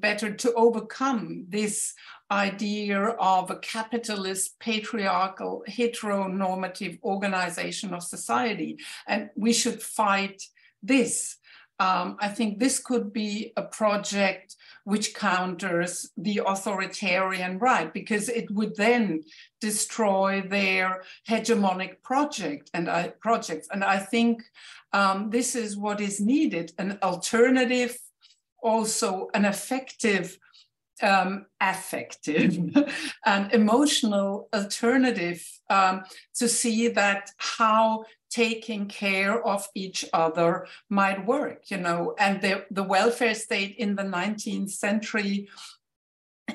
better 0.00 0.32
to 0.32 0.52
overcome 0.54 1.44
this 1.48 1.94
idea 2.30 3.00
of 3.00 3.50
a 3.50 3.58
capitalist, 3.58 4.58
patriarchal, 4.60 5.64
heteronormative 5.68 6.98
organization 7.02 7.94
of 7.94 8.02
society. 8.02 8.78
And 9.06 9.30
we 9.36 9.52
should 9.52 9.82
fight 9.82 10.42
this. 10.82 11.36
Um, 11.80 12.16
I 12.18 12.28
think 12.28 12.58
this 12.58 12.80
could 12.80 13.12
be 13.12 13.52
a 13.56 13.62
project 13.62 14.56
which 14.82 15.14
counters 15.14 16.10
the 16.16 16.40
authoritarian 16.44 17.58
right, 17.60 17.92
because 17.94 18.28
it 18.28 18.50
would 18.50 18.74
then 18.74 19.22
destroy 19.60 20.42
their 20.42 21.04
hegemonic 21.28 22.02
project 22.02 22.68
and 22.74 22.90
I, 22.90 23.08
projects. 23.20 23.68
And 23.70 23.84
I 23.84 23.98
think 23.98 24.42
um, 24.92 25.30
this 25.30 25.54
is 25.54 25.76
what 25.76 26.00
is 26.00 26.20
needed: 26.20 26.72
an 26.78 26.98
alternative, 27.00 27.96
also 28.60 29.28
an 29.32 29.44
effective 29.44 30.36
um, 31.02 31.46
affective 31.60 32.58
and 33.26 33.52
emotional 33.52 34.48
alternative 34.54 35.44
um, 35.70 36.04
to 36.34 36.48
see 36.48 36.88
that 36.88 37.30
how 37.38 38.04
taking 38.30 38.86
care 38.86 39.42
of 39.46 39.66
each 39.74 40.04
other 40.12 40.66
might 40.90 41.26
work, 41.26 41.70
you 41.70 41.78
know, 41.78 42.14
and 42.18 42.42
the, 42.42 42.64
the 42.70 42.82
welfare 42.82 43.34
state 43.34 43.76
in 43.76 43.96
the 43.96 44.02
19th 44.02 44.70
century 44.70 45.48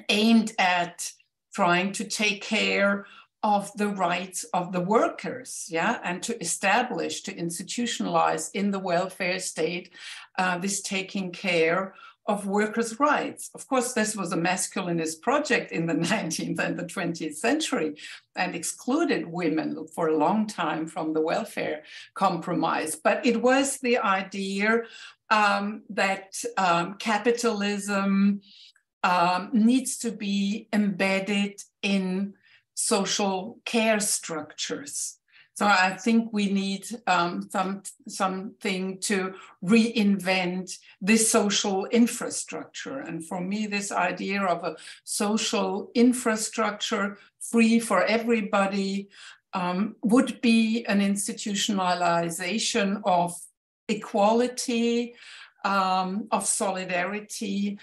aimed 0.10 0.52
at 0.60 1.12
trying 1.54 1.92
to 1.92 2.04
take 2.04 2.42
care 2.42 3.06
of 3.44 3.72
the 3.76 3.90
rights 3.90 4.46
of 4.54 4.72
the 4.72 4.80
workers, 4.80 5.68
yeah, 5.70 6.00
and 6.04 6.24
to 6.24 6.40
establish, 6.40 7.22
to 7.22 7.34
institutionalize 7.34 8.50
in 8.54 8.72
the 8.72 8.80
welfare 8.80 9.40
state 9.40 9.94
uh, 10.38 10.58
this 10.58 10.82
taking 10.82 11.32
care 11.32 11.94
of 12.26 12.48
workers' 12.48 13.00
rights. 13.00 13.50
Of 13.54 13.68
course, 13.68 13.94
this 13.94 14.16
was 14.16 14.32
a 14.32 14.38
masculinist 14.38 15.22
project 15.22 15.72
in 15.72 15.88
the 15.88 15.94
19th 16.12 16.60
and 16.60 16.78
the 16.78 16.86
20th 16.86 17.36
century 17.36 17.96
and 18.36 18.56
excluded 18.56 19.28
women 19.28 19.86
for 19.94 20.08
a 20.08 20.18
long 20.18 20.48
time 20.48 20.88
from 20.88 21.14
the 21.14 21.22
welfare 21.22 21.84
compromise. 22.14 22.96
But 22.96 23.26
it 23.26 23.42
was 23.42 23.78
the 23.78 23.98
idea 23.98 24.84
um, 25.30 25.84
that 25.90 26.42
um, 26.58 26.96
capitalism 26.96 28.42
um, 29.04 29.50
needs 29.52 29.98
to 30.00 30.12
be 30.12 30.68
embedded 30.72 31.62
in 31.82 32.36
social 32.74 33.60
care 33.66 34.00
structures. 34.00 35.20
So 35.56 35.68
I 35.68 35.98
think 35.98 36.34
we 36.34 36.52
need 36.52 36.88
um, 37.06 37.48
some 37.52 37.84
something 38.08 38.98
to 39.02 39.36
reinvent 39.64 40.80
this 41.00 41.30
social 41.30 41.86
infrastructure. 41.86 42.98
And 43.00 43.24
for 43.24 43.40
me, 43.40 43.68
this 43.68 43.92
idea 43.92 44.44
of 44.44 44.64
a 44.64 44.78
social 45.04 45.92
infrastructure 45.94 47.20
free 47.40 47.80
for 47.80 48.04
everybody 48.04 49.10
um, 49.54 49.96
would 50.02 50.42
be 50.42 50.86
an 50.86 51.02
institutionalization 51.02 53.04
of 53.06 53.40
equality, 53.88 55.14
um, 55.64 56.28
of 56.32 56.48
solidarity, 56.48 57.78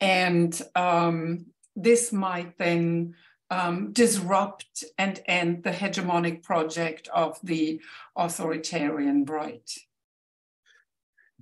and 0.00 0.60
um, 0.74 1.46
this 1.76 2.12
might 2.12 2.58
then 2.58 3.14
um, 3.52 3.92
disrupt 3.92 4.84
and 4.98 5.20
end 5.26 5.62
the 5.62 5.70
hegemonic 5.70 6.42
project 6.42 7.08
of 7.12 7.38
the 7.42 7.80
authoritarian 8.16 9.24
right. 9.26 9.70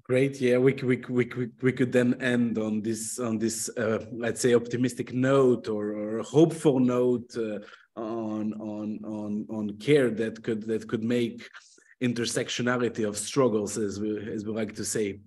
Great. 0.02 0.40
Yeah, 0.40 0.58
we, 0.58 0.72
we, 0.72 0.96
we, 1.08 1.30
we 1.62 1.72
could 1.72 1.92
then 1.92 2.20
end 2.20 2.58
on 2.58 2.82
this 2.82 3.20
on 3.20 3.38
this 3.38 3.70
uh, 3.76 4.04
let's 4.10 4.40
say 4.40 4.54
optimistic 4.54 5.12
note 5.12 5.68
or, 5.68 5.84
or 5.92 6.22
hopeful 6.22 6.80
note 6.80 7.30
uh, 7.36 7.60
on 7.96 8.54
on 8.54 8.98
on 9.04 9.46
on 9.48 9.76
care 9.78 10.10
that 10.10 10.42
could 10.42 10.62
that 10.62 10.88
could 10.88 11.04
make 11.04 11.48
intersectionality 12.02 13.06
of 13.06 13.16
struggles, 13.16 13.78
as 13.78 14.00
we 14.00 14.10
as 14.32 14.44
we 14.44 14.52
like 14.52 14.74
to 14.74 14.84
say, 14.84 15.20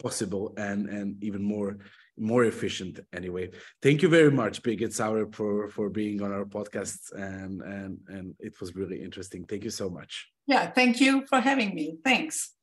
possible 0.00 0.54
and 0.56 0.88
and 0.88 1.22
even 1.22 1.42
more 1.42 1.76
more 2.20 2.44
efficient 2.44 3.00
anyway. 3.12 3.50
Thank 3.82 4.02
you 4.02 4.08
very 4.08 4.30
much, 4.30 4.62
Birgit 4.62 4.92
Sauer, 4.92 5.26
for 5.32 5.68
for 5.68 5.88
being 5.88 6.22
on 6.22 6.32
our 6.32 6.44
podcast, 6.44 7.12
and 7.14 7.62
and 7.62 7.98
and 8.08 8.34
it 8.38 8.60
was 8.60 8.76
really 8.76 9.02
interesting. 9.02 9.44
Thank 9.44 9.64
you 9.64 9.70
so 9.70 9.88
much. 9.88 10.28
Yeah, 10.46 10.70
thank 10.70 11.00
you 11.00 11.26
for 11.26 11.40
having 11.40 11.74
me. 11.74 11.98
Thanks. 12.04 12.54